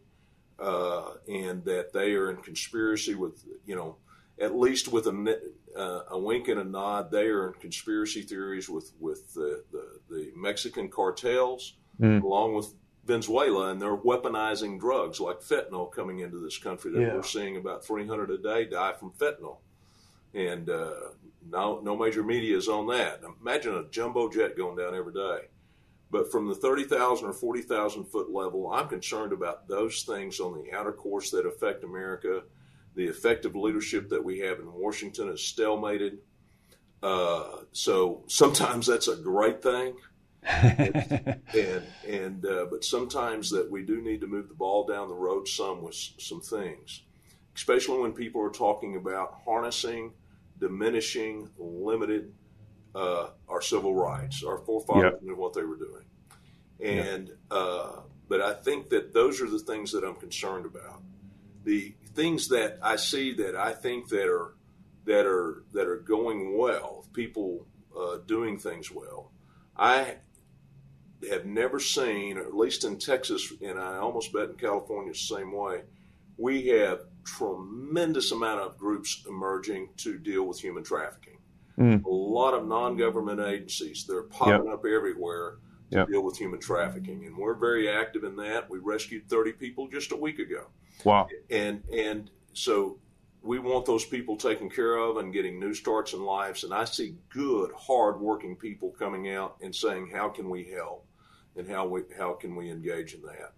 uh, 0.58 1.12
and 1.26 1.64
that 1.64 1.94
they 1.94 2.12
are 2.12 2.30
in 2.30 2.36
conspiracy 2.42 3.14
with, 3.14 3.46
you 3.64 3.74
know, 3.74 3.96
at 4.40 4.56
least 4.56 4.88
with 4.88 5.06
a, 5.06 5.40
uh, 5.76 6.02
a 6.10 6.18
wink 6.18 6.48
and 6.48 6.60
a 6.60 6.64
nod, 6.64 7.10
they 7.10 7.26
are 7.26 7.48
in 7.48 7.54
conspiracy 7.54 8.22
theories 8.22 8.68
with, 8.68 8.92
with 9.00 9.32
the, 9.34 9.62
the, 9.72 10.00
the 10.08 10.32
Mexican 10.36 10.88
cartels, 10.88 11.74
along 12.02 12.54
with 12.54 12.72
Venezuela, 13.04 13.70
and 13.70 13.80
they're 13.80 13.96
weaponizing 13.96 14.78
drugs 14.80 15.20
like 15.20 15.40
fentanyl 15.40 15.90
coming 15.92 16.20
into 16.20 16.38
this 16.38 16.58
country. 16.58 16.92
That 16.92 17.00
Yeah. 17.00 17.14
we're 17.14 17.22
seeing 17.22 17.56
about 17.56 17.84
300 17.84 18.30
a 18.30 18.38
day 18.38 18.64
die 18.66 18.92
from 18.94 19.10
fentanyl. 19.12 19.58
And 20.34 20.70
uh, 20.70 20.92
no, 21.50 21.80
no 21.80 21.96
major 21.96 22.22
media 22.22 22.56
is 22.56 22.68
on 22.68 22.86
that. 22.88 23.20
Imagine 23.40 23.74
a 23.74 23.84
jumbo 23.90 24.28
jet 24.28 24.56
going 24.56 24.76
down 24.76 24.94
every 24.94 25.12
day. 25.12 25.48
But 26.12 26.30
from 26.32 26.48
the 26.48 26.54
30,000 26.54 27.28
or 27.28 27.32
40,000 27.32 28.04
foot 28.04 28.30
level, 28.30 28.72
I'm 28.72 28.88
concerned 28.88 29.32
about 29.32 29.68
those 29.68 30.02
things 30.02 30.40
on 30.40 30.54
the 30.54 30.72
outer 30.76 30.92
course 30.92 31.30
that 31.30 31.46
affect 31.46 31.84
America. 31.84 32.42
The 32.94 33.04
effective 33.04 33.54
leadership 33.54 34.08
that 34.08 34.24
we 34.24 34.40
have 34.40 34.58
in 34.58 34.72
Washington 34.72 35.28
is 35.28 35.40
stalemated. 35.40 36.18
Uh, 37.02 37.62
so 37.72 38.24
sometimes 38.26 38.86
that's 38.86 39.08
a 39.08 39.16
great 39.16 39.62
thing. 39.62 39.94
and 40.42 41.82
and 42.08 42.46
uh, 42.46 42.66
but 42.70 42.82
sometimes 42.82 43.50
that 43.50 43.70
we 43.70 43.82
do 43.82 44.00
need 44.00 44.22
to 44.22 44.26
move 44.26 44.48
the 44.48 44.54
ball 44.54 44.86
down 44.86 45.08
the 45.08 45.14
road 45.14 45.46
some 45.46 45.82
with 45.82 45.94
some 45.94 46.40
things, 46.40 47.02
especially 47.54 48.00
when 48.00 48.12
people 48.12 48.40
are 48.40 48.50
talking 48.50 48.96
about 48.96 49.34
harnessing, 49.44 50.12
diminishing, 50.58 51.50
limited 51.58 52.32
uh, 52.94 53.28
our 53.50 53.60
civil 53.60 53.94
rights. 53.94 54.42
Our 54.42 54.58
forefathers 54.58 55.20
knew 55.20 55.36
what 55.36 55.52
they 55.52 55.62
were 55.62 55.76
doing, 55.76 56.04
and 56.82 57.30
uh, 57.50 58.00
but 58.26 58.40
I 58.40 58.54
think 58.54 58.88
that 58.90 59.12
those 59.12 59.42
are 59.42 59.50
the 59.50 59.58
things 59.58 59.92
that 59.92 60.04
I'm 60.04 60.14
concerned 60.14 60.64
about. 60.64 61.02
The 61.64 61.94
things 62.14 62.48
that 62.48 62.78
I 62.82 62.96
see 62.96 63.34
that 63.34 63.56
I 63.56 63.72
think 63.72 64.08
that 64.08 64.28
are 64.28 64.54
that 65.06 65.26
are 65.26 65.64
that 65.72 65.86
are 65.86 65.98
going 65.98 66.56
well, 66.58 67.06
people 67.12 67.66
uh, 67.96 68.18
doing 68.26 68.58
things 68.58 68.90
well. 68.90 69.32
I 69.76 70.16
have 71.28 71.44
never 71.46 71.80
seen, 71.80 72.38
or 72.38 72.42
at 72.42 72.54
least 72.54 72.84
in 72.84 72.98
Texas, 72.98 73.52
and 73.62 73.78
I 73.78 73.96
almost 73.96 74.32
bet 74.32 74.50
in 74.50 74.54
California 74.54 75.12
the 75.12 75.18
same 75.18 75.52
way. 75.52 75.82
We 76.36 76.68
have 76.68 77.00
tremendous 77.24 78.32
amount 78.32 78.60
of 78.60 78.78
groups 78.78 79.24
emerging 79.28 79.90
to 79.98 80.18
deal 80.18 80.44
with 80.44 80.58
human 80.58 80.82
trafficking. 80.82 81.38
Mm. 81.78 82.04
A 82.04 82.08
lot 82.08 82.54
of 82.54 82.66
non-government 82.66 83.40
agencies 83.40 84.04
they're 84.06 84.22
popping 84.22 84.66
yep. 84.66 84.74
up 84.74 84.84
everywhere 84.86 85.58
to 85.90 85.98
yep. 85.98 86.08
deal 86.08 86.22
with 86.22 86.38
human 86.38 86.60
trafficking, 86.60 87.26
and 87.26 87.36
we're 87.36 87.54
very 87.54 87.88
active 87.88 88.24
in 88.24 88.36
that. 88.36 88.70
We 88.70 88.78
rescued 88.78 89.28
30 89.28 89.52
people 89.52 89.88
just 89.88 90.12
a 90.12 90.16
week 90.16 90.38
ago. 90.38 90.66
Wow! 91.04 91.28
And 91.50 91.82
and 91.92 92.30
so 92.52 92.98
we 93.42 93.58
want 93.58 93.86
those 93.86 94.04
people 94.04 94.36
taken 94.36 94.68
care 94.68 94.96
of 94.96 95.16
and 95.16 95.32
getting 95.32 95.58
new 95.58 95.72
starts 95.72 96.12
in 96.12 96.22
lives. 96.22 96.64
And 96.64 96.74
I 96.74 96.84
see 96.84 97.16
good, 97.30 97.70
hard-working 97.74 98.56
people 98.56 98.90
coming 98.90 99.30
out 99.30 99.56
and 99.62 99.74
saying, 99.74 100.10
"How 100.12 100.28
can 100.28 100.50
we 100.50 100.64
help?" 100.64 101.06
and 101.56 101.68
how 101.68 101.86
we 101.86 102.02
how 102.16 102.32
can 102.34 102.54
we 102.56 102.70
engage 102.70 103.14
in 103.14 103.22
that? 103.22 103.52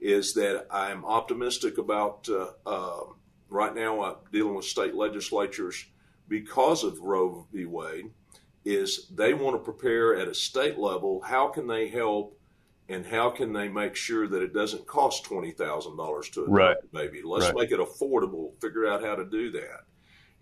Is 0.00 0.34
that 0.34 0.66
I'm 0.70 1.04
optimistic 1.04 1.78
about 1.78 2.28
uh, 2.28 2.50
uh, 2.66 3.04
right 3.48 3.74
now. 3.74 4.02
I'm 4.02 4.16
dealing 4.32 4.54
with 4.54 4.64
state 4.64 4.94
legislatures 4.94 5.86
because 6.28 6.84
of 6.84 7.00
Roe 7.00 7.46
v. 7.52 7.64
Wade. 7.64 8.10
Is 8.64 9.08
they 9.14 9.34
want 9.34 9.56
to 9.56 9.58
prepare 9.72 10.16
at 10.16 10.28
a 10.28 10.34
state 10.34 10.78
level. 10.78 11.20
How 11.20 11.48
can 11.48 11.66
they 11.66 11.88
help? 11.88 12.38
And 12.88 13.06
how 13.06 13.30
can 13.30 13.52
they 13.52 13.68
make 13.68 13.96
sure 13.96 14.28
that 14.28 14.42
it 14.42 14.52
doesn't 14.52 14.86
cost 14.86 15.24
twenty 15.24 15.50
thousand 15.50 15.96
dollars 15.96 16.28
to 16.30 16.42
adopt 16.42 16.52
right. 16.52 16.76
a 16.82 16.94
baby? 16.94 17.22
Let's 17.24 17.46
right. 17.46 17.54
make 17.54 17.70
it 17.70 17.80
affordable. 17.80 18.60
Figure 18.60 18.86
out 18.86 19.02
how 19.02 19.14
to 19.14 19.24
do 19.24 19.50
that, 19.52 19.84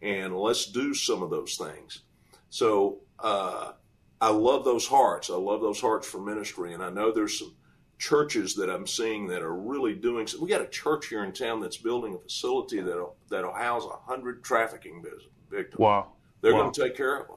and 0.01 0.37
let's 0.37 0.67
do 0.67 0.95
some 0.95 1.23
of 1.23 1.31
those 1.31 1.57
things. 1.57 2.03
So 2.51 3.01
uh, 3.19 3.73
I 4.21 4.31
love 4.31 4.65
those 4.65 4.87
hearts. 4.87 5.31
I 5.31 5.35
love 5.35 5.61
those 5.61 5.81
hearts 5.81 6.07
for 6.07 6.21
ministry, 6.21 6.75
and 6.75 6.83
I 6.83 6.91
know 6.91 7.13
there's 7.13 7.39
some 7.39 7.55
churches 7.99 8.57
that 8.57 8.69
I'm 8.69 8.87
seeing 8.87 9.29
that 9.29 9.43
are 9.43 9.55
really 9.55 9.95
doing. 9.95 10.27
So 10.27 10.43
We 10.43 10.49
got 10.49 10.61
a 10.61 10.67
church 10.67 11.07
here 11.07 11.23
in 11.23 11.33
town 11.33 11.61
that's 11.61 11.77
building 11.77 12.15
a 12.15 12.19
facility 12.19 12.81
that'll 12.81 13.17
that'll 13.31 13.55
house 13.55 13.85
a 13.85 14.11
hundred 14.11 14.43
trafficking 14.43 15.05
victims. 15.49 15.79
Wow, 15.79 16.13
they're 16.41 16.55
wow. 16.55 16.63
going 16.63 16.73
to 16.73 16.83
take 16.83 16.97
care 16.97 17.21
of 17.21 17.29
them, 17.29 17.37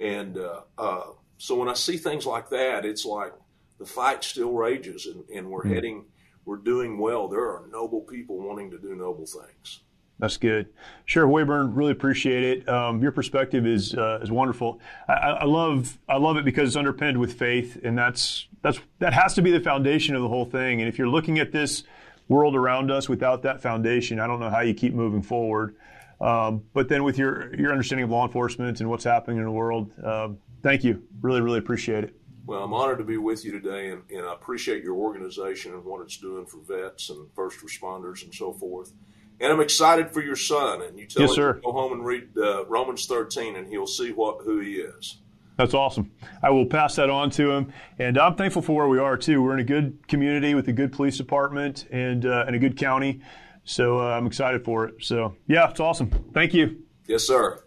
and 0.00 0.38
uh, 0.38 0.60
uh, 0.78 1.06
so 1.36 1.54
when 1.56 1.68
I 1.68 1.74
see 1.74 1.98
things 1.98 2.24
like 2.24 2.48
that, 2.50 2.86
it's 2.86 3.04
like 3.04 3.32
the 3.80 3.86
fight 3.86 4.22
still 4.22 4.52
rages, 4.52 5.06
and, 5.06 5.24
and 5.34 5.50
we're 5.50 5.62
mm-hmm. 5.62 5.74
heading, 5.74 6.04
we're 6.44 6.58
doing 6.58 6.98
well. 6.98 7.26
There 7.26 7.40
are 7.40 7.64
noble 7.72 8.02
people 8.02 8.38
wanting 8.38 8.70
to 8.70 8.78
do 8.78 8.94
noble 8.94 9.26
things. 9.26 9.80
That's 10.20 10.36
good. 10.36 10.68
Sheriff 11.06 11.30
Waybourn, 11.30 11.70
really 11.74 11.92
appreciate 11.92 12.44
it. 12.44 12.68
Um, 12.68 13.02
your 13.02 13.10
perspective 13.10 13.66
is 13.66 13.94
uh, 13.94 14.20
is 14.22 14.30
wonderful. 14.30 14.78
I, 15.08 15.14
I, 15.14 15.44
love 15.46 15.98
I 16.10 16.18
love 16.18 16.36
it 16.36 16.44
because 16.44 16.68
it's 16.68 16.76
underpinned 16.76 17.16
with 17.16 17.32
faith, 17.32 17.80
and 17.82 17.96
that's 17.96 18.46
that's 18.60 18.78
that 18.98 19.14
has 19.14 19.32
to 19.34 19.42
be 19.42 19.50
the 19.50 19.60
foundation 19.60 20.14
of 20.14 20.20
the 20.20 20.28
whole 20.28 20.44
thing. 20.44 20.80
And 20.80 20.88
if 20.88 20.98
you're 20.98 21.08
looking 21.08 21.38
at 21.38 21.52
this 21.52 21.84
world 22.28 22.54
around 22.54 22.90
us 22.90 23.08
without 23.08 23.42
that 23.42 23.62
foundation, 23.62 24.20
I 24.20 24.26
don't 24.26 24.40
know 24.40 24.50
how 24.50 24.60
you 24.60 24.74
keep 24.74 24.92
moving 24.92 25.22
forward. 25.22 25.74
Um, 26.20 26.64
but 26.74 26.90
then 26.90 27.02
with 27.02 27.16
your 27.16 27.54
your 27.54 27.72
understanding 27.72 28.04
of 28.04 28.10
law 28.10 28.26
enforcement 28.26 28.80
and 28.80 28.90
what's 28.90 29.04
happening 29.04 29.38
in 29.38 29.44
the 29.44 29.50
world, 29.50 29.90
uh, 30.04 30.28
thank 30.62 30.84
you. 30.84 31.02
Really, 31.22 31.40
really 31.40 31.58
appreciate 31.58 32.04
it. 32.04 32.19
Well, 32.46 32.64
I'm 32.64 32.74
honored 32.74 32.98
to 32.98 33.04
be 33.04 33.16
with 33.16 33.44
you 33.44 33.52
today, 33.52 33.90
and, 33.90 34.02
and 34.10 34.26
I 34.26 34.32
appreciate 34.32 34.82
your 34.82 34.94
organization 34.94 35.72
and 35.72 35.84
what 35.84 36.02
it's 36.02 36.16
doing 36.16 36.46
for 36.46 36.58
vets 36.58 37.10
and 37.10 37.28
first 37.34 37.60
responders 37.60 38.24
and 38.24 38.34
so 38.34 38.52
forth. 38.52 38.92
And 39.40 39.52
I'm 39.52 39.60
excited 39.60 40.10
for 40.10 40.20
your 40.20 40.36
son. 40.36 40.82
And 40.82 40.98
you 40.98 41.06
tell 41.06 41.22
yes, 41.22 41.30
him 41.30 41.36
sir. 41.36 41.52
to 41.54 41.60
go 41.60 41.72
home 41.72 41.92
and 41.92 42.04
read 42.04 42.28
uh, 42.36 42.66
Romans 42.66 43.06
13, 43.06 43.56
and 43.56 43.68
he'll 43.68 43.86
see 43.86 44.12
what 44.12 44.44
who 44.44 44.60
he 44.60 44.74
is. 44.74 45.18
That's 45.56 45.74
awesome. 45.74 46.10
I 46.42 46.50
will 46.50 46.64
pass 46.64 46.96
that 46.96 47.10
on 47.10 47.30
to 47.32 47.50
him, 47.50 47.72
and 47.98 48.16
I'm 48.16 48.34
thankful 48.34 48.62
for 48.62 48.74
where 48.74 48.88
we 48.88 48.98
are 48.98 49.16
too. 49.18 49.42
We're 49.42 49.54
in 49.54 49.60
a 49.60 49.64
good 49.64 50.08
community 50.08 50.54
with 50.54 50.68
a 50.68 50.72
good 50.72 50.90
police 50.90 51.18
department 51.18 51.86
and 51.90 52.24
uh, 52.24 52.44
and 52.46 52.56
a 52.56 52.58
good 52.58 52.78
county, 52.78 53.20
so 53.64 54.00
uh, 54.00 54.04
I'm 54.04 54.26
excited 54.26 54.64
for 54.64 54.86
it. 54.86 55.04
So 55.04 55.36
yeah, 55.46 55.68
it's 55.68 55.80
awesome. 55.80 56.30
Thank 56.32 56.54
you. 56.54 56.84
Yes, 57.06 57.26
sir. 57.26 57.62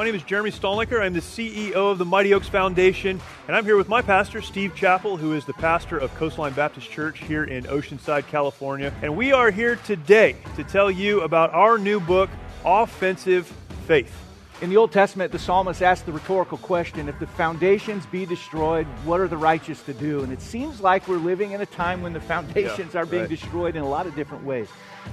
My 0.00 0.06
name 0.06 0.14
is 0.14 0.22
Jeremy 0.22 0.50
Stalnecker. 0.50 0.98
I'm 0.98 1.12
the 1.12 1.20
CEO 1.20 1.74
of 1.74 1.98
the 1.98 2.06
Mighty 2.06 2.32
Oaks 2.32 2.48
Foundation, 2.48 3.20
and 3.46 3.54
I'm 3.54 3.66
here 3.66 3.76
with 3.76 3.90
my 3.90 4.00
pastor, 4.00 4.40
Steve 4.40 4.74
Chappell, 4.74 5.18
who 5.18 5.34
is 5.34 5.44
the 5.44 5.52
pastor 5.52 5.98
of 5.98 6.14
Coastline 6.14 6.54
Baptist 6.54 6.90
Church 6.90 7.18
here 7.18 7.44
in 7.44 7.64
Oceanside, 7.64 8.26
California. 8.26 8.94
And 9.02 9.14
we 9.14 9.32
are 9.32 9.50
here 9.50 9.76
today 9.76 10.36
to 10.56 10.64
tell 10.64 10.90
you 10.90 11.20
about 11.20 11.52
our 11.52 11.76
new 11.76 12.00
book, 12.00 12.30
Offensive 12.64 13.46
Faith. 13.86 14.29
In 14.62 14.68
the 14.68 14.76
Old 14.76 14.92
Testament, 14.92 15.32
the 15.32 15.38
psalmist 15.38 15.80
asked 15.80 16.04
the 16.04 16.12
rhetorical 16.12 16.58
question 16.58 17.08
if 17.08 17.18
the 17.18 17.26
foundations 17.26 18.04
be 18.04 18.26
destroyed, 18.26 18.86
what 19.04 19.18
are 19.18 19.26
the 19.26 19.38
righteous 19.38 19.82
to 19.84 19.94
do? 19.94 20.22
And 20.22 20.30
it 20.30 20.42
seems 20.42 20.82
like 20.82 21.08
we're 21.08 21.16
living 21.16 21.52
in 21.52 21.62
a 21.62 21.66
time 21.66 22.02
when 22.02 22.12
the 22.12 22.20
foundations 22.20 22.92
yeah, 22.92 23.00
are 23.00 23.06
being 23.06 23.22
right. 23.22 23.30
destroyed 23.30 23.74
in 23.74 23.82
a 23.82 23.88
lot 23.88 24.06
of 24.06 24.14
different 24.14 24.44
ways. 24.44 24.68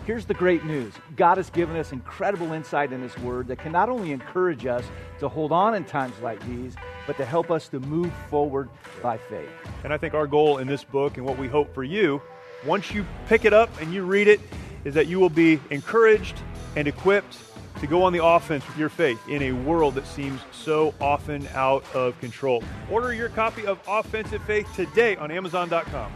Here's 0.06 0.26
the 0.26 0.34
great 0.34 0.66
news 0.66 0.94
God 1.16 1.38
has 1.38 1.50
given 1.50 1.78
us 1.78 1.94
incredible 1.94 2.52
insight 2.52 2.92
in 2.92 3.02
His 3.02 3.18
Word 3.20 3.48
that 3.48 3.60
can 3.60 3.72
not 3.72 3.88
only 3.88 4.12
encourage 4.12 4.66
us 4.66 4.84
to 5.20 5.30
hold 5.30 5.54
on 5.54 5.76
in 5.76 5.86
times 5.86 6.20
like 6.22 6.46
these, 6.46 6.76
but 7.06 7.16
to 7.16 7.24
help 7.24 7.50
us 7.50 7.70
to 7.70 7.80
move 7.80 8.12
forward 8.30 8.68
by 9.02 9.18
faith. 9.18 9.48
And 9.86 9.94
I 9.94 9.98
think 9.98 10.14
our 10.14 10.28
goal 10.28 10.58
in 10.58 10.68
this 10.68 10.84
book 10.84 11.16
and 11.16 11.26
what 11.26 11.38
we 11.38 11.48
hope 11.48 11.74
for 11.74 11.86
you, 11.86 12.22
once 12.66 12.92
you 12.92 13.06
pick 13.30 13.46
it 13.46 13.54
up 13.54 13.70
and 13.80 13.94
you 13.94 14.04
read 14.04 14.28
it, 14.28 14.42
is 14.84 14.94
that 14.96 15.08
you 15.08 15.22
will 15.22 15.30
be 15.30 15.62
encouraged 15.70 16.36
and 16.76 16.86
equipped 16.86 17.38
to 17.80 17.88
go 17.88 18.04
on 18.04 18.14
the 18.14 18.24
offense 18.24 18.68
with 18.68 18.78
your 18.78 18.90
faith 18.90 19.20
in 19.30 19.42
a 19.44 19.52
world 19.52 19.96
that 19.96 20.08
seems 20.08 20.42
so 20.52 20.94
often 21.00 21.48
out 21.54 21.84
of 21.96 22.20
control. 22.20 22.64
Order 22.90 23.14
your 23.14 23.30
copy 23.30 23.66
of 23.66 23.80
Offensive 23.88 24.44
Faith 24.44 24.68
today 24.76 25.16
on 25.16 25.32
Amazon.com. 25.32 26.12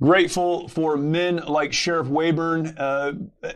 Grateful 0.00 0.68
for 0.68 0.96
men 0.96 1.38
like 1.38 1.72
Sheriff 1.72 2.06
Waybourn. 2.06 2.74
Uh, 2.78 3.50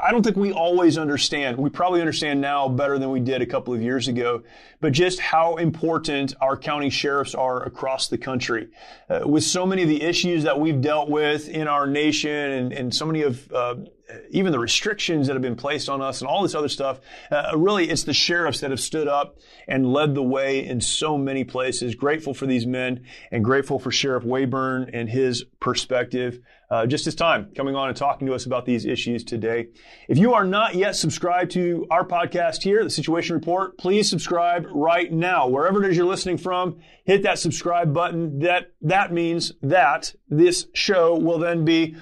I 0.00 0.12
don't 0.12 0.22
think 0.22 0.36
we 0.36 0.52
always 0.52 0.96
understand. 0.96 1.56
We 1.56 1.70
probably 1.70 2.00
understand 2.00 2.40
now 2.40 2.68
better 2.68 2.98
than 2.98 3.10
we 3.10 3.18
did 3.18 3.42
a 3.42 3.46
couple 3.46 3.74
of 3.74 3.82
years 3.82 4.06
ago, 4.06 4.44
but 4.80 4.92
just 4.92 5.18
how 5.18 5.56
important 5.56 6.34
our 6.40 6.56
county 6.56 6.88
sheriffs 6.88 7.34
are 7.34 7.64
across 7.64 8.06
the 8.06 8.18
country. 8.18 8.68
Uh, 9.10 9.22
with 9.24 9.42
so 9.42 9.66
many 9.66 9.82
of 9.82 9.88
the 9.88 10.00
issues 10.00 10.44
that 10.44 10.60
we've 10.60 10.80
dealt 10.80 11.08
with 11.08 11.48
in 11.48 11.66
our 11.66 11.86
nation 11.86 12.30
and, 12.30 12.72
and 12.72 12.94
so 12.94 13.06
many 13.06 13.22
of 13.22 13.52
uh, 13.52 13.74
even 14.30 14.52
the 14.52 14.58
restrictions 14.58 15.26
that 15.26 15.34
have 15.34 15.42
been 15.42 15.56
placed 15.56 15.88
on 15.88 16.00
us 16.00 16.20
and 16.20 16.28
all 16.28 16.42
this 16.42 16.54
other 16.54 16.68
stuff, 16.68 17.00
uh, 17.30 17.52
really 17.56 17.88
it's 17.88 18.04
the 18.04 18.14
sheriffs 18.14 18.60
that 18.60 18.70
have 18.70 18.80
stood 18.80 19.08
up 19.08 19.38
and 19.66 19.92
led 19.92 20.14
the 20.14 20.22
way 20.22 20.64
in 20.64 20.80
so 20.80 21.18
many 21.18 21.44
places. 21.44 21.94
Grateful 21.94 22.34
for 22.34 22.46
these 22.46 22.66
men 22.66 23.04
and 23.30 23.44
grateful 23.44 23.78
for 23.78 23.90
Sheriff 23.90 24.24
Waybourn 24.24 24.90
and 24.92 25.08
his 25.08 25.44
perspective. 25.60 26.40
Uh, 26.70 26.86
just 26.86 27.06
his 27.06 27.14
time 27.14 27.50
coming 27.56 27.74
on 27.74 27.88
and 27.88 27.96
talking 27.96 28.26
to 28.26 28.34
us 28.34 28.44
about 28.44 28.66
these 28.66 28.84
issues 28.84 29.24
today. 29.24 29.68
If 30.06 30.18
you 30.18 30.34
are 30.34 30.44
not 30.44 30.74
yet 30.74 30.96
subscribed 30.96 31.52
to 31.52 31.86
our 31.90 32.06
podcast 32.06 32.62
here, 32.62 32.84
the 32.84 32.90
Situation 32.90 33.34
Report, 33.34 33.78
please 33.78 34.08
subscribe 34.08 34.66
right 34.70 35.10
now. 35.10 35.48
Wherever 35.48 35.82
it 35.82 35.90
is 35.90 35.96
you're 35.96 36.06
listening 36.06 36.36
from, 36.36 36.78
hit 37.04 37.22
that 37.22 37.38
subscribe 37.38 37.94
button. 37.94 38.40
That, 38.40 38.72
that 38.82 39.12
means 39.12 39.52
that 39.62 40.14
this 40.28 40.66
show 40.74 41.18
will 41.18 41.38
then 41.38 41.64
be 41.64 41.96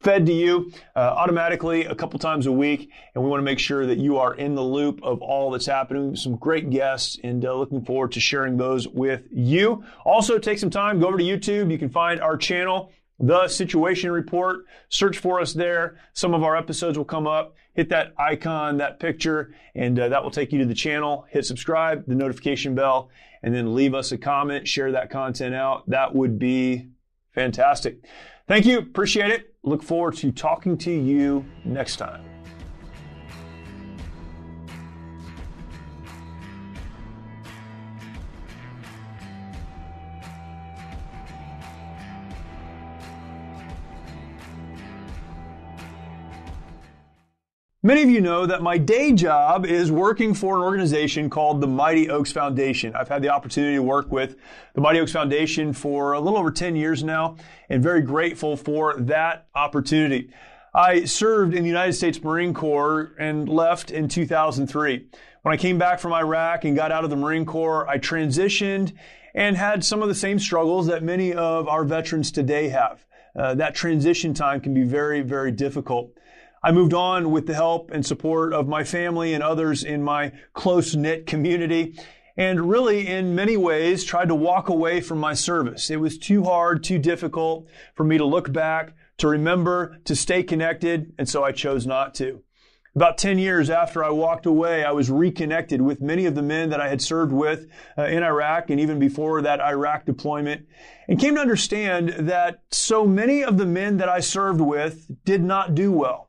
fed 0.00 0.26
to 0.26 0.32
you 0.32 0.70
uh, 0.94 1.00
automatically 1.00 1.84
a 1.84 1.94
couple 1.94 2.18
times 2.18 2.46
a 2.46 2.52
week. 2.52 2.90
And 3.14 3.24
we 3.24 3.30
want 3.30 3.40
to 3.40 3.44
make 3.44 3.58
sure 3.58 3.86
that 3.86 3.98
you 3.98 4.18
are 4.18 4.34
in 4.34 4.54
the 4.54 4.62
loop 4.62 5.02
of 5.02 5.22
all 5.22 5.50
that's 5.50 5.66
happening. 5.66 6.16
Some 6.16 6.36
great 6.36 6.70
guests 6.70 7.18
and 7.22 7.44
uh, 7.44 7.54
looking 7.54 7.84
forward 7.84 8.12
to 8.12 8.20
sharing 8.20 8.56
those 8.56 8.86
with 8.86 9.22
you. 9.30 9.84
Also, 10.04 10.38
take 10.38 10.58
some 10.58 10.70
time, 10.70 11.00
go 11.00 11.08
over 11.08 11.18
to 11.18 11.24
YouTube. 11.24 11.70
You 11.70 11.78
can 11.78 11.88
find 11.88 12.20
our 12.20 12.36
channel, 12.36 12.92
The 13.18 13.48
Situation 13.48 14.10
Report. 14.10 14.64
Search 14.88 15.18
for 15.18 15.40
us 15.40 15.52
there. 15.52 15.98
Some 16.12 16.34
of 16.34 16.42
our 16.42 16.56
episodes 16.56 16.98
will 16.98 17.04
come 17.04 17.26
up. 17.26 17.54
Hit 17.74 17.88
that 17.88 18.12
icon, 18.18 18.76
that 18.78 19.00
picture, 19.00 19.54
and 19.74 19.98
uh, 19.98 20.08
that 20.10 20.22
will 20.22 20.30
take 20.30 20.52
you 20.52 20.58
to 20.58 20.66
the 20.66 20.74
channel. 20.74 21.24
Hit 21.30 21.46
subscribe, 21.46 22.04
the 22.06 22.14
notification 22.14 22.74
bell, 22.74 23.08
and 23.42 23.54
then 23.54 23.74
leave 23.74 23.94
us 23.94 24.12
a 24.12 24.18
comment, 24.18 24.68
share 24.68 24.92
that 24.92 25.08
content 25.08 25.54
out. 25.54 25.88
That 25.88 26.14
would 26.14 26.38
be 26.38 26.88
fantastic. 27.32 28.04
Thank 28.48 28.66
you. 28.66 28.78
Appreciate 28.78 29.30
it. 29.30 29.54
Look 29.62 29.82
forward 29.82 30.16
to 30.16 30.32
talking 30.32 30.76
to 30.78 30.90
you 30.90 31.44
next 31.64 31.96
time. 31.96 32.31
Many 47.84 48.04
of 48.04 48.10
you 48.10 48.20
know 48.20 48.46
that 48.46 48.62
my 48.62 48.78
day 48.78 49.12
job 49.12 49.66
is 49.66 49.90
working 49.90 50.34
for 50.34 50.54
an 50.54 50.62
organization 50.62 51.28
called 51.28 51.60
the 51.60 51.66
Mighty 51.66 52.08
Oaks 52.08 52.30
Foundation. 52.30 52.94
I've 52.94 53.08
had 53.08 53.22
the 53.22 53.30
opportunity 53.30 53.74
to 53.74 53.82
work 53.82 54.12
with 54.12 54.36
the 54.74 54.80
Mighty 54.80 55.00
Oaks 55.00 55.10
Foundation 55.10 55.72
for 55.72 56.12
a 56.12 56.20
little 56.20 56.38
over 56.38 56.52
10 56.52 56.76
years 56.76 57.02
now 57.02 57.38
and 57.68 57.82
very 57.82 58.00
grateful 58.00 58.56
for 58.56 58.94
that 59.00 59.48
opportunity. 59.56 60.30
I 60.72 61.06
served 61.06 61.54
in 61.54 61.64
the 61.64 61.68
United 61.68 61.94
States 61.94 62.22
Marine 62.22 62.54
Corps 62.54 63.16
and 63.18 63.48
left 63.48 63.90
in 63.90 64.06
2003. 64.06 65.08
When 65.42 65.52
I 65.52 65.56
came 65.56 65.76
back 65.76 65.98
from 65.98 66.12
Iraq 66.12 66.64
and 66.64 66.76
got 66.76 66.92
out 66.92 67.02
of 67.02 67.10
the 67.10 67.16
Marine 67.16 67.44
Corps, 67.44 67.88
I 67.88 67.98
transitioned 67.98 68.92
and 69.34 69.56
had 69.56 69.84
some 69.84 70.02
of 70.02 70.08
the 70.08 70.14
same 70.14 70.38
struggles 70.38 70.86
that 70.86 71.02
many 71.02 71.34
of 71.34 71.66
our 71.66 71.82
veterans 71.82 72.30
today 72.30 72.68
have. 72.68 73.04
Uh, 73.34 73.56
that 73.56 73.74
transition 73.74 74.34
time 74.34 74.60
can 74.60 74.72
be 74.72 74.84
very, 74.84 75.22
very 75.22 75.50
difficult. 75.50 76.12
I 76.64 76.70
moved 76.70 76.94
on 76.94 77.32
with 77.32 77.46
the 77.46 77.54
help 77.54 77.90
and 77.90 78.06
support 78.06 78.52
of 78.52 78.68
my 78.68 78.84
family 78.84 79.34
and 79.34 79.42
others 79.42 79.82
in 79.82 80.02
my 80.02 80.32
close 80.54 80.94
knit 80.94 81.26
community 81.26 81.98
and 82.36 82.70
really 82.70 83.06
in 83.06 83.34
many 83.34 83.56
ways 83.56 84.04
tried 84.04 84.28
to 84.28 84.34
walk 84.34 84.68
away 84.68 85.00
from 85.00 85.18
my 85.18 85.34
service. 85.34 85.90
It 85.90 86.00
was 86.00 86.18
too 86.18 86.44
hard, 86.44 86.84
too 86.84 86.98
difficult 86.98 87.66
for 87.94 88.04
me 88.04 88.16
to 88.16 88.24
look 88.24 88.52
back, 88.52 88.94
to 89.18 89.28
remember, 89.28 89.98
to 90.04 90.16
stay 90.16 90.42
connected, 90.42 91.12
and 91.18 91.28
so 91.28 91.42
I 91.42 91.52
chose 91.52 91.86
not 91.86 92.14
to. 92.16 92.42
About 92.94 93.16
10 93.16 93.38
years 93.38 93.70
after 93.70 94.04
I 94.04 94.10
walked 94.10 94.44
away, 94.44 94.84
I 94.84 94.92
was 94.92 95.10
reconnected 95.10 95.80
with 95.80 96.02
many 96.02 96.26
of 96.26 96.34
the 96.34 96.42
men 96.42 96.70
that 96.70 96.80
I 96.80 96.88
had 96.88 97.00
served 97.00 97.32
with 97.32 97.66
uh, 97.96 98.04
in 98.04 98.22
Iraq 98.22 98.68
and 98.68 98.78
even 98.78 98.98
before 98.98 99.40
that 99.42 99.60
Iraq 99.60 100.04
deployment 100.04 100.66
and 101.08 101.18
came 101.18 101.34
to 101.36 101.40
understand 101.40 102.10
that 102.10 102.62
so 102.70 103.06
many 103.06 103.42
of 103.42 103.56
the 103.56 103.64
men 103.64 103.96
that 103.96 104.10
I 104.10 104.20
served 104.20 104.60
with 104.60 105.10
did 105.24 105.42
not 105.42 105.74
do 105.74 105.90
well. 105.90 106.28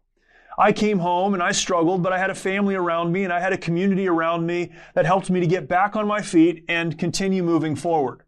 I 0.57 0.71
came 0.71 0.99
home 0.99 1.33
and 1.33 1.41
I 1.41 1.51
struggled, 1.51 2.03
but 2.03 2.13
I 2.13 2.19
had 2.19 2.29
a 2.29 2.35
family 2.35 2.75
around 2.75 3.11
me 3.11 3.23
and 3.23 3.33
I 3.33 3.39
had 3.39 3.53
a 3.53 3.57
community 3.57 4.07
around 4.07 4.45
me 4.45 4.71
that 4.93 5.05
helped 5.05 5.29
me 5.29 5.39
to 5.39 5.47
get 5.47 5.67
back 5.67 5.95
on 5.95 6.07
my 6.07 6.21
feet 6.21 6.65
and 6.67 6.97
continue 6.97 7.43
moving 7.43 7.75
forward. 7.75 8.23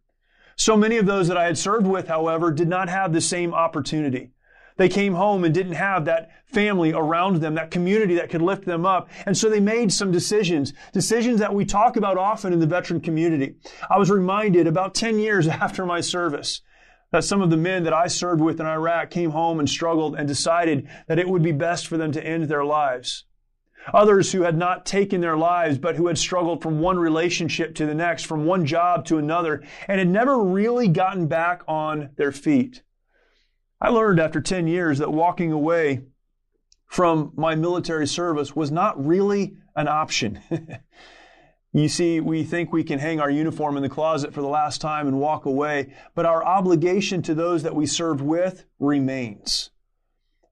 So 0.56 0.78
many 0.78 0.98
of 0.98 1.06
those 1.06 1.28
that 1.28 1.38
I 1.38 1.46
had 1.46 1.58
served 1.58 1.86
with, 1.86 2.08
however, 2.08 2.52
did 2.52 2.68
not 2.68 2.90
have 2.90 3.14
the 3.14 3.22
same 3.22 3.54
opportunity. 3.54 4.32
They 4.78 4.90
came 4.90 5.14
home 5.14 5.44
and 5.44 5.54
didn't 5.54 5.74
have 5.74 6.06
that 6.06 6.32
family 6.46 6.92
around 6.92 7.38
them, 7.38 7.56
that 7.56 7.72
community 7.72 8.16
that 8.16 8.30
could 8.30 8.42
lift 8.42 8.66
them 8.66 8.86
up. 8.86 9.10
And 9.26 9.38
so 9.38 9.50
they 9.50 9.60
made 9.60 9.92
some 9.92 10.12
decisions, 10.12 10.74
decisions 10.92 11.40
that 11.40 11.54
we 11.54 11.66
talk 11.66 11.96
about 11.96 12.18
often 12.18 12.52
in 12.52 12.60
the 12.60 12.68
veteran 12.68 13.00
community. 13.00 13.56
I 13.90 13.98
was 13.98 14.10
reminded 14.10 14.68
about 14.68 14.94
10 14.94 15.20
years 15.20 15.48
after 15.48 15.86
my 15.86 16.02
service 16.02 16.62
that 17.12 17.24
some 17.24 17.42
of 17.42 17.50
the 17.50 17.58
men 17.58 17.84
that 17.84 17.94
I 17.94 18.08
served 18.08 18.42
with 18.42 18.60
in 18.60 18.66
Iraq 18.66 19.10
came 19.10 19.32
home 19.32 19.60
and 19.60 19.70
struggled 19.70 20.16
and 20.16 20.28
decided 20.28 20.88
that 21.08 21.20
it 21.20 21.30
would 21.30 21.44
be 21.44 21.52
best 21.52 21.88
for 21.88 21.98
them 21.98 22.12
to 22.12 22.26
end 22.26 22.46
their 22.46 22.66
lives. 22.66 23.26
Others 23.94 24.32
who 24.32 24.42
had 24.42 24.58
not 24.58 24.86
taken 24.86 25.22
their 25.22 25.38
lives, 25.38 25.78
but 25.78 25.96
who 25.96 26.08
had 26.08 26.18
struggled 26.18 26.64
from 26.64 26.80
one 26.80 26.98
relationship 26.98 27.76
to 27.76 27.86
the 27.86 27.94
next, 27.94 28.26
from 28.26 28.46
one 28.46 28.66
job 28.66 29.06
to 29.06 29.18
another, 29.18 29.64
and 29.88 30.00
had 30.00 30.10
never 30.10 30.42
really 30.42 30.88
gotten 30.88 31.28
back 31.28 31.62
on 31.68 32.10
their 32.18 32.32
feet. 32.32 32.82
I 33.80 33.90
learned 33.90 34.20
after 34.20 34.42
10 34.42 34.68
years 34.68 34.98
that 35.00 35.12
walking 35.12 35.52
away 35.52 36.02
from 36.88 37.32
my 37.36 37.56
military 37.56 38.08
service 38.08 38.56
was 38.56 38.72
not 38.72 39.04
really 39.06 39.58
an 39.76 39.88
option. 39.88 40.40
You 41.76 41.90
see, 41.90 42.22
we 42.22 42.46
think 42.46 42.72
we 42.72 42.86
can 42.86 43.00
hang 43.00 43.20
our 43.20 43.30
uniform 43.30 43.76
in 43.76 43.84
the 43.84 43.90
closet 43.90 44.34
for 44.34 44.40
the 44.40 44.48
last 44.48 44.80
time 44.80 45.08
and 45.08 45.20
walk 45.20 45.46
away, 45.46 45.94
but 46.16 46.26
our 46.26 46.42
obligation 46.42 47.22
to 47.24 47.36
those 47.36 47.64
that 47.64 47.76
we 47.76 47.86
served 47.86 48.22
with 48.22 48.64
remains. 48.80 49.72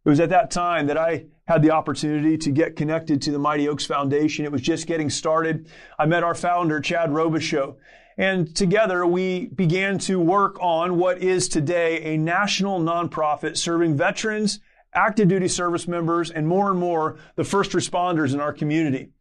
It 0.03 0.09
was 0.09 0.19
at 0.19 0.31
that 0.31 0.51
time 0.51 0.87
that 0.87 0.97
I 0.97 1.27
had 1.47 1.61
the 1.61 1.71
opportunity 1.71 2.37
to 2.39 2.51
get 2.51 2.75
connected 2.75 3.21
to 3.21 3.31
the 3.31 3.39
Mighty 3.39 3.69
Oaks 3.69 3.85
Foundation. 3.85 4.43
It 4.43 4.51
was 4.51 4.61
just 4.61 4.85
getting 4.85 5.09
started. 5.09 5.69
I 5.97 6.07
met 6.07 6.25
our 6.25 6.35
founder, 6.35 6.81
Chad 6.81 7.09
Robichaux, 7.11 7.77
and 8.17 8.53
together 8.53 9.05
we 9.05 9.45
began 9.45 9.99
to 9.99 10.19
work 10.19 10.57
on 10.59 10.97
what 10.97 11.19
is 11.19 11.47
today 11.47 12.01
a 12.01 12.17
national 12.17 12.81
nonprofit 12.81 13.55
serving 13.55 13.95
veterans, 13.95 14.59
active 14.93 15.29
duty 15.29 15.47
service 15.47 15.87
members, 15.87 16.31
and 16.31 16.45
more 16.45 16.69
and 16.69 16.81
more 16.81 17.17
the 17.37 17.45
first 17.45 17.71
responders 17.71 18.33
in 18.33 18.41
our 18.41 18.51
community. 18.51 19.11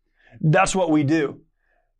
That's 0.41 0.75
what 0.75 0.91
we 0.91 1.05
do. 1.05 1.42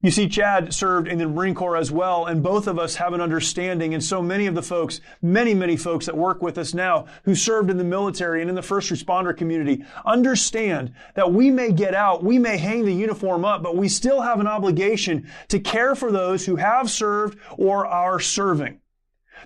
You 0.03 0.11
see, 0.11 0.29
Chad 0.29 0.75
served 0.75 1.07
in 1.07 1.19
the 1.19 1.29
Marine 1.29 1.55
Corps 1.55 1.77
as 1.77 1.93
well, 1.93 2.27
and 2.27 2.43
both 2.43 2.67
of 2.67 2.77
us 2.77 2.97
have 2.97 3.13
an 3.13 3.21
understanding. 3.21 3.95
And 3.95 4.03
so 4.03 4.21
many 4.21 4.47
of 4.47 4.57
the 4.57 4.63
folks, 4.63 5.01
many, 5.23 5.55
many 5.55 5.77
folks 5.77 6.07
that 6.07 6.17
work 6.17 6.43
with 6.43 6.59
us 6.59 6.75
now 6.75 7.07
who 7.23 7.37
served 7.37 7.71
in 7.71 7.79
the 7.79 7.85
military 7.85 8.41
and 8.41 8.51
in 8.51 8.57
the 8.57 8.63
first 8.63 8.91
responder 8.91 9.35
community 9.37 9.85
understand 10.05 10.93
that 11.15 11.33
we 11.33 11.53
may 11.53 11.71
get 11.71 11.95
out, 11.95 12.25
we 12.25 12.37
may 12.37 12.57
hang 12.57 12.85
the 12.85 12.93
uniform 12.93 13.45
up, 13.45 13.63
but 13.63 13.77
we 13.77 13.89
still 13.89 14.23
have 14.23 14.41
an 14.41 14.49
obligation 14.49 15.31
to 15.47 15.61
care 15.61 15.95
for 15.95 16.11
those 16.11 16.45
who 16.45 16.57
have 16.57 16.91
served 16.91 17.39
or 17.57 17.87
are 17.87 18.19
serving. 18.19 18.81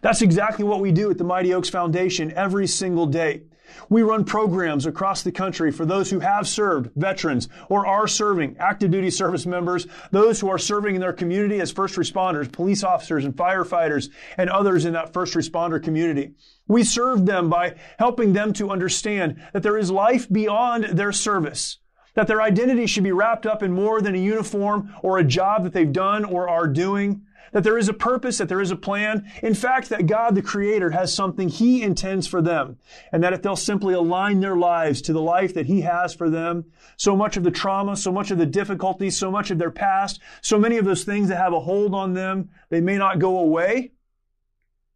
That's 0.01 0.23
exactly 0.23 0.65
what 0.65 0.81
we 0.81 0.91
do 0.91 1.11
at 1.11 1.19
the 1.19 1.25
Mighty 1.25 1.53
Oaks 1.53 1.69
Foundation 1.69 2.33
every 2.33 2.67
single 2.67 3.07
day. 3.07 3.43
We 3.89 4.03
run 4.03 4.25
programs 4.25 4.87
across 4.87 5.23
the 5.23 5.33
country 5.33 5.73
for 5.73 5.85
those 5.85 6.11
who 6.11 6.21
have 6.21 6.49
served, 6.49 6.91
veterans, 6.97 7.49
or 7.69 7.87
are 7.87 8.07
serving, 8.09 8.57
active 8.59 8.91
duty 8.91 9.11
service 9.11 9.47
members, 9.47 9.87
those 10.11 10.41
who 10.41 10.49
are 10.49 10.59
serving 10.59 10.95
in 10.95 11.01
their 11.01 11.13
community 11.13 11.61
as 11.61 11.73
first 11.73 11.97
responders, 11.97 12.51
police 12.51 12.83
officers 12.83 13.25
and 13.25 13.35
firefighters, 13.35 14.11
and 14.37 14.51
others 14.51 14.85
in 14.85 14.93
that 14.95 15.13
first 15.13 15.35
responder 15.35 15.83
community. 15.83 16.33
We 16.69 16.85
serve 16.85 17.27
them 17.27 17.49
by 17.49 17.77
helping 17.99 18.33
them 18.33 18.53
to 18.55 18.71
understand 18.71 19.43
that 19.53 19.63
there 19.63 19.79
is 19.79 19.91
life 19.91 20.29
beyond 20.29 20.85
their 20.85 21.13
service 21.13 21.79
that 22.17 22.27
their 22.27 22.41
identity 22.41 22.87
should 22.87 23.05
be 23.05 23.13
wrapped 23.13 23.47
up 23.47 23.63
in 23.63 23.71
more 23.71 24.01
than 24.01 24.15
a 24.15 24.19
uniform 24.19 24.93
or 25.03 25.19
a 25.19 25.25
job 25.25 25.65
that 25.65 25.75
they've 25.75 25.93
done 25.93 26.25
or 26.25 26.49
are 26.49 26.67
doing, 26.67 27.26
that 27.53 27.65
there 27.65 27.79
is 27.79 27.89
a 27.89 27.95
purpose, 27.95 28.39
that 28.39 28.49
there 28.49 28.61
is 28.61 28.71
a 28.71 28.77
plan. 28.77 29.31
In 29.43 29.55
fact, 29.55 29.89
that 29.89 30.07
God, 30.07 30.35
the 30.35 30.43
Creator, 30.43 30.91
has 30.91 31.13
something 31.15 31.49
He 31.49 31.83
intends 31.83 32.27
for 32.27 32.43
them. 32.43 32.79
And 33.13 33.23
that 33.23 33.33
if 33.33 33.43
they'll 33.43 33.57
simply 33.57 33.95
align 33.95 34.41
their 34.41 34.57
lives 34.57 35.03
to 35.03 35.13
the 35.13 35.21
life 35.21 35.55
that 35.55 35.67
He 35.67 35.83
has 35.83 36.15
for 36.15 36.31
them, 36.31 36.67
so 36.97 37.17
much 37.17 37.37
of 37.37 37.45
the 37.45 37.51
trauma, 37.51 37.97
so 37.97 38.13
much 38.13 38.31
of 38.31 38.39
the 38.39 38.47
difficulties, 38.47 39.17
so 39.17 39.31
much 39.31 39.51
of 39.51 39.59
their 39.59 39.71
past, 39.71 40.21
so 40.41 40.59
many 40.59 40.77
of 40.79 40.85
those 40.85 41.05
things 41.05 41.29
that 41.29 41.37
have 41.37 41.53
a 41.53 41.61
hold 41.61 41.95
on 41.95 42.15
them, 42.15 42.51
they 42.69 42.81
may 42.81 42.99
not 42.99 43.19
go 43.19 43.39
away, 43.39 43.93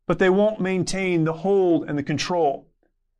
but 0.07 0.19
they 0.19 0.31
won't 0.31 0.61
maintain 0.61 1.25
the 1.25 1.33
hold 1.33 1.89
and 1.89 1.97
the 1.97 2.03
control. 2.03 2.67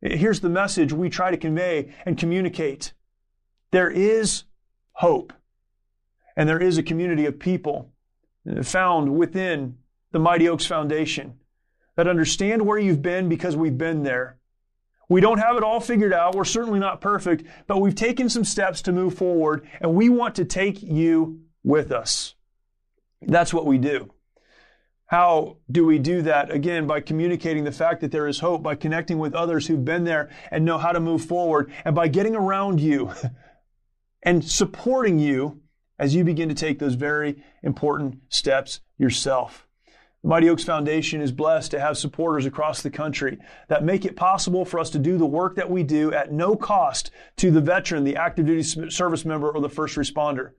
Here's 0.01 0.39
the 0.39 0.49
message 0.49 0.91
we 0.91 1.09
try 1.09 1.31
to 1.31 1.37
convey 1.37 1.93
and 2.05 2.17
communicate. 2.17 2.93
There 3.71 3.89
is 3.89 4.43
hope. 4.93 5.31
And 6.35 6.49
there 6.49 6.61
is 6.61 6.77
a 6.77 6.83
community 6.83 7.25
of 7.25 7.39
people 7.39 7.90
found 8.63 9.17
within 9.17 9.77
the 10.11 10.19
Mighty 10.19 10.47
Oaks 10.49 10.65
Foundation 10.65 11.35
that 11.95 12.07
understand 12.07 12.65
where 12.65 12.79
you've 12.79 13.01
been 13.01 13.29
because 13.29 13.55
we've 13.55 13.77
been 13.77 14.03
there. 14.03 14.37
We 15.09 15.21
don't 15.21 15.39
have 15.39 15.57
it 15.57 15.63
all 15.63 15.81
figured 15.81 16.13
out. 16.13 16.35
We're 16.35 16.45
certainly 16.45 16.79
not 16.79 17.01
perfect, 17.01 17.43
but 17.67 17.81
we've 17.81 17.95
taken 17.95 18.29
some 18.29 18.45
steps 18.45 18.81
to 18.83 18.93
move 18.93 19.15
forward 19.15 19.67
and 19.81 19.93
we 19.93 20.09
want 20.09 20.35
to 20.35 20.45
take 20.45 20.81
you 20.81 21.41
with 21.63 21.91
us. 21.91 22.35
That's 23.21 23.53
what 23.53 23.65
we 23.65 23.77
do. 23.77 24.11
How 25.11 25.57
do 25.69 25.85
we 25.85 25.99
do 25.99 26.21
that? 26.21 26.51
Again, 26.51 26.87
by 26.87 27.01
communicating 27.01 27.65
the 27.65 27.71
fact 27.73 27.99
that 27.99 28.11
there 28.11 28.27
is 28.27 28.39
hope, 28.39 28.63
by 28.63 28.75
connecting 28.75 29.19
with 29.19 29.35
others 29.35 29.67
who've 29.67 29.83
been 29.83 30.05
there 30.05 30.29
and 30.49 30.63
know 30.63 30.77
how 30.77 30.93
to 30.93 31.01
move 31.01 31.25
forward, 31.25 31.69
and 31.83 31.93
by 31.93 32.07
getting 32.07 32.33
around 32.33 32.79
you 32.79 33.11
and 34.23 34.43
supporting 34.45 35.19
you 35.19 35.59
as 35.99 36.15
you 36.15 36.23
begin 36.23 36.49
to 36.49 36.55
take 36.55 36.79
those 36.79 36.95
very 36.95 37.43
important 37.63 38.19
steps 38.29 38.79
yourself. 38.97 39.67
The 40.21 40.27
Mighty 40.27 40.49
Oaks 40.49 40.63
Foundation 40.63 41.19
is 41.21 41.31
blessed 41.31 41.71
to 41.71 41.79
have 41.79 41.97
supporters 41.97 42.45
across 42.45 42.81
the 42.81 42.91
country 42.91 43.39
that 43.69 43.83
make 43.83 44.05
it 44.05 44.15
possible 44.15 44.65
for 44.65 44.79
us 44.79 44.91
to 44.91 44.99
do 44.99 45.17
the 45.17 45.25
work 45.25 45.55
that 45.55 45.71
we 45.71 45.81
do 45.81 46.13
at 46.13 46.31
no 46.31 46.55
cost 46.55 47.09
to 47.37 47.49
the 47.49 47.61
veteran, 47.61 48.03
the 48.03 48.17
active 48.17 48.45
duty 48.45 48.61
service 48.61 49.25
member, 49.25 49.49
or 49.49 49.61
the 49.61 49.69
first 49.69 49.95
responder. 49.95 50.51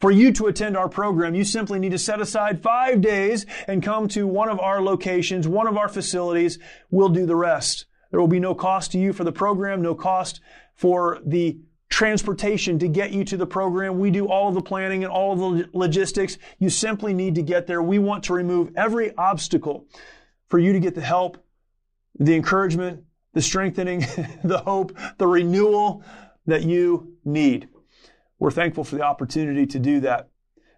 For 0.00 0.10
you 0.10 0.32
to 0.32 0.46
attend 0.46 0.78
our 0.78 0.88
program, 0.88 1.34
you 1.34 1.44
simply 1.44 1.78
need 1.78 1.90
to 1.90 1.98
set 1.98 2.22
aside 2.22 2.62
five 2.62 3.02
days 3.02 3.44
and 3.66 3.82
come 3.82 4.08
to 4.08 4.26
one 4.26 4.48
of 4.48 4.58
our 4.58 4.80
locations, 4.80 5.46
one 5.46 5.66
of 5.66 5.76
our 5.76 5.90
facilities. 5.90 6.58
We'll 6.90 7.10
do 7.10 7.26
the 7.26 7.36
rest. 7.36 7.84
There 8.10 8.18
will 8.18 8.26
be 8.26 8.40
no 8.40 8.54
cost 8.54 8.92
to 8.92 8.98
you 8.98 9.12
for 9.12 9.24
the 9.24 9.32
program, 9.32 9.82
no 9.82 9.94
cost 9.94 10.40
for 10.74 11.18
the 11.26 11.58
transportation 11.90 12.78
to 12.78 12.88
get 12.88 13.10
you 13.10 13.24
to 13.24 13.36
the 13.36 13.46
program. 13.46 13.98
We 13.98 14.10
do 14.10 14.28
all 14.28 14.48
of 14.48 14.54
the 14.54 14.62
planning 14.62 15.04
and 15.04 15.12
all 15.12 15.32
of 15.32 15.38
the 15.38 15.68
logistics. 15.76 16.38
You 16.58 16.70
simply 16.70 17.12
need 17.12 17.34
to 17.34 17.42
get 17.42 17.66
there. 17.66 17.82
We 17.82 17.98
want 17.98 18.24
to 18.24 18.32
remove 18.32 18.72
every 18.76 19.14
obstacle 19.16 19.86
for 20.48 20.58
you 20.58 20.72
to 20.72 20.80
get 20.80 20.94
the 20.94 21.00
help, 21.00 21.44
the 22.18 22.34
encouragement, 22.34 23.04
the 23.34 23.42
strengthening, 23.42 24.00
the 24.44 24.62
hope, 24.64 24.96
the 25.18 25.26
renewal 25.26 26.02
that 26.46 26.62
you 26.62 27.16
need. 27.24 27.68
We're 28.38 28.50
thankful 28.50 28.84
for 28.84 28.96
the 28.96 29.02
opportunity 29.02 29.66
to 29.66 29.78
do 29.78 30.00
that. 30.00 30.30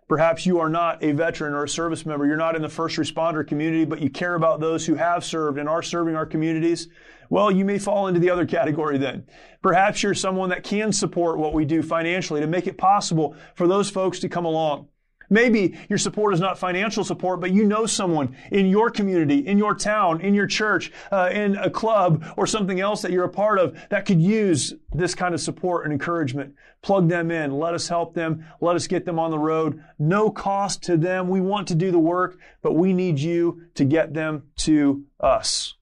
Perhaps 0.09 0.45
you 0.45 0.59
are 0.59 0.69
not 0.69 1.03
a 1.03 1.13
veteran 1.13 1.55
or 1.55 1.65
a 1.65 1.69
service 1.69 2.05
member. 2.05 2.27
You're 2.27 2.37
not 2.37 2.57
in 2.57 2.63
the 2.63 2.69
first 2.69 2.97
responder 2.97 3.47
community, 3.47 3.85
but 3.85 4.01
you 4.01 4.11
care 4.11 4.35
about 4.35 4.61
those 4.61 4.85
who 4.85 4.95
have 4.97 5.25
served 5.25 5.59
and 5.59 5.69
are 5.69 5.83
serving 5.83 6.17
our 6.17 6.27
communities. 6.27 6.89
Well, 7.33 7.51
you 7.51 7.65
may 7.65 7.79
fall 7.79 8.09
into 8.09 8.21
the 8.21 8.29
other 8.29 8.45
category 8.45 8.99
then. 8.99 9.25
Perhaps 9.63 10.03
you're 10.03 10.13
someone 10.13 10.51
that 10.51 10.65
can 10.65 10.93
support 10.93 11.39
what 11.39 11.55
we 11.55 11.65
do 11.65 11.83
financially 11.83 12.43
to 12.43 12.47
make 12.47 12.67
it 12.67 12.77
possible 12.77 13.35
for 13.55 13.67
those 13.67 13.89
folks 13.89 14.19
to 14.19 14.29
come 14.29 14.45
along. 14.45 14.89
Maybe 15.31 15.79
your 15.89 15.97
support 15.97 16.35
is 16.35 16.41
not 16.41 16.59
financial 16.59 17.05
support, 17.05 17.41
but 17.41 17.51
you 17.51 17.65
know 17.65 17.87
someone 17.87 18.37
in 18.51 18.67
your 18.67 18.91
community, 18.91 19.47
in 19.47 19.57
your 19.57 19.75
town, 19.75 20.21
in 20.21 20.35
your 20.35 20.47
church, 20.47 20.93
uh, 21.11 21.31
in 21.33 21.57
a 21.57 21.71
club, 21.71 22.23
or 22.37 22.47
something 22.47 22.81
else 22.81 23.01
that 23.01 23.13
you're 23.13 23.25
a 23.25 23.31
part 23.31 23.59
of 23.59 23.79
that 23.89 24.05
could 24.05 24.21
use 24.21 24.75
this 24.93 25.15
kind 25.15 25.33
of 25.33 25.41
support 25.41 25.85
and 25.85 25.93
encouragement. 25.95 26.55
Plug 26.83 27.09
them 27.09 27.31
in. 27.31 27.59
Let 27.59 27.73
us 27.73 27.89
help 27.89 28.13
them. 28.13 28.45
Let 28.61 28.77
us 28.77 28.87
get 28.87 29.07
them 29.07 29.19
on 29.19 29.31
the 29.31 29.39
road. 29.39 29.83
No 29.99 30.29
cost 30.29 30.83
to 30.83 30.99
them. 30.99 31.29
We 31.29 31.41
want 31.41 31.69
to 31.69 31.75
do 31.75 31.91
the 31.91 31.99
work, 31.99 32.37
but 32.61 32.75
we 32.75 32.93
need 32.93 33.19
you 33.19 33.63
to 33.77 33.87
get 33.87 34.13
them 34.13 34.49
to 34.57 35.07
us. 35.19 35.77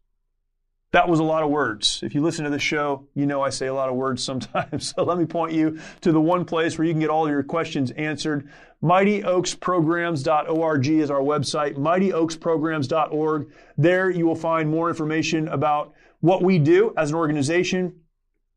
That 0.92 1.08
was 1.08 1.20
a 1.20 1.24
lot 1.24 1.44
of 1.44 1.50
words. 1.50 2.00
If 2.02 2.16
you 2.16 2.20
listen 2.20 2.44
to 2.44 2.50
the 2.50 2.58
show, 2.58 3.06
you 3.14 3.24
know 3.24 3.42
I 3.42 3.50
say 3.50 3.68
a 3.68 3.74
lot 3.74 3.88
of 3.88 3.94
words 3.94 4.24
sometimes. 4.24 4.92
So 4.96 5.04
let 5.04 5.18
me 5.18 5.24
point 5.24 5.52
you 5.52 5.78
to 6.00 6.10
the 6.10 6.20
one 6.20 6.44
place 6.44 6.76
where 6.76 6.84
you 6.86 6.92
can 6.92 7.00
get 7.00 7.10
all 7.10 7.28
your 7.28 7.44
questions 7.44 7.92
answered. 7.92 8.48
MightyOaksPrograms.org 8.82 10.88
is 10.88 11.10
our 11.10 11.20
website, 11.20 11.76
MightyOaksPrograms.org. 11.76 13.52
There 13.78 14.10
you 14.10 14.26
will 14.26 14.34
find 14.34 14.68
more 14.68 14.88
information 14.88 15.46
about 15.48 15.94
what 16.20 16.42
we 16.42 16.58
do 16.58 16.92
as 16.96 17.10
an 17.10 17.16
organization, 17.16 18.00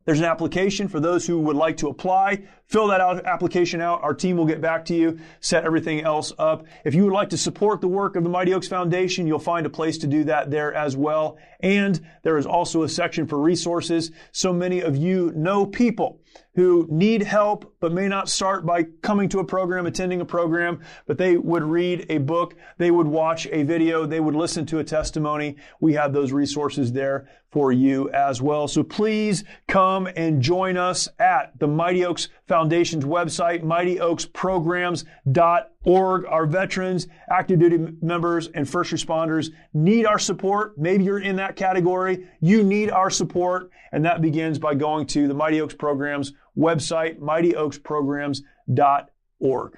there's 0.06 0.20
an 0.20 0.26
application 0.26 0.88
for 0.88 1.00
those 1.00 1.26
who 1.26 1.40
would 1.40 1.56
like 1.56 1.78
to 1.78 1.88
apply. 1.88 2.44
Fill 2.66 2.88
that 2.88 3.00
out, 3.00 3.26
application 3.26 3.82
out. 3.82 4.04
Our 4.04 4.14
team 4.14 4.36
will 4.36 4.46
get 4.46 4.62
back 4.62 4.86
to 4.86 4.96
you, 4.96 5.20
set 5.40 5.64
everything 5.64 6.02
else 6.02 6.34
up. 6.38 6.66
If 6.84 6.94
you 6.94 7.06
would 7.06 7.14
like 7.14 7.30
to 7.30 7.38
support 7.38 7.82
the 7.82 7.88
work 7.88 8.16
of 8.16 8.24
the 8.24 8.30
Mighty 8.30 8.54
Oaks 8.54 8.68
Foundation, 8.68 9.28
you'll 9.28 9.40
find 9.40 9.66
a 9.66 9.70
place 9.70 9.98
to 10.00 10.08
do 10.08 10.24
that 10.26 10.52
there 10.52 10.74
as 10.74 10.98
well. 10.98 11.38
And 11.62 12.02
there 12.24 12.38
is 12.38 12.46
also 12.46 12.84
a 12.84 12.90
section 12.90 13.28
for 13.28 13.40
resources. 13.40 14.12
So 14.32 14.52
many 14.52 14.82
of 14.82 14.98
you 14.98 15.32
know 15.36 15.66
people 15.66 16.20
who 16.56 16.88
need 16.90 17.22
help 17.22 17.74
but 17.80 17.92
may 17.92 18.08
not 18.08 18.30
start 18.30 18.66
by 18.66 18.84
coming 19.02 19.30
to 19.30 19.40
a 19.40 19.46
program, 19.46 19.86
attending 19.86 20.22
a 20.22 20.26
program, 20.26 20.82
but 21.06 21.18
they 21.18 21.38
would 21.38 21.64
read 21.64 22.06
a 22.10 22.18
book, 22.18 22.56
they 22.78 22.92
would 22.92 23.08
watch 23.08 23.48
a 23.52 23.64
video, 23.64 24.06
they 24.06 24.20
would 24.20 24.36
listen 24.36 24.66
to 24.66 24.80
a 24.80 24.84
testimony. 24.84 25.56
We 25.80 25.94
have 25.94 26.14
those 26.14 26.32
resources 26.32 26.92
there 26.92 27.30
for 27.54 27.72
you 27.72 28.10
as 28.10 28.42
well. 28.42 28.68
So 28.68 28.84
please 28.84 29.46
come 29.68 30.10
and 30.16 30.42
join 30.42 30.76
us 30.76 31.08
at 31.20 31.60
the 31.60 31.68
Mighty 31.68 32.04
Oaks 32.04 32.30
Foundation's 32.48 33.06
website, 33.06 33.64
mightyoaksprograms.org. 33.64 36.26
Our 36.26 36.46
veterans, 36.48 37.08
active 37.30 37.60
duty 37.60 37.78
members, 38.02 38.48
and 38.48 38.68
first 38.68 38.92
responders 38.92 39.52
need 39.74 40.08
our 40.08 40.18
support. 40.18 40.76
Maybe 40.80 41.04
you're 41.04 41.20
in 41.20 41.36
that 41.36 41.56
category. 41.56 42.28
You 42.42 42.64
need 42.64 42.90
our 42.90 43.12
support. 43.12 43.70
And 43.92 44.04
that 44.06 44.22
begins 44.22 44.58
by 44.58 44.74
going 44.74 45.06
to 45.08 45.28
the 45.28 45.34
Mighty 45.36 45.60
Oaks 45.62 45.76
Programs 45.76 46.34
website, 46.58 47.20
mightyoaksprograms.org. 47.20 49.78